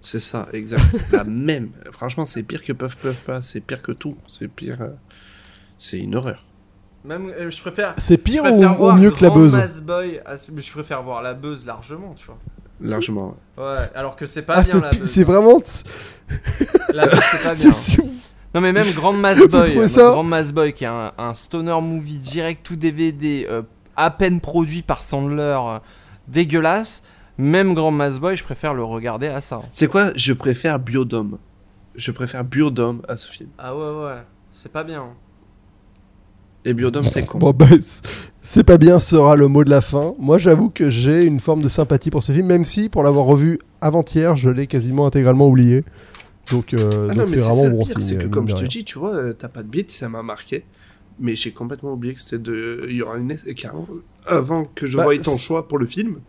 C'est 0.00 0.20
ça, 0.20 0.48
exact. 0.52 0.96
La 1.12 1.24
même. 1.24 1.70
Franchement, 1.92 2.26
c'est 2.26 2.42
pire 2.42 2.62
que 2.62 2.72
Puff 2.72 2.96
Puff 2.96 3.16
Pas, 3.24 3.40
c'est 3.42 3.60
pire 3.60 3.82
que 3.82 3.92
tout. 3.92 4.16
C'est 4.28 4.48
pire. 4.48 4.78
euh, 4.80 4.88
C'est 5.76 5.98
une 5.98 6.14
horreur. 6.16 6.44
Même, 7.04 7.28
euh, 7.30 7.48
je 7.50 7.60
préfère. 7.60 7.94
C'est 7.98 8.14
je 8.14 8.18
pire 8.20 8.42
ou, 8.42 8.48
préfère 8.48 8.72
ou 8.72 8.76
voir 8.84 8.96
mieux 8.96 9.10
que 9.12 9.22
la 9.22 9.28
Grand 9.30 9.38
buzz 9.38 9.54
Mass 9.54 9.80
Boy 9.80 10.20
à 10.26 10.36
ce- 10.36 10.50
mais 10.50 10.60
je 10.60 10.70
préfère 10.72 11.02
voir 11.02 11.22
la 11.22 11.34
buzz 11.34 11.64
largement, 11.64 12.14
tu 12.14 12.26
vois. 12.26 12.38
Largement. 12.80 13.36
ouais. 13.56 13.64
Ouais, 13.64 13.90
alors 13.94 14.14
que 14.16 14.26
c'est 14.26 14.42
pas 14.42 14.54
Ah, 14.56 14.62
bien 14.62 14.72
c'est 14.72 14.80
la 14.80 14.90
pi- 14.90 14.98
buzz. 14.98 15.10
c'est 15.10 15.24
vraiment. 15.24 15.60
La 16.92 17.06
buzz, 17.06 17.20
c'est 17.32 17.42
pas 17.42 17.54
c'est 17.72 18.02
bien. 18.02 18.10
Non, 18.54 18.60
mais 18.60 18.72
même 18.72 18.90
Grand 18.92 19.12
Mass 19.18 19.38
Boy, 19.38 19.76
euh, 19.78 19.88
ça 19.88 20.10
Grand 20.10 20.22
Mass 20.24 20.52
Boy 20.52 20.72
qui 20.72 20.84
est 20.84 20.88
un, 20.88 21.12
un 21.18 21.34
stoner 21.34 21.80
movie 21.82 22.18
direct 22.18 22.60
tout 22.64 22.76
DVD, 22.76 23.46
euh, 23.50 23.62
à 23.96 24.10
peine 24.10 24.40
produit 24.40 24.82
par 24.82 25.02
Sandler, 25.02 25.58
euh, 25.60 25.78
dégueulasse. 26.28 27.02
Même 27.36 27.74
Grand 27.74 27.90
Mass 27.90 28.18
Boy, 28.18 28.34
je 28.36 28.42
préfère 28.44 28.74
le 28.74 28.82
regarder 28.82 29.28
à 29.28 29.40
ça. 29.40 29.56
hein. 29.56 29.68
C'est 29.70 29.86
quoi? 29.88 30.10
Je 30.16 30.32
préfère 30.32 30.78
Biodome. 30.78 31.38
Je 31.94 32.10
préfère 32.12 32.44
Burdom 32.44 33.02
à 33.08 33.16
ce 33.16 33.28
film. 33.28 33.50
Ah 33.58 33.74
ouais, 33.76 33.82
ouais. 34.04 34.22
C'est 34.54 34.70
pas 34.70 34.84
bien. 34.84 35.04
Et 36.64 36.72
Burdom, 36.74 37.08
c'est 37.08 37.24
con. 37.26 37.38
Bon, 37.38 37.50
bah, 37.52 37.66
c'est 38.40 38.64
pas 38.64 38.78
bien 38.78 38.98
sera 39.00 39.36
le 39.36 39.48
mot 39.48 39.64
de 39.64 39.70
la 39.70 39.80
fin. 39.80 40.14
Moi, 40.18 40.38
j'avoue 40.38 40.70
que 40.70 40.90
j'ai 40.90 41.24
une 41.24 41.40
forme 41.40 41.62
de 41.62 41.68
sympathie 41.68 42.10
pour 42.10 42.22
ce 42.22 42.30
film, 42.32 42.46
même 42.46 42.64
si, 42.64 42.88
pour 42.88 43.02
l'avoir 43.02 43.24
revu 43.26 43.58
avant-hier, 43.80 44.36
je 44.36 44.50
l'ai 44.50 44.66
quasiment 44.66 45.06
intégralement 45.06 45.48
oublié. 45.48 45.84
Donc, 46.50 46.74
euh, 46.74 47.08
Ah 47.10 47.14
donc 47.14 47.28
c'est 47.28 47.36
vraiment 47.36 47.68
bon 47.68 47.84
signe. 47.84 48.00
c'est 48.00 48.18
que 48.18 48.26
comme 48.26 48.48
je 48.48 48.54
te 48.54 48.64
dis, 48.64 48.84
tu 48.84 48.98
vois, 48.98 49.14
euh, 49.14 49.32
t'as 49.32 49.48
pas 49.48 49.62
de 49.62 49.68
bite, 49.68 49.90
ça 49.90 50.08
m'a 50.08 50.22
marqué. 50.22 50.64
Mais 51.20 51.34
j'ai 51.34 51.50
complètement 51.50 51.92
oublié 51.92 52.14
que 52.14 52.20
c'était 52.20 52.38
de 52.38 52.86
Uranus 52.88 53.44
et 53.46 53.54
carrément, 53.54 53.88
avant 54.24 54.64
que 54.64 54.86
je 54.86 54.96
Bah, 54.96 55.04
voie 55.04 55.18
ton 55.18 55.36
choix 55.36 55.66
pour 55.66 55.78
le 55.78 55.86
film, 55.86 56.20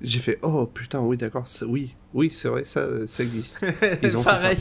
j'ai 0.00 0.18
fait 0.18 0.38
oh 0.42 0.66
putain, 0.66 1.00
oui, 1.00 1.16
d'accord, 1.18 1.44
oui, 1.68 1.94
oui, 2.14 2.30
c'est 2.34 2.48
vrai, 2.48 2.62
ça, 2.64 2.82
ça 3.06 3.22
existe. 3.22 3.56
Ils 4.02 4.16
ont 4.16 4.22
fait 4.22 4.30
ça. 4.30 4.36
Pareil. 4.36 4.58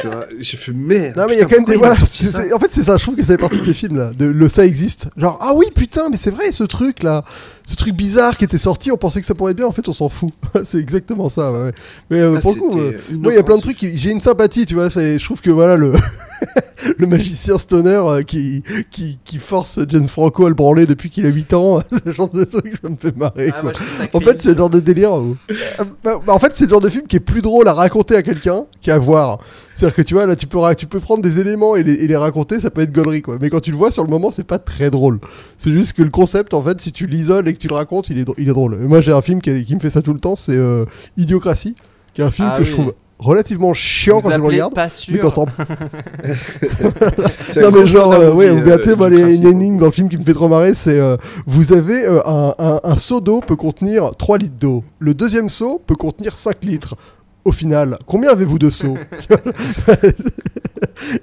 Tu 0.00 0.06
vois, 0.06 0.26
j'ai 0.38 0.56
fait 0.56 0.72
merde. 0.72 1.16
Non 1.16 1.26
mais 1.28 1.34
il 1.34 1.38
y 1.38 1.42
a 1.42 1.46
quand 1.46 1.56
même 1.56 1.64
des 1.64 1.76
voilà, 1.76 1.94
sorti 1.96 2.24
c'est- 2.24 2.30
ça 2.30 2.42
c'est- 2.44 2.52
en 2.52 2.58
fait 2.58 2.68
c'est 2.70 2.82
ça 2.82 2.96
je 2.96 3.02
trouve 3.02 3.16
que 3.16 3.22
ça 3.22 3.32
fait 3.34 3.38
partie 3.38 3.58
de 3.58 3.64
ces 3.64 3.74
films 3.74 3.96
là 3.96 4.10
de 4.16 4.24
le 4.26 4.48
ça 4.48 4.64
existe 4.64 5.08
genre 5.16 5.38
ah 5.40 5.52
oui 5.54 5.66
putain 5.74 6.08
mais 6.10 6.16
c'est 6.16 6.30
vrai 6.30 6.50
ce 6.52 6.64
truc 6.64 7.02
là 7.02 7.24
ce 7.66 7.76
truc 7.76 7.94
bizarre 7.94 8.36
qui 8.38 8.44
était 8.44 8.58
sorti 8.58 8.90
on 8.90 8.96
pensait 8.96 9.20
que 9.20 9.26
ça 9.26 9.34
pourrait 9.34 9.50
être 9.52 9.56
bien 9.58 9.66
en 9.66 9.72
fait 9.72 9.86
on 9.88 9.92
s'en 9.92 10.08
fout 10.08 10.30
c'est 10.64 10.78
exactement 10.78 11.28
ça 11.28 11.52
ouais, 11.52 11.72
mais 12.10 12.20
euh, 12.20 12.34
Ah, 12.36 12.40
pour 12.40 12.54
le 12.54 12.60
coup 12.60 12.78
euh, 12.80 12.92
moi 13.12 13.32
il 13.32 13.36
y 13.36 13.38
a 13.38 13.42
plein 13.42 13.56
de 13.56 13.62
trucs 13.62 13.76
qui- 13.76 13.96
j'ai 13.98 14.10
une 14.10 14.20
sympathie 14.20 14.64
tu 14.66 14.74
vois 14.74 14.88
c'est- 14.90 15.18
je 15.18 15.24
trouve 15.24 15.40
que 15.40 15.50
voilà 15.50 15.76
le 15.76 15.92
le 16.98 17.06
magicien 17.06 17.58
stoner 17.58 18.00
euh, 18.04 18.22
qui, 18.22 18.62
qui 18.90 19.18
qui 19.24 19.38
force 19.38 19.78
James 19.88 20.08
Franco 20.08 20.46
à 20.46 20.48
le 20.48 20.54
branler 20.54 20.86
depuis 20.86 21.10
qu'il 21.10 21.24
a 21.26 21.30
8 21.30 21.54
ans 21.54 21.80
ce 22.06 22.12
genre 22.12 22.28
de 22.30 22.44
truc 22.44 22.74
ça 22.82 22.88
me 22.88 22.96
fait 22.96 23.16
marrer 23.16 23.50
Ah, 23.54 23.60
quoi. 23.60 23.72
En 24.12 24.20
fait, 24.20 24.42
c'est 24.42 24.52
le 24.52 24.56
genre 24.56 24.70
de 24.70 24.80
délire. 24.80 25.12
où- 25.14 25.36
Ah, 25.78 25.84
bah, 26.04 26.14
bah, 26.26 26.32
en 26.32 26.38
fait, 26.38 26.52
c'est 26.54 26.64
le 26.64 26.70
genre 26.70 26.80
de 26.80 26.88
film 26.88 27.06
qui 27.06 27.16
est 27.16 27.20
plus 27.20 27.42
drôle 27.42 27.68
à 27.68 27.72
raconter 27.74 28.16
à 28.16 28.22
quelqu'un 28.22 28.64
qu'à 28.80 28.98
voir. 28.98 29.38
C'est-à-dire 29.74 29.94
que 29.96 30.02
tu 30.02 30.14
vois, 30.14 30.26
là, 30.26 30.36
tu 30.36 30.46
peux, 30.46 30.58
tu 30.76 30.86
peux 30.86 31.00
prendre 31.00 31.22
des 31.22 31.40
éléments 31.40 31.76
et 31.76 31.82
les, 31.82 31.94
et 31.94 32.06
les 32.06 32.16
raconter, 32.16 32.60
ça 32.60 32.70
peut 32.70 32.82
être 32.82 32.92
gaulerie, 32.92 33.22
quoi. 33.22 33.38
Mais 33.40 33.48
quand 33.48 33.60
tu 33.60 33.70
le 33.70 33.76
vois 33.76 33.90
sur 33.90 34.04
le 34.04 34.10
moment, 34.10 34.30
c'est 34.30 34.46
pas 34.46 34.58
très 34.58 34.90
drôle. 34.90 35.18
C'est 35.56 35.72
juste 35.72 35.94
que 35.94 36.02
le 36.02 36.10
concept, 36.10 36.52
en 36.54 36.60
fait, 36.62 36.80
si 36.80 36.92
tu 36.92 37.06
l'isoles 37.06 37.48
et 37.48 37.54
que 37.54 37.58
tu 37.58 37.68
le 37.68 37.74
racontes, 37.74 38.10
il 38.10 38.18
est, 38.18 38.24
dr- 38.28 38.34
il 38.38 38.48
est 38.48 38.52
drôle. 38.52 38.74
Et 38.82 38.86
moi, 38.86 39.00
j'ai 39.00 39.12
un 39.12 39.22
film 39.22 39.40
qui, 39.40 39.64
qui 39.64 39.74
me 39.74 39.80
fait 39.80 39.88
ça 39.90 40.02
tout 40.02 40.12
le 40.12 40.20
temps, 40.20 40.36
c'est 40.36 40.56
euh, 40.56 40.84
Idiocratie, 41.16 41.74
qui 42.14 42.20
est 42.20 42.24
un 42.24 42.30
film 42.30 42.48
Ah 42.52 42.58
que 42.58 42.64
je 42.64 42.72
trouve 42.72 42.92
relativement 43.22 43.72
chiant 43.72 44.18
Vous 44.18 44.28
quand 44.28 44.34
je 44.34 44.38
le 44.40 44.44
regarde. 44.44 44.74
pas 44.74 44.84
Mais 44.84 44.90
sûr. 44.90 45.32
quand 45.34 45.46
non 47.60 47.70
mais 47.72 47.86
genre 47.86 48.12
euh, 48.12 48.32
ouais 48.32 48.50
ou 48.50 48.60
bien, 48.60 48.78
tu 48.78 48.90
euh, 48.90 48.96
moi 48.96 49.08
les 49.08 49.16
Idiocratie, 49.16 49.42
une 49.42 49.46
énigme 49.48 49.78
dans 49.78 49.86
le 49.86 49.92
film 49.92 50.08
qui 50.08 50.18
me 50.18 50.24
fait 50.24 50.34
trop 50.34 50.48
marrer 50.48 50.74
c'est 50.74 50.98
euh, 50.98 51.16
vous 51.46 51.72
avez 51.72 52.04
euh, 52.04 52.20
un, 52.26 52.54
un, 52.58 52.80
un 52.82 52.96
seau 52.96 53.20
d'eau 53.20 53.40
peut 53.40 53.56
contenir 53.56 54.10
3 54.16 54.38
litres 54.38 54.56
d'eau 54.58 54.84
le 54.98 55.14
deuxième 55.14 55.48
seau 55.48 55.80
peut 55.86 55.94
contenir 55.94 56.36
5 56.36 56.64
litres 56.64 56.96
au 57.44 57.52
final 57.52 57.98
combien 58.06 58.30
avez-vous 58.30 58.58
de 58.58 58.70
seaux 58.70 58.96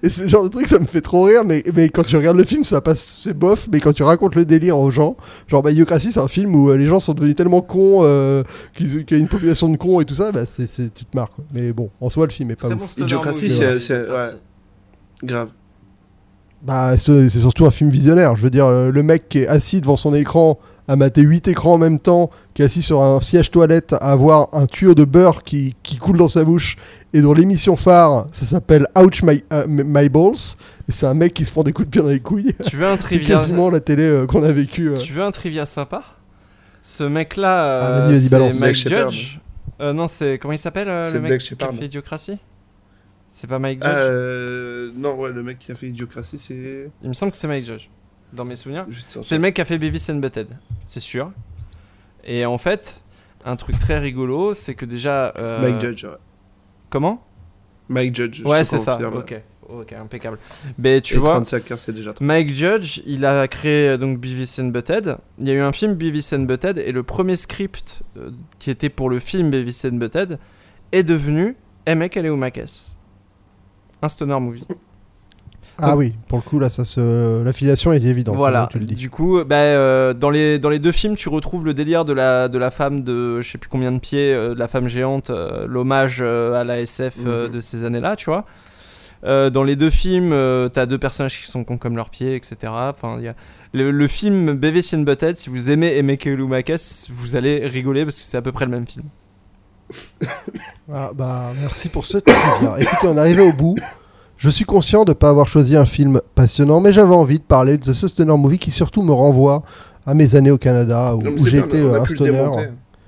et 0.03 0.09
c'est 0.09 0.23
le 0.23 0.27
genre 0.27 0.43
de 0.43 0.49
truc 0.49 0.67
ça 0.67 0.79
me 0.79 0.85
fait 0.85 1.01
trop 1.01 1.23
rire 1.23 1.43
mais, 1.45 1.63
mais 1.73 1.89
quand 1.89 2.03
tu 2.03 2.15
regardes 2.17 2.37
le 2.37 2.43
film 2.43 2.63
ça 2.63 2.81
passe 2.81 3.21
c'est 3.23 3.33
bof 3.33 3.67
mais 3.71 3.79
quand 3.79 3.93
tu 3.93 4.03
racontes 4.03 4.35
le 4.35 4.45
délire 4.45 4.77
aux 4.77 4.91
gens 4.91 5.15
genre 5.47 5.63
bah 5.63 5.71
Idiocratie 5.71 6.11
c'est 6.11 6.19
un 6.19 6.27
film 6.27 6.53
où 6.55 6.69
euh, 6.69 6.75
les 6.77 6.85
gens 6.87 6.99
sont 6.99 7.13
devenus 7.13 7.35
tellement 7.35 7.61
cons 7.61 8.01
euh, 8.03 8.43
qu'ils- 8.75 9.05
qu'il 9.05 9.17
y 9.17 9.19
a 9.19 9.21
une 9.21 9.29
population 9.29 9.69
de 9.69 9.77
cons 9.77 9.99
et 10.01 10.05
tout 10.05 10.15
ça 10.15 10.31
bah 10.31 10.45
c'est 10.45 10.65
tu 10.93 11.05
te 11.05 11.15
marres 11.15 11.31
quoi. 11.31 11.43
mais 11.53 11.71
bon 11.71 11.89
en 12.01 12.09
soi 12.09 12.25
le 12.25 12.31
film 12.31 12.51
est 12.51 12.55
pas 12.59 12.67
ouf 12.67 12.75
bon 12.97 13.03
Idiocratie, 13.03 13.49
c'est- 13.79 14.09
ouais. 14.09 14.29
Grave. 15.23 15.49
Bah, 16.61 16.97
c'est 16.97 17.29
surtout 17.29 17.65
un 17.65 17.71
film 17.71 17.89
visionnaire. 17.89 18.35
Je 18.35 18.41
veux 18.41 18.49
dire, 18.49 18.69
le 18.69 19.01
mec 19.03 19.29
qui 19.29 19.39
est 19.39 19.47
assis 19.47 19.79
devant 19.79 19.95
son 19.95 20.13
écran 20.13 20.59
à 20.89 20.95
mater 20.95 21.21
8 21.21 21.47
écrans 21.47 21.75
en 21.75 21.77
même 21.77 21.99
temps, 21.99 22.31
qui 22.53 22.63
est 22.63 22.65
assis 22.65 22.81
sur 22.81 23.01
un 23.01 23.21
siège 23.21 23.51
toilette 23.51 23.93
à 23.93 24.11
avoir 24.11 24.47
un 24.53 24.65
tuyau 24.65 24.95
de 24.95 25.05
beurre 25.05 25.43
qui, 25.43 25.75
qui 25.83 25.97
coule 25.97 26.17
dans 26.17 26.27
sa 26.27 26.43
bouche, 26.43 26.77
et 27.13 27.21
dont 27.21 27.33
l'émission 27.33 27.75
phare, 27.75 28.25
ça 28.31 28.45
s'appelle 28.45 28.87
Ouch 28.97 29.21
My, 29.23 29.43
euh, 29.53 29.65
My 29.67 30.09
Balls, 30.09 30.55
et 30.87 30.91
c'est 30.91 31.05
un 31.05 31.13
mec 31.13 31.33
qui 31.35 31.45
se 31.45 31.51
prend 31.51 31.63
des 31.63 31.71
coups 31.73 31.87
de 31.87 31.91
pied 31.91 32.01
dans 32.01 32.07
les 32.09 32.19
couilles. 32.19 32.55
Tu 32.67 32.75
veux 32.75 32.87
un 32.87 32.91
c'est 32.97 33.03
trivia 33.03 33.35
quasiment 33.37 33.69
la 33.69 33.79
télé 33.79 34.03
euh, 34.03 34.25
qu'on 34.25 34.41
a 34.43 34.51
vécue. 34.51 34.89
euh. 34.89 34.97
Tu 34.97 35.13
veux 35.13 35.21
un 35.23 35.31
trivia 35.31 35.65
sympa? 35.67 36.01
Ce 36.81 37.03
mec-là, 37.03 37.65
euh, 37.65 37.79
Ah, 37.83 37.91
vas-y, 37.91 38.11
vas-y, 38.13 38.19
c'est 38.21 38.29
balance. 38.31 38.59
Mike 38.59 38.75
Shepard. 38.75 39.09
Judge? 39.11 39.39
Euh, 39.81 39.93
non, 39.93 40.07
c'est 40.07 40.39
comment 40.39 40.53
il 40.53 40.57
s'appelle 40.57 40.89
euh, 40.89 41.05
C'est 41.05 41.13
le 41.13 41.21
mec 41.21 41.39
qui 41.39 41.53
a 41.53 41.71
fait 41.71 41.85
Idiocratie? 41.85 42.37
C'est 43.29 43.47
pas 43.47 43.59
Mike 43.59 43.83
Judge? 43.83 43.93
Euh, 43.95 44.89
non, 44.95 45.19
ouais, 45.19 45.31
le 45.31 45.43
mec 45.43 45.59
qui 45.59 45.71
a 45.71 45.75
fait 45.75 45.87
Idiocratie, 45.87 46.39
c'est. 46.39 46.89
Il 47.03 47.09
me 47.09 47.13
semble 47.13 47.31
que 47.31 47.37
c'est 47.37 47.47
Mike 47.47 47.63
Judge, 47.63 47.89
dans 48.33 48.45
mes 48.45 48.55
souvenirs. 48.55 48.85
C'est 49.21 49.35
le 49.35 49.41
mec 49.41 49.55
qui 49.55 49.61
a 49.61 49.65
fait 49.65 49.77
Beavis 49.77 50.07
and 50.09 50.15
Butthead, 50.15 50.47
c'est 50.85 50.99
sûr. 50.99 51.31
Et 52.23 52.45
en 52.45 52.57
fait, 52.57 53.01
un 53.45 53.55
truc 53.55 53.79
très 53.79 53.99
rigolo, 53.99 54.53
c'est 54.53 54.75
que 54.75 54.85
déjà. 54.85 55.33
euh, 55.37 55.61
Mike 55.61 55.81
Judge, 55.81 56.03
ouais. 56.05 56.17
Comment? 56.89 57.25
Mike 57.87 58.15
Judge. 58.15 58.41
je 58.41 58.43
Ouais, 58.47 58.63
c'est 58.63 58.77
ça. 58.77 58.99
Ok, 59.13 59.41
ok, 59.67 59.93
impeccable. 59.93 60.37
Mais 60.77 61.01
tu 61.01 61.15
Et 61.15 61.17
vois, 61.17 61.31
35 61.31 61.71
heures, 61.71 61.79
c'est 61.79 61.93
déjà 61.93 62.13
trop. 62.13 62.23
Mike 62.23 62.49
Judge, 62.49 63.01
il 63.05 63.25
a 63.25 63.47
créé 63.47 63.89
euh, 63.89 63.97
donc 63.97 64.19
Beavis 64.19 64.59
and 64.59 64.65
Butthead. 64.67 65.17
Il 65.39 65.47
y 65.47 65.51
a 65.51 65.53
eu 65.55 65.61
un 65.61 65.71
film 65.71 65.95
Beavis 65.95 66.29
and 66.33 66.41
Butthead 66.43 66.77
et 66.77 66.91
le 66.91 67.03
premier 67.03 67.35
script 67.35 68.01
euh, 68.17 68.29
qui 68.59 68.69
était 68.69 68.89
pour 68.89 69.09
le 69.09 69.19
film 69.19 69.49
Beavis 69.49 69.81
and 69.85 69.95
Butthead 69.95 70.37
est 70.91 71.03
devenu 71.03 71.55
Hey 71.87 71.95
mec, 71.95 72.15
elle 72.17 72.25
est 72.27 72.29
où 72.29 72.35
ma 72.37 72.51
caisse? 72.51 72.93
Un 74.01 74.09
stoner 74.09 74.39
movie. 74.39 74.65
Ah 75.81 75.95
oui, 75.97 76.13
pour 76.27 76.37
le 76.37 76.41
coup, 76.43 76.59
là, 76.59 76.69
ça 76.69 76.85
se... 76.85 77.43
l'affiliation 77.43 77.93
est 77.93 78.03
évidente. 78.03 78.35
voilà. 78.35 78.61
comme 78.61 78.69
tu 78.69 78.79
le 78.79 78.85
dis. 78.85 78.95
Du 78.95 79.09
coup, 79.09 79.43
bah, 79.43 79.55
euh, 79.57 80.13
dans, 80.13 80.29
les, 80.29 80.59
dans 80.59 80.69
les 80.69 80.79
deux 80.79 80.91
films, 80.91 81.15
tu 81.15 81.29
retrouves 81.29 81.65
le 81.65 81.73
délire 81.73 82.05
de 82.05 82.13
la, 82.13 82.47
de 82.47 82.57
la 82.57 82.71
femme 82.71 83.03
de 83.03 83.41
je 83.41 83.49
sais 83.49 83.57
plus 83.57 83.69
combien 83.69 83.91
de 83.91 83.99
pieds, 83.99 84.33
euh, 84.33 84.53
de 84.53 84.59
la 84.59 84.67
femme 84.67 84.87
géante, 84.87 85.29
euh, 85.29 85.65
l'hommage 85.67 86.19
euh, 86.21 86.59
à 86.59 86.63
la 86.63 86.79
SF 86.81 87.13
euh, 87.25 87.47
Mhm. 87.47 87.53
de 87.55 87.61
ces 87.61 87.83
années-là, 87.83 88.15
tu 88.15 88.25
vois. 88.25 88.45
Euh, 89.25 89.49
dans 89.49 89.63
les 89.63 89.75
deux 89.75 89.89
films, 89.89 90.31
euh, 90.31 90.69
t'as 90.69 90.85
deux 90.85 90.97
personnages 90.97 91.41
qui 91.41 91.47
sont 91.51 91.63
cons 91.65 91.77
comme 91.77 91.95
leurs 91.97 92.09
pieds, 92.09 92.35
etc. 92.35 92.55
Enfin, 92.73 93.19
y 93.19 93.27
a... 93.27 93.35
le, 93.73 93.91
le 93.91 94.07
film 94.07 94.53
Beavis 94.53 94.93
and 94.95 94.99
Butthead, 95.01 95.35
si 95.35 95.49
vous 95.49 95.69
aimez 95.71 95.97
Emeka 95.97 96.29
Lumakas, 96.29 97.07
vous 97.11 97.35
allez 97.35 97.67
rigoler 97.67 98.05
parce 98.05 98.15
que 98.21 98.25
c'est 98.25 98.37
à 98.37 98.41
peu 98.41 98.51
près 98.53 98.65
le 98.65 98.71
même 98.71 98.87
film. 98.87 99.05
Ah, 100.91 101.11
bah, 101.13 101.51
merci 101.61 101.89
pour 101.89 102.05
ce 102.05 102.17
trivia. 102.17 102.79
Écoutez, 102.79 103.07
on 103.07 103.15
est 103.15 103.19
arrivé 103.19 103.41
au 103.43 103.53
bout. 103.53 103.75
Je 104.39 104.49
suis 104.49 104.63
conscient 104.63 105.03
de 105.03 105.11
ne 105.11 105.13
pas 105.15 105.27
avoir 105.27 105.47
choisi 105.47 105.75
un 105.75 105.83
film 105.83 106.21
passionnant, 106.33 106.79
mais 106.79 106.93
j'avais 106.93 107.13
envie 107.13 107.39
de 107.39 107.43
parler 107.43 107.77
de 107.77 107.91
ce 107.91 108.07
stoner 108.07 108.37
movie 108.37 108.57
qui 108.57 108.71
surtout 108.71 109.01
me 109.01 109.11
renvoie 109.11 109.63
à 110.05 110.13
mes 110.13 110.33
années 110.33 110.49
au 110.49 110.57
Canada 110.57 111.13
où, 111.13 111.19
où 111.19 111.25
a 111.25 111.27
euh, 111.27 112.01
un 112.01 112.05
stoner. 112.05 112.49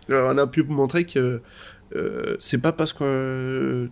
Euh, 0.10 0.34
on 0.34 0.38
a 0.38 0.46
pu 0.46 0.64
montrer 0.64 1.06
que 1.06 1.42
euh, 1.96 2.36
c'est 2.40 2.58
pas 2.58 2.74
parce 2.74 2.92
que 2.92 3.04
euh, 3.06 3.90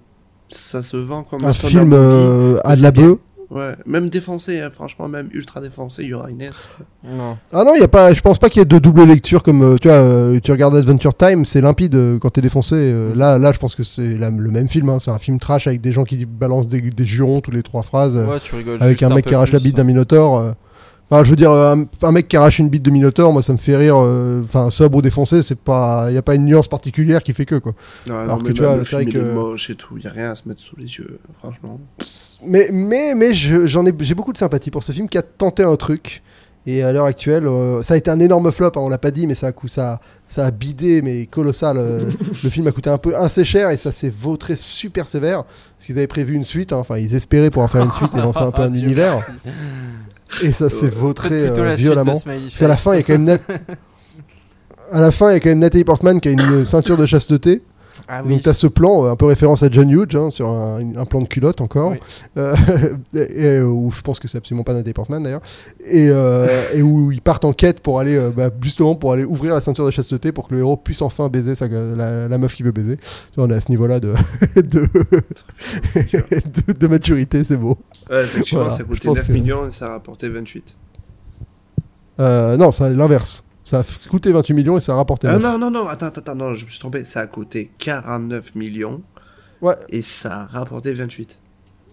ça 0.49 0.83
se 0.83 0.97
vend 0.97 1.23
comme 1.23 1.45
Un 1.45 1.53
stoner 1.53 1.71
film 1.71 1.87
movie 1.87 2.01
euh, 2.01 2.57
à 2.65 2.75
de 2.75 2.81
la 2.81 2.91
bœuf. 2.91 3.17
Ouais, 3.51 3.71
même 3.87 4.09
défoncé, 4.09 4.59
hein, 4.61 4.69
franchement, 4.69 5.07
même 5.07 5.27
ultra 5.31 5.59
défoncé, 5.59 6.03
il 6.03 6.09
y 6.09 6.13
aura 6.13 6.29
Inès. 6.29 6.69
Non. 7.03 7.35
Ah 7.51 7.63
non, 7.63 7.73
y 7.73 7.81
a 7.81 7.87
pas, 7.87 8.13
je 8.13 8.21
pense 8.21 8.37
pas 8.37 8.47
qu'il 8.47 8.59
y 8.59 8.61
ait 8.61 8.65
de 8.65 8.77
double 8.77 9.03
lecture 9.05 9.41
comme 9.41 9.63
euh, 9.63 9.75
tu 9.81 9.87
vois, 9.87 9.97
euh, 9.97 10.39
tu 10.39 10.51
regardes 10.51 10.75
Adventure 10.75 11.15
Time, 11.17 11.45
c'est 11.45 11.59
limpide 11.59 11.95
euh, 11.95 12.19
quand 12.19 12.29
t'es 12.29 12.41
défoncé. 12.41 12.75
euh, 12.75 13.15
là, 13.15 13.39
là, 13.39 13.51
je 13.51 13.57
pense 13.57 13.73
que 13.73 13.81
c'est 13.83 14.01
le 14.03 14.29
même 14.51 14.67
film. 14.67 14.89
hein, 14.89 14.99
c'est 14.99 15.09
un 15.09 15.17
film 15.17 15.39
trash 15.39 15.65
avec 15.65 15.81
des 15.81 15.91
gens 15.91 16.03
qui 16.03 16.23
balancent 16.27 16.67
des, 16.67 16.79
des 16.79 17.05
jurons 17.05 17.41
tous 17.41 17.49
les 17.49 17.63
trois 17.63 17.81
phrases, 17.81 18.15
Ouais, 18.17 18.39
tu 18.39 18.53
rigoles. 18.53 18.77
avec 18.83 18.99
juste 18.99 19.11
un 19.11 19.15
mec 19.15 19.23
peu 19.25 19.29
qui 19.29 19.35
arrache 19.35 19.51
la 19.51 19.59
bite 19.59 19.75
d'un 19.77 19.83
minotaure. 19.83 20.53
Euh. 21.11 21.15
Enfin, 21.15 21.23
je 21.23 21.29
veux 21.29 21.35
dire, 21.35 21.51
euh, 21.51 21.75
un, 21.75 21.85
un 22.07 22.11
mec 22.11 22.27
qui 22.27 22.37
arrache 22.37 22.59
une 22.59 22.69
bite 22.69 22.83
de 22.83 22.91
minotaure, 22.91 23.33
moi, 23.33 23.41
ça 23.43 23.51
me 23.53 23.57
fait 23.57 23.75
rire. 23.75 23.95
euh, 23.97 24.41
Enfin, 24.43 24.69
sobre 24.69 24.97
ou 24.97 25.01
défoncé, 25.01 25.41
c'est 25.41 25.57
pas, 25.57 26.11
y 26.11 26.17
a 26.17 26.21
pas 26.21 26.35
une 26.35 26.45
nuance 26.45 26.67
particulière 26.67 27.23
qui 27.23 27.33
fait 27.33 27.45
que 27.45 27.55
quoi. 27.55 27.73
Alors 28.09 28.37
non, 28.37 28.43
que 28.43 28.51
tu 28.51 28.61
vois, 28.63 28.83
c'est 28.85 28.95
vrai 28.95 29.03
il 29.05 29.13
que- 29.13 29.33
moche 29.33 29.69
et 29.69 29.75
tout, 29.75 29.97
il 29.97 30.03
y 30.03 30.07
a 30.07 30.11
rien 30.11 30.31
à 30.31 30.35
se 30.35 30.47
mettre 30.47 30.61
sous 30.61 30.75
les 30.77 30.85
yeux, 30.97 31.19
franchement. 31.37 31.79
Mais, 32.45 32.69
mais, 32.71 33.13
mais 33.15 33.33
je- 33.33 33.65
j'en 33.67 33.85
ai, 33.85 33.93
j'ai 33.99 34.15
beaucoup 34.15 34.33
de 34.33 34.37
sympathie 34.37 34.71
pour 34.71 34.83
ce 34.83 34.91
film 34.91 35.07
qui 35.09 35.17
a 35.17 35.21
tenté 35.21 35.63
un 35.63 35.75
truc. 35.75 36.21
Et 36.71 36.83
à 36.83 36.91
l'heure 36.91 37.05
actuelle, 37.05 37.47
euh, 37.47 37.81
ça 37.83 37.93
a 37.93 37.97
été 37.97 38.11
un 38.11 38.19
énorme 38.19 38.51
flop, 38.51 38.67
hein, 38.75 38.81
on 38.81 38.89
l'a 38.89 38.97
pas 38.97 39.11
dit, 39.11 39.25
mais 39.27 39.33
ça 39.33 39.47
a, 39.47 39.51
ça, 39.67 39.99
ça 40.27 40.45
a 40.45 40.51
bidé, 40.51 41.01
mais 41.01 41.25
colossal. 41.25 41.77
euh, 41.77 42.01
le 42.43 42.49
film 42.49 42.67
a 42.67 42.71
coûté 42.71 42.89
un 42.89 42.97
peu 42.97 43.15
assez 43.15 43.43
cher 43.45 43.69
et 43.71 43.77
ça 43.77 43.91
s'est 43.91 44.11
vautré 44.15 44.55
super 44.55 45.07
sévère. 45.07 45.45
Parce 45.45 45.85
qu'ils 45.85 45.97
avaient 45.97 46.07
prévu 46.07 46.35
une 46.35 46.43
suite, 46.43 46.73
hein, 46.73 46.77
enfin 46.77 46.97
ils 46.97 47.15
espéraient 47.15 47.49
pouvoir 47.49 47.71
faire 47.71 47.83
une 47.83 47.91
suite 47.91 48.11
et 48.13 48.17
lancer 48.17 48.41
un 48.41 48.51
peu 48.51 48.61
un 48.61 48.69
Dieu 48.69 48.83
univers. 48.83 49.13
merci. 49.45 50.45
Et 50.45 50.53
ça 50.53 50.69
s'est 50.69 50.89
vautré 50.89 51.47
euh, 51.47 51.49
de 51.51 51.75
violemment. 51.75 52.11
Parce 52.19 52.23
qu'à 52.59 52.67
la 52.67 52.75
Face. 52.77 52.83
fin, 52.83 52.93
il 52.93 52.97
y 52.97 52.99
a 52.99 53.03
quand 53.03 53.13
même 53.13 53.23
Nat- 53.23 53.39
À 54.91 55.01
la 55.01 55.11
fin, 55.11 55.29
il 55.29 55.33
y 55.33 55.35
a 55.35 55.39
quand 55.39 55.49
même 55.49 55.59
Natalie 55.59 55.83
Portman 55.83 56.19
qui 56.19 56.29
a 56.29 56.31
une 56.31 56.65
ceinture 56.65 56.97
de 56.97 57.05
chasteté. 57.05 57.61
Ah 58.07 58.23
Donc 58.23 58.41
tu 58.41 58.49
as 58.49 58.53
ce 58.53 58.67
plan, 58.67 59.05
euh, 59.05 59.11
un 59.11 59.15
peu 59.15 59.25
référence 59.25 59.63
à 59.63 59.69
John 59.69 59.89
Hughes, 59.89 60.15
hein, 60.15 60.29
sur 60.29 60.47
un, 60.49 60.95
un 60.95 61.05
plan 61.05 61.21
de 61.21 61.27
culotte 61.27 61.61
encore, 61.61 61.91
Oui. 61.91 61.97
euh, 62.37 62.55
et, 63.15 63.43
et, 63.43 63.61
où 63.61 63.91
je 63.91 64.01
pense 64.01 64.19
que 64.19 64.27
c'est 64.27 64.37
absolument 64.37 64.63
pas 64.63 64.73
Nathalie 64.73 64.93
Portman 64.93 65.21
d'ailleurs, 65.21 65.41
et, 65.85 66.09
euh, 66.09 66.47
et 66.73 66.81
où 66.81 67.11
ils 67.11 67.21
partent 67.21 67.45
en 67.45 67.53
quête 67.53 67.81
pour 67.81 67.99
aller, 67.99 68.15
euh, 68.15 68.29
bah, 68.29 68.49
justement 68.61 68.95
pour 68.95 69.11
aller 69.13 69.23
ouvrir 69.25 69.53
la 69.53 69.61
ceinture 69.61 69.85
de 69.85 69.91
chasteté 69.91 70.31
pour 70.31 70.47
que 70.47 70.53
le 70.55 70.61
héros 70.61 70.77
puisse 70.77 71.01
enfin 71.01 71.29
baiser 71.29 71.55
sa, 71.55 71.67
la, 71.67 72.27
la 72.27 72.37
meuf 72.37 72.55
qu'il 72.55 72.65
veut 72.65 72.71
baiser. 72.71 72.97
On 73.37 73.49
est 73.49 73.53
à 73.55 73.61
ce 73.61 73.69
niveau-là 73.69 73.99
de, 73.99 74.13
de, 74.55 74.61
de, 74.63 76.73
de 76.73 76.87
maturité, 76.87 77.43
c'est 77.43 77.57
beau. 77.57 77.77
Ouais, 78.09 78.23
effectivement, 78.23 78.61
Voilà, 78.63 78.75
ça 78.75 78.83
coûtait 78.83 79.07
pense 79.07 79.17
9 79.17 79.27
que- 79.27 79.31
millions 79.33 79.67
et 79.67 79.71
ça 79.71 79.87
a 79.87 79.89
rapporté 79.91 80.29
28. 80.29 80.75
Euh, 82.19 82.57
non, 82.57 82.71
c'est 82.71 82.89
l'inverse. 82.89 83.43
Ça 83.69 83.79
a 83.81 84.09
coûté 84.09 84.31
28 84.31 84.53
millions 84.55 84.77
et 84.77 84.79
ça 84.79 84.93
a 84.93 84.95
rapporté 84.95 85.27
9. 85.27 85.39
non, 85.41 85.57
non, 85.59 85.69
non, 85.69 85.87
attends, 85.87 86.07
attends, 86.07 86.33
non, 86.35 86.55
je 86.55 86.65
me 86.65 86.69
suis 86.71 86.79
trompé, 86.79 87.05
ça 87.05 87.19
a 87.19 87.27
coûté 87.27 87.69
49 87.77 88.55
millions 88.55 89.01
Ouais. 89.61 89.75
Et 89.89 90.01
ça 90.01 90.41
a 90.41 90.45
rapporté 90.59 90.91
28. 90.93 91.37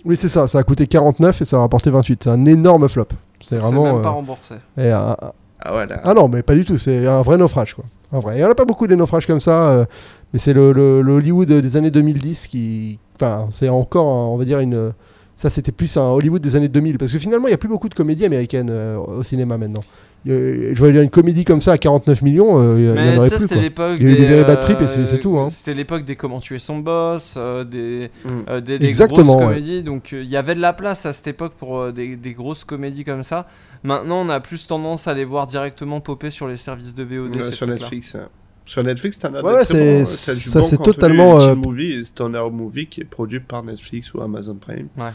Oui, 0.06 0.16
c'est 0.16 0.28
ça. 0.28 0.46
Ça 0.48 0.58
a 0.60 0.62
coûté 0.62 0.86
49 0.86 1.42
et 1.42 1.44
ça 1.44 1.56
a 1.56 1.60
rapporté 1.60 1.90
28. 1.90 2.22
C'est 2.24 2.30
un 2.30 2.46
énorme 2.46 2.88
flop. 2.88 3.06
C'est 3.42 3.48
C'est 3.50 3.56
vraiment. 3.56 3.92
même 3.94 4.02
pas 4.02 4.08
euh, 4.08 4.12
remboursé. 4.12 4.54
et 4.78 4.90
un- 4.90 5.16
Ah 5.60 5.72
voilà. 5.72 6.00
Ah 6.04 6.14
non, 6.14 6.28
mais 6.28 6.42
pas 6.42 6.54
du 6.54 6.64
tout. 6.64 6.78
C'est 6.78 7.06
un 7.06 7.20
vrai 7.22 7.36
naufrage, 7.36 7.74
quoi. 7.74 7.84
Un 8.12 8.20
vrai. 8.20 8.36
Il 8.38 8.40
y 8.40 8.44
en 8.44 8.50
a 8.50 8.54
pas 8.54 8.64
beaucoup 8.64 8.86
des 8.86 8.94
naufrages 8.96 9.26
comme 9.26 9.40
ça, 9.40 9.68
euh, 9.70 9.84
mais 10.32 10.38
c'est 10.38 10.52
le, 10.54 10.72
le- 10.72 11.02
le 11.02 11.12
Hollywood 11.12 11.48
des 11.48 11.76
années 11.76 11.90
2010 11.90 12.46
qui. 12.46 12.98
Enfin, 13.16 13.48
c'est 13.50 13.68
encore, 13.68 14.06
on 14.06 14.36
va 14.38 14.44
dire, 14.46 14.60
une. 14.60 14.92
Ça, 15.34 15.50
c'était 15.50 15.72
plus 15.72 15.94
un 15.98 16.02
Hollywood 16.12 16.40
des 16.40 16.54
années 16.56 16.68
2000. 16.68 16.96
Parce 16.98 17.12
que 17.12 17.18
finalement, 17.18 17.48
il 17.48 17.50
n'y 17.50 17.54
a 17.54 17.58
plus 17.58 17.68
beaucoup 17.68 17.88
de 17.90 17.94
comédies 17.94 18.24
américaines 18.24 18.70
euh, 18.70 18.96
au 18.96 19.22
cinéma 19.24 19.58
maintenant. 19.58 19.82
Je 20.24 20.74
vois 20.78 20.88
une 20.88 21.08
comédie 21.10 21.44
comme 21.44 21.60
ça 21.60 21.72
à 21.72 21.78
49 21.78 22.22
millions, 22.22 22.58
euh, 22.60 22.74
il 22.80 22.84
y- 22.84 22.88
en 22.88 23.18
aurait 23.18 23.28
plus. 23.28 23.38
c'était 23.38 23.54
quoi. 23.54 23.62
l'époque 23.62 23.96
Il 24.00 24.08
y 24.08 24.10
a 24.10 24.12
eu 24.12 24.16
des. 24.16 24.20
des 24.22 24.26
Very 24.28 24.44
Bad 24.44 24.60
Trip 24.60 24.80
et 24.80 24.86
c'est- 24.88 25.06
c'est 25.06 25.20
tout, 25.20 25.38
hein. 25.38 25.50
C'était 25.50 25.74
l'époque 25.74 26.04
des 26.04 26.16
Comment 26.16 26.40
tuer 26.40 26.58
son 26.58 26.78
boss, 26.78 27.34
euh, 27.36 27.62
des, 27.62 28.10
Mm. 28.24 28.28
euh, 28.48 28.60
des, 28.60 28.78
des 28.80 28.86
Exactement, 28.86 29.22
grosses 29.22 29.36
ouais. 29.36 29.48
comédies. 29.50 29.82
Donc 29.84 30.12
euh, 30.12 30.22
il 30.24 30.28
y 30.28 30.36
avait 30.36 30.56
de 30.56 30.60
la 30.60 30.72
place 30.72 31.06
à 31.06 31.12
cette 31.12 31.28
époque 31.28 31.52
pour 31.56 31.78
euh, 31.78 31.92
des, 31.92 32.16
des 32.16 32.32
grosses 32.32 32.64
comédies 32.64 33.04
comme 33.04 33.22
ça. 33.22 33.46
Maintenant, 33.84 34.22
on 34.26 34.28
a 34.28 34.40
plus 34.40 34.66
tendance 34.66 35.06
à 35.06 35.14
les 35.14 35.24
voir 35.24 35.46
directement 35.46 36.00
popper 36.00 36.30
sur 36.30 36.48
les 36.48 36.56
services 36.56 36.94
de 36.94 37.04
VOD. 37.04 37.36
Ouais, 37.36 37.52
sur. 37.52 37.66
Netflix. 37.68 38.16
hein. 38.16 38.28
Sur 38.64 38.82
Netflix, 38.82 39.20
t'en 39.20 39.32
as 39.32 39.42
Ouais, 39.42 39.52
des 39.52 39.58
ouais, 39.58 39.64
très 39.64 39.74
c'est- 39.74 39.98
bons, 40.00 40.06
ça, 40.06 40.64
c'est 40.64 40.82
totalement, 40.82 41.40
euh, 41.40 41.54
Movie 41.54 41.92
et 41.92 42.04
Stoner 42.04 42.42
Movie 42.50 42.86
qui 42.88 43.02
est 43.02 43.04
produit 43.04 43.38
par 43.38 43.62
Netflix 43.62 44.12
ou 44.12 44.20
Amazon 44.22 44.56
Prime. 44.56 44.88
Ouais. 44.98 45.10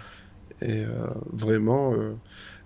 Et 0.62 0.84
euh, 0.86 0.88
vraiment, 1.34 1.92
euh, 1.92 2.14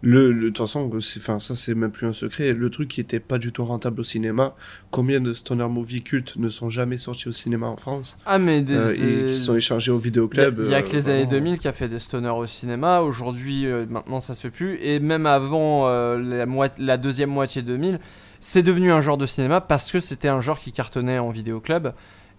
le, 0.07 0.35
de 0.35 0.45
toute 0.49 0.59
façon, 0.59 0.87
enfin, 1.17 1.39
ça 1.39 1.55
c'est 1.55 1.73
même 1.73 1.89
plus 1.91 2.05
un 2.05 2.13
secret. 2.13 2.53
Le 2.53 2.69
truc 2.69 2.89
qui 2.89 3.01
était 3.01 3.19
pas 3.19 3.39
du 3.39 3.51
tout 3.51 3.65
rentable 3.65 4.01
au 4.01 4.03
cinéma, 4.03 4.55
combien 4.91 5.19
de 5.19 5.33
Stoner 5.33 5.67
Movie 5.67 6.03
cultes 6.03 6.35
ne 6.37 6.47
sont 6.47 6.69
jamais 6.69 6.97
sortis 6.99 7.27
au 7.27 7.31
cinéma 7.31 7.65
en 7.65 7.75
France 7.75 8.15
Ah, 8.27 8.37
mais 8.37 8.61
des. 8.61 8.75
euh, 8.75 8.93
et 8.93 9.21
des- 9.23 9.25
qui 9.29 9.35
sont 9.35 9.55
échangés 9.55 9.91
au 9.91 9.97
vidéoclub 9.97 10.59
il 10.63 10.69
y 10.69 10.75
a 10.75 10.77
euh, 10.77 10.81
que 10.83 10.91
les 10.93 11.09
années 11.09 11.23
vraiment. 11.23 11.31
2000 11.31 11.57
qui 11.59 11.67
a 11.67 11.73
fait 11.73 11.87
des 11.87 11.97
stoners 11.97 12.29
au 12.29 12.45
cinéma. 12.45 13.01
Aujourd'hui, 13.01 13.65
euh, 13.65 13.87
maintenant, 13.89 14.19
ça 14.19 14.35
se 14.35 14.41
fait 14.41 14.51
plus. 14.51 14.77
Et 14.79 14.99
même 14.99 15.25
avant 15.25 15.87
euh, 15.87 16.45
la, 16.77 16.97
deuxième 16.97 17.31
moitié 17.31 17.63
2000, 17.63 17.99
c'est 18.39 18.61
devenu 18.61 18.91
un 18.91 19.01
genre 19.01 19.17
de 19.17 19.25
cinéma 19.25 19.59
parce 19.59 19.91
que 19.91 19.99
c'était 19.99 20.27
un 20.27 20.39
genre 20.39 20.59
qui 20.59 20.71
cartonnait 20.71 21.17
en 21.17 21.31
vidéoclub. 21.31 21.93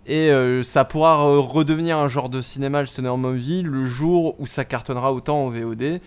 Et 0.06 0.30
euh, 0.30 0.62
ça 0.62 0.84
pourra 0.84 1.16
re- 1.16 1.40
redevenir 1.40 1.98
un 1.98 2.06
genre 2.06 2.28
de 2.28 2.40
cinéma, 2.40 2.78
le 2.78 2.86
stoner 2.86 3.16
movie, 3.16 3.62
le 3.62 3.84
jour 3.86 4.38
où 4.38 4.46
ça 4.46 4.64
cartonnera 4.64 5.12
autant 5.12 5.44
en 5.46 5.50
VOD. 5.50 6.00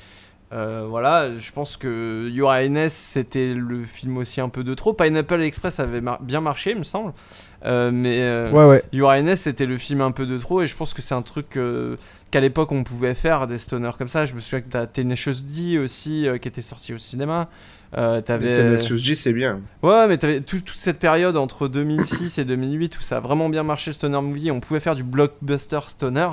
Euh, 0.51 0.85
voilà, 0.89 1.37
je 1.37 1.51
pense 1.51 1.77
que 1.77 2.27
Yura 2.31 2.63
Ines, 2.63 2.89
c'était 2.89 3.53
le 3.53 3.83
film 3.83 4.17
aussi 4.17 4.41
un 4.41 4.49
peu 4.49 4.63
de 4.63 4.73
trop. 4.73 4.93
Pineapple 4.93 5.41
Express 5.43 5.79
avait 5.79 6.01
mar- 6.01 6.19
bien 6.23 6.41
marché, 6.41 6.71
il 6.71 6.77
me 6.79 6.83
semble. 6.83 7.13
Euh, 7.65 7.91
mais 7.93 8.17
euh, 8.21 8.49
Ouais, 8.51 8.65
ouais. 8.65 8.83
Your 8.91 9.13
Highness, 9.13 9.41
c'était 9.41 9.67
le 9.67 9.77
film 9.77 10.01
un 10.01 10.11
peu 10.11 10.25
de 10.25 10.37
trop 10.39 10.61
et 10.63 10.67
je 10.67 10.75
pense 10.75 10.93
que 10.95 11.01
c'est 11.03 11.13
un 11.13 11.21
truc 11.21 11.55
euh, 11.57 11.97
qu'à 12.31 12.39
l'époque 12.39 12.71
on 12.71 12.83
pouvait 12.83 13.13
faire 13.15 13.45
des 13.45 13.59
stoners 13.59 13.91
comme 13.97 14.07
ça. 14.07 14.25
Je 14.25 14.33
me 14.33 14.39
souviens 14.39 14.61
que 14.61 14.69
t'as 14.69 14.87
Tenacious 14.87 15.43
D 15.43 15.77
aussi 15.77 16.25
euh, 16.27 16.37
qui 16.39 16.47
était 16.47 16.61
sorti 16.63 16.93
au 16.93 16.97
cinéma. 16.97 17.49
Euh, 17.97 18.21
Tenacious 18.21 19.03
D, 19.05 19.13
c'est 19.13 19.33
bien. 19.33 19.61
ouais 19.83 20.07
mais 20.07 20.17
t'avais 20.17 20.41
tout- 20.41 20.61
toute 20.61 20.77
cette 20.77 20.99
période 20.99 21.35
entre 21.37 21.67
2006 21.67 22.37
et 22.39 22.45
2008 22.45 22.97
où 22.97 23.01
ça 23.01 23.17
a 23.17 23.19
vraiment 23.19 23.49
bien 23.49 23.63
marché 23.63 23.91
le 23.91 23.95
stoner 23.95 24.21
movie. 24.21 24.49
On 24.51 24.61
pouvait 24.61 24.79
faire 24.79 24.95
du 24.95 25.03
blockbuster 25.03 25.79
stoner. 25.87 26.29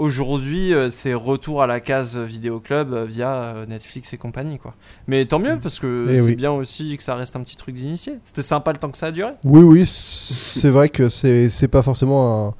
Aujourd'hui, 0.00 0.72
euh, 0.72 0.88
c'est 0.90 1.12
retour 1.12 1.62
à 1.62 1.66
la 1.66 1.78
case 1.78 2.16
vidéoclub 2.16 2.94
euh, 2.94 3.04
via 3.04 3.32
euh, 3.34 3.66
Netflix 3.66 4.14
et 4.14 4.16
compagnie 4.16 4.58
quoi. 4.58 4.74
Mais 5.06 5.26
tant 5.26 5.38
mieux 5.38 5.58
parce 5.62 5.78
que 5.78 6.06
Eh 6.08 6.16
c'est 6.16 6.24
oui. 6.24 6.36
bien 6.36 6.52
aussi 6.52 6.96
que 6.96 7.02
ça 7.02 7.14
reste 7.14 7.36
un 7.36 7.42
petit 7.42 7.54
truc 7.58 7.74
d'initié. 7.74 8.14
C'était 8.22 8.40
sympa 8.40 8.72
le 8.72 8.78
temps 8.78 8.90
que 8.90 8.96
ça 8.96 9.08
a 9.08 9.10
duré. 9.10 9.32
Oui, 9.44 9.60
oui, 9.60 9.84
c'est 9.86 10.70
vrai 10.70 10.88
que 10.88 11.10
c'est 11.10 11.50
c'est 11.50 11.68
pas 11.68 11.82
forcément 11.82 12.46
un. 12.48 12.54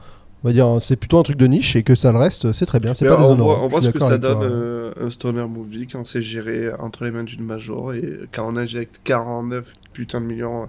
On 0.45 0.49
va 0.49 0.53
dire, 0.53 0.83
c'est 0.83 0.97
plutôt 0.97 1.19
un 1.19 1.23
truc 1.23 1.39
de 1.39 1.47
niche 1.47 1.77
et 1.77 1.83
que 1.83 1.95
ça 1.95 2.13
le 2.13 2.19
reste, 2.19 2.53
c'est 2.53 2.67
très 2.67 2.79
bien. 2.79 2.93
C'est 2.93 3.07
Mais 3.07 3.11
pas 3.11 3.23
on 3.27 3.35
voit, 3.35 3.63
on 3.63 3.69
voit 3.69 3.81
Je 3.81 3.87
ce 3.87 3.91
que 3.91 4.01
ça 4.01 4.19
donne 4.19 4.43
euh, 4.43 4.93
un 5.01 5.09
stoner 5.11 5.47
movie 5.47 5.87
quand 5.87 6.07
c'est 6.07 6.21
géré 6.23 6.71
entre 6.79 7.05
les 7.05 7.11
mains 7.11 7.25
d'une 7.25 7.45
major 7.45 7.95
et 7.95 8.21
quand 8.33 8.47
on 8.47 8.57
injecte 8.57 9.01
49 9.05 9.73
putain 9.95 10.21
de 10.21 10.27
millions 10.27 10.69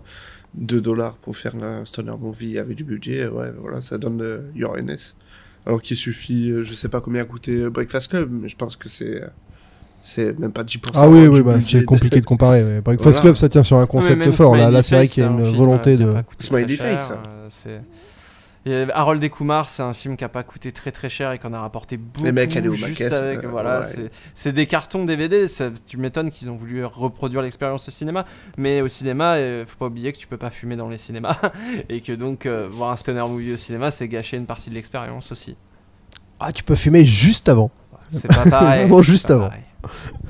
de 0.56 0.80
dollars 0.80 1.18
pour 1.18 1.36
faire 1.36 1.56
un 1.62 1.84
stoner 1.84 2.14
movie 2.18 2.58
avec 2.58 2.78
du 2.78 2.86
budget, 2.86 3.28
ouais, 3.28 3.52
voilà, 3.60 3.82
ça 3.82 3.98
donne 3.98 4.22
euh, 4.22 4.40
Your. 4.56 4.78
Alors 5.66 5.82
qu'il 5.82 5.96
suffit, 5.98 6.50
euh, 6.50 6.64
je 6.64 6.74
sais 6.74 6.90
pas 6.90 7.02
combien 7.02 7.22
a 7.22 7.26
coûté 7.26 7.70
Breakfast 7.70 8.10
Club, 8.10 8.30
mais 8.32 8.50
je 8.50 8.56
pense 8.56 8.76
que 8.76 8.90
c'est 8.90 9.22
euh, 9.22 9.28
c'est 10.02 10.38
même 10.40 10.52
pas 10.52 10.64
10% 10.64 10.80
Ah 10.96 11.08
oui, 11.08 11.28
oui, 11.28 11.42
bah, 11.44 11.62
c'est 11.62 11.86
compliqué 11.86 12.20
de 12.20 12.26
comparer. 12.26 12.64
mais 12.64 12.82
Breakfast 12.82 13.06
Voilà. 13.06 13.22
Club, 13.22 13.36
ça 13.36 13.48
tient 13.50 13.62
sur 13.62 13.78
un 13.78 13.82
Ouais, 13.82 13.88
concept 13.88 14.32
fort. 14.32 14.56
Là, 14.56 14.64
Smiley 14.64 14.72
là 14.78 14.84
c'est 14.84 14.96
vrai 14.96 15.08
qu'il 15.08 15.22
y 15.24 15.26
a 15.26 15.30
une 15.30 15.56
volonté 15.56 15.94
euh, 15.94 15.98
de. 15.98 16.16
Smiley 16.40 16.76
Face. 16.78 17.12
Euh, 18.68 18.88
Et 18.88 18.92
Harold 18.92 19.24
et 19.24 19.30
Kumar, 19.30 19.70
c'est 19.70 19.82
un 19.84 19.94
film 19.94 20.16
qui 20.18 20.24
a 20.24 20.30
pas 20.30 20.44
coûté 20.44 20.72
très 20.72 20.92
très 20.92 21.10
cher 21.10 21.32
et 21.32 21.40
qu'on 21.40 21.54
a 21.54 21.60
rapporté 21.60 21.98
beaucoup. 21.98 22.26
Les 22.26 22.32
mecs, 22.32 22.56
allez 22.56 22.68
au 22.70 22.74
juste 22.74 22.90
Maquès, 22.90 23.14
avec, 23.14 23.44
euh, 23.44 23.48
voilà, 23.48 23.80
ouais. 23.80 23.86
c'est- 23.86 24.10
c'est 24.36 24.54
des 24.54 24.68
cartons 24.68 25.04
DVD. 25.06 25.48
ça- 25.48 25.70
tu 25.86 25.98
m'étonnes 25.98 26.30
qu'ils 26.30 26.50
ont 26.50 26.56
voulu 26.56 26.86
reproduire 26.86 27.42
l'expérience 27.42 27.88
au 27.88 27.92
cinéma, 27.92 28.26
mais 28.58 28.82
au 28.82 28.88
cinéma, 28.88 29.34
euh, 29.36 29.66
faut 29.66 29.78
pas 29.78 29.86
oublier 29.88 30.14
que 30.14 30.18
tu 30.20 30.28
peux 30.28 30.38
pas 30.38 30.50
fumer 30.52 30.76
dans 30.76 30.90
les 30.90 30.98
cinémas 30.98 31.38
et 31.90 32.02
que 32.02 32.12
donc 32.14 32.46
euh, 32.46 32.68
voir 32.70 32.92
un 32.92 32.98
stoner 32.98 33.22
movie 33.28 33.54
au 33.54 33.58
cinéma, 33.58 33.90
c'est 33.92 34.08
gâcher 34.08 34.38
une 34.38 34.46
partie 34.46 34.70
de 34.70 34.76
l'expérience 34.76 35.32
aussi. 35.32 35.56
Ah, 36.40 36.52
tu 36.52 36.64
peux 36.64 36.76
fumer 36.76 37.06
juste 37.06 37.50
avant. 37.50 37.72
C'est 38.12 38.28
pas 38.28 38.44
pareil. 38.50 38.82
Vraiment 38.82 39.02
c'est 39.02 39.12
juste 39.12 39.28
pas 39.28 39.36
avant. 39.36 39.50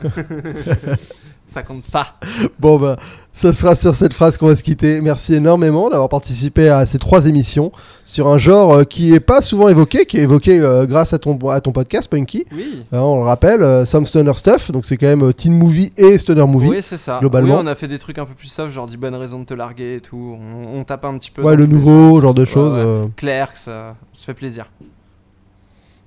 ça 1.51 1.63
compte 1.63 1.83
pas. 1.83 2.15
Bon, 2.59 2.79
bah, 2.79 2.95
ça 3.33 3.51
sera 3.53 3.75
sur 3.75 3.95
cette 3.95 4.13
phrase 4.13 4.37
qu'on 4.37 4.47
va 4.47 4.55
se 4.55 4.63
quitter. 4.63 5.01
Merci 5.01 5.35
énormément 5.35 5.89
d'avoir 5.89 6.07
participé 6.09 6.69
à 6.69 6.85
ces 6.85 6.97
trois 6.97 7.25
émissions 7.27 7.71
sur 8.05 8.27
un 8.27 8.37
genre 8.37 8.73
euh, 8.73 8.83
qui 8.83 9.13
est 9.13 9.19
pas 9.19 9.41
souvent 9.41 9.67
évoqué, 9.67 10.05
qui 10.05 10.17
est 10.17 10.21
évoqué 10.21 10.59
euh, 10.59 10.85
grâce 10.85 11.13
à 11.13 11.19
ton, 11.19 11.37
à 11.49 11.59
ton 11.61 11.71
podcast, 11.71 12.09
Punky. 12.09 12.45
Oui. 12.53 12.83
Hein, 12.91 12.99
on 12.99 13.17
le 13.17 13.23
rappelle, 13.25 13.63
euh, 13.63 13.85
Some 13.85 14.05
Stoner 14.05 14.33
Stuff, 14.35 14.71
donc 14.71 14.85
c'est 14.85 14.97
quand 14.97 15.07
même 15.07 15.23
euh, 15.23 15.33
teen 15.33 15.53
movie 15.53 15.91
et 15.97 16.17
stoner 16.17 16.45
movie. 16.47 16.69
Oui, 16.69 16.81
c'est 16.81 16.97
ça. 16.97 17.17
globalement. 17.19 17.55
Oui, 17.57 17.61
on 17.63 17.67
a 17.67 17.75
fait 17.75 17.87
des 17.87 17.99
trucs 17.99 18.17
un 18.17 18.25
peu 18.25 18.33
plus 18.33 18.47
soft, 18.47 18.71
genre 18.73 18.85
10 18.87 18.97
bonnes 18.97 19.15
raisons 19.15 19.39
de 19.39 19.45
te 19.45 19.53
larguer 19.53 19.95
et 19.95 19.99
tout. 20.01 20.37
On, 20.39 20.79
on 20.79 20.83
tape 20.83 21.05
un 21.05 21.17
petit 21.17 21.31
peu. 21.31 21.41
ouais, 21.41 21.55
le 21.55 21.65
nouveau, 21.65 22.19
genre 22.21 22.33
de 22.33 22.41
Ouais, 22.43 22.47
choses. 22.47 22.73
ouais. 22.73 22.79
euh, 22.85 23.05
Clerks, 23.17 23.67
euh, 23.67 23.91
se 24.13 24.25
fait 24.25 24.33
plaisir. 24.33 24.67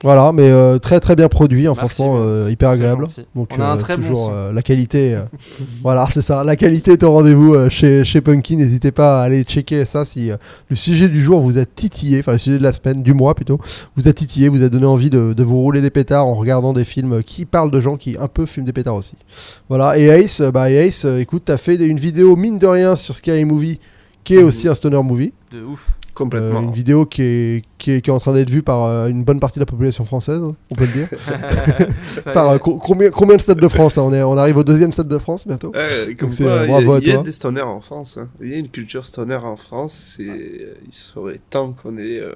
Voilà, 0.05 0.31
mais 0.33 0.49
euh, 0.51 0.79
très 0.79 1.01
très 1.01 1.17
bien 1.17 1.29
produit, 1.29 1.67
hein, 1.67 1.73
Merci, 1.77 1.95
franchement, 1.97 2.19
euh, 2.21 2.51
hyper 2.51 2.69
agréable. 2.69 3.07
Donc 3.35 3.49
On 3.59 3.61
a 3.61 3.67
un 3.67 3.77
très 3.79 3.97
bon 3.97 4.03
toujours 4.03 4.31
la 4.53 4.63
qualité. 4.63 5.15
euh, 5.15 5.23
voilà, 5.83 6.07
c'est 6.13 6.21
ça. 6.23 6.45
La 6.45 6.57
qualité 6.57 6.93
est 6.93 7.03
au 7.03 7.11
rendez-vous 7.13 7.55
euh, 7.55 7.69
chez, 7.71 8.05
chez 8.05 8.21
Punky. 8.21 8.57
N'hésitez 8.57 8.93
pas 8.93 9.21
à 9.21 9.25
aller 9.25 9.43
checker 9.45 9.85
ça 9.87 10.05
si 10.05 10.31
le 10.69 10.77
sujet 10.77 11.09
du 11.09 11.23
jour 11.23 11.41
vous 11.41 11.59
a 11.59 11.65
titillé, 11.65 12.19
enfin 12.21 12.33
le 12.33 12.39
sujet 12.39 12.59
de 12.59 12.63
la 12.63 12.73
semaine, 12.75 13.03
du 13.03 13.15
mois 13.15 13.35
plutôt, 13.35 13.59
vous 13.97 14.07
a 14.07 14.13
titillé, 14.13 14.49
vous 14.49 14.63
a 14.63 14.69
donné 14.69 14.87
envie 14.87 15.09
de, 15.11 15.33
de 15.33 15.43
vous 15.43 15.61
rouler 15.61 15.81
des 15.81 15.91
pétards 15.91 16.27
en 16.27 16.35
regardant 16.35 16.73
des 16.75 16.85
films 16.85 17.23
qui 17.23 17.47
parlent 17.47 17.71
de 17.71 17.81
gens 17.81 17.97
qui 17.97 18.17
un 18.21 18.29
peu 18.29 18.45
fument 18.47 18.67
des 18.67 18.73
pétards 18.75 18.97
aussi. 18.97 19.15
Voilà, 19.71 19.99
et 19.99 20.05
Ace, 20.05 20.43
bah 20.53 20.71
Ace, 20.71 21.07
écoute, 21.19 21.43
t'as 21.47 21.57
fait 21.57 21.77
une 21.77 21.99
vidéo 21.99 22.37
mine 22.37 22.59
de 22.59 22.67
rien 22.67 22.95
sur 22.95 23.15
Scary 23.15 23.47
Movie 23.47 23.81
qui 24.23 24.35
est 24.37 24.43
Mhm. 24.43 24.49
aussi 24.49 24.69
un 24.69 24.75
stoner 24.75 25.03
movie. 25.03 25.33
De 25.51 25.63
ouf. 25.63 25.89
Complètement. 26.15 26.61
Euh, 26.61 26.63
une 26.63 26.73
vidéo 26.73 27.07
qui 27.07 27.23
est, 27.23 27.65
qui, 27.79 27.91
est, 27.93 28.01
qui 28.01 28.09
est 28.11 28.13
en 28.13 28.21
train 28.21 28.33
d'être 28.33 28.49
vue 28.51 28.63
par 28.63 28.85
euh, 28.85 29.09
une 29.09 29.25
bonne 29.25 29.41
partie 29.41 29.59
de 29.59 29.63
la 29.65 29.67
population 29.67 30.05
française, 30.05 30.41
on 30.43 30.75
peut 30.77 30.85
le 30.87 30.93
dire. 30.93 31.09
Par 32.33 32.49
euh, 32.51 32.59
co- 32.59 32.77
combien, 32.79 33.11
combin 33.11 33.37
de 33.37 33.41
stades 33.41 33.61
de 33.61 33.69
France 33.69 33.97
là? 33.97 34.03
On, 34.03 34.13
est, 34.13 34.23
on 34.23 34.37
arrive 34.39 34.57
au 34.57 34.65
deuxième 34.65 34.93
stade 34.93 35.09
de 35.09 35.19
France 35.19 35.47
bientôt 35.47 35.73
comme 36.19 36.31
quoi, 36.35 36.57
il 36.63 36.65
y 36.65 36.67
bravo 36.69 36.93
a, 36.93 36.97
à 36.97 37.01
il 37.01 37.09
y 37.09 37.13
a 37.13 37.17
des 37.19 37.33
stoners 37.33 37.63
en 37.63 37.81
France. 37.81 38.17
hein. 38.19 38.29
Il 38.41 38.49
y 38.49 38.55
a 38.55 38.59
une 38.59 38.69
culture 38.69 39.05
stoner 39.07 39.35
en 39.37 39.57
France. 39.57 40.17
Euh, 40.21 40.75
il 40.87 40.93
serait 40.93 41.41
temps 41.51 41.73
qu'on 41.73 41.97
ait 41.99 42.21
euh, 42.21 42.33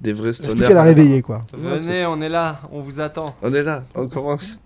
des 0.00 0.12
vrais 0.12 0.32
C'est 0.32 0.44
stoners. 0.44 0.56
plus 0.60 0.68
qu'à 0.68 0.74
la 0.74 0.82
réveiller 0.82 1.22
quoi? 1.22 1.44
Venez, 1.56 2.06
on 2.06 2.20
est 2.20 2.28
là, 2.28 2.60
on 2.72 2.80
vous 2.80 3.00
attend. 3.00 3.34
On 3.42 3.52
est 3.52 3.62
là, 3.64 3.84
on 3.94 4.06
commence. 4.08 4.58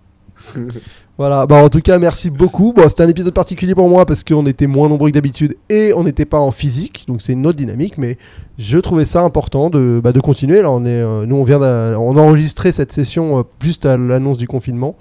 Voilà, 1.19 1.47
bah 1.47 1.55
en 1.63 1.69
tout 1.69 1.81
cas 1.81 1.97
merci 1.97 2.29
beaucoup. 2.29 2.73
Bon, 2.73 2.87
c'était 2.87 3.01
un 3.01 3.07
épisode 3.09 3.33
particulier 3.33 3.73
pour 3.73 3.89
moi 3.89 4.05
parce 4.05 4.23
qu'on 4.23 4.45
était 4.45 4.67
moins 4.67 4.87
nombreux 4.87 5.09
que 5.09 5.15
d'habitude 5.15 5.57
et 5.67 5.91
on 5.95 6.03
n'était 6.03 6.25
pas 6.25 6.37
en 6.37 6.51
physique, 6.51 7.05
donc 7.07 7.23
c'est 7.23 7.33
une 7.33 7.47
autre 7.47 7.57
dynamique. 7.57 7.97
Mais 7.97 8.17
je 8.59 8.77
trouvais 8.77 9.03
ça 9.05 9.23
important 9.23 9.71
de, 9.71 9.99
bah, 10.03 10.11
de 10.11 10.19
continuer. 10.19 10.61
Là, 10.61 10.69
on 10.69 10.85
est, 10.85 10.89
euh, 10.89 11.25
nous 11.25 11.35
on 11.37 11.43
vient, 11.43 11.57
d'a- 11.57 11.99
on 11.99 12.15
a 12.17 12.21
enregistré 12.21 12.71
cette 12.71 12.91
session 12.91 13.39
euh, 13.39 13.41
juste 13.63 13.87
à 13.87 13.97
l'annonce 13.97 14.37
du 14.37 14.47
confinement, 14.47 14.95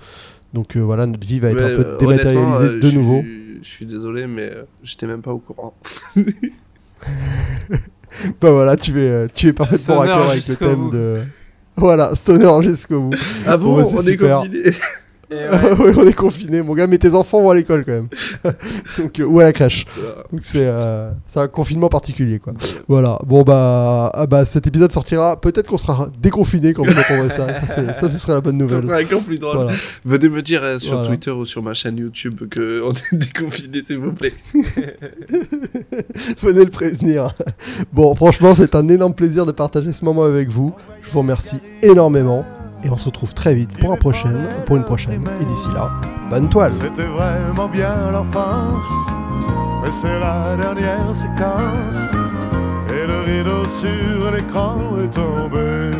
donc 0.54 0.76
euh, 0.76 0.80
voilà 0.80 1.04
notre 1.04 1.26
vie 1.26 1.38
va 1.38 1.50
être 1.50 1.56
Mais, 1.56 1.64
un 1.64 1.76
peu 1.76 1.96
dématérialisée 2.00 2.64
euh, 2.64 2.80
de 2.80 2.90
nouveau. 2.92 3.22
Je 3.60 3.68
suis 3.68 3.84
désolé, 3.84 4.26
mais 4.26 4.44
euh, 4.50 4.62
j'étais 4.82 5.06
même 5.06 5.20
pas 5.20 5.32
au 5.32 5.38
courant. 5.38 5.74
Bah 8.40 8.50
voilà, 8.50 8.76
tu 8.76 8.98
es, 8.98 9.28
tu 9.34 9.48
es 9.48 9.52
parfaitement 9.52 9.98
raccord 9.98 10.30
avec 10.30 10.48
le 10.48 10.54
thème 10.56 10.74
bout. 10.76 10.90
de. 10.92 11.16
Voilà, 11.78 12.14
stoner 12.16 12.62
jusqu'au 12.62 13.00
bout. 13.02 13.16
Ah 13.46 13.58
bon, 13.58 13.76
Bon, 13.76 13.82
bah, 13.82 13.88
on 13.98 14.00
est 14.00 14.16
confinés 14.16 14.62
ouais. 15.30 15.92
On 15.96 16.06
est 16.06 16.12
confiné, 16.12 16.62
mon 16.62 16.74
gars, 16.74 16.86
mais 16.86 16.98
tes 16.98 17.14
enfants 17.14 17.40
vont 17.42 17.50
à 17.50 17.54
l'école 17.54 17.84
quand 17.84 17.92
même. 17.92 18.08
Donc, 18.98 19.18
euh, 19.20 19.24
ou 19.24 19.40
à 19.40 19.44
la 19.44 19.52
crèche. 19.52 19.84
Donc 20.30 20.40
c'est 20.42 20.64
euh, 20.66 21.10
c'est 21.26 21.40
un 21.40 21.48
confinement 21.48 21.88
particulier 21.88 22.38
quoi. 22.38 22.52
Voilà. 22.86 23.18
Bon 23.26 23.42
bah, 23.42 24.10
ah, 24.14 24.26
bah 24.26 24.44
cet 24.46 24.66
épisode 24.66 24.92
sortira. 24.92 25.40
Peut-être 25.40 25.68
qu'on 25.68 25.78
sera 25.78 26.08
déconfiné 26.22 26.72
quand 26.74 26.84
vous 26.84 26.98
entendrez 26.98 27.30
ça. 27.30 27.46
Ça, 27.64 27.66
c'est- 27.66 27.92
ça, 27.94 28.08
ce 28.08 28.18
serait 28.18 28.34
la 28.34 28.40
bonne 28.40 28.56
Ça 28.58 28.62
nouvelle. 28.76 28.86
serait 28.88 29.04
encore 29.04 29.22
plus 29.22 29.38
drôle. 29.40 29.56
Voilà. 29.56 29.72
Venez 30.04 30.28
me 30.28 30.42
dire 30.42 30.62
euh, 30.62 30.78
sur 30.78 30.92
Voilà. 30.94 31.08
Twitter 31.08 31.30
ou 31.32 31.44
sur 31.44 31.62
ma 31.62 31.74
chaîne 31.74 31.96
YouTube 31.96 32.48
que 32.48 32.82
on 32.84 32.92
est 32.92 33.12
déconfiné, 33.18 33.82
s'il 33.84 33.98
vous 33.98 34.12
plaît. 34.12 34.32
Venez 36.40 36.64
le 36.64 36.70
prévenir. 36.70 37.30
Bon, 37.92 38.14
franchement, 38.14 38.54
c'est 38.54 38.74
un 38.74 38.88
énorme 38.88 39.14
plaisir 39.14 39.46
de 39.46 39.52
partager 39.52 39.92
ce 39.92 40.04
moment 40.04 40.24
avec 40.24 40.48
vous. 40.50 40.72
Je 41.02 41.10
vous 41.10 41.18
remercie 41.20 41.58
énormément 41.82 42.44
et 42.86 42.90
on 42.90 42.96
se 42.96 43.06
retrouve 43.06 43.34
très 43.34 43.54
vite 43.54 43.70
pour 43.78 43.92
un 43.92 43.96
prochain, 43.96 44.32
pour 44.64 44.76
une 44.76 44.84
prochaine. 44.84 45.28
Et 45.40 45.44
d'ici 45.44 45.68
là, 45.74 45.90
bonne 46.30 46.48
toile. 46.48 46.72
C'était 46.72 47.06
vraiment 47.06 47.68
bien 47.68 48.10
l'enfance, 48.12 48.86
mais 49.82 49.90
c'est 50.00 50.20
la 50.20 50.56
dernière 50.56 51.14
séquence. 51.14 52.14
Et 52.90 53.06
le 53.06 53.20
rideau 53.22 53.66
sur 53.68 54.30
l'écran 54.30 54.76
est 55.02 55.10
tombé. 55.12 55.90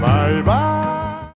Bye 0.00 0.42
bye. 0.42 0.71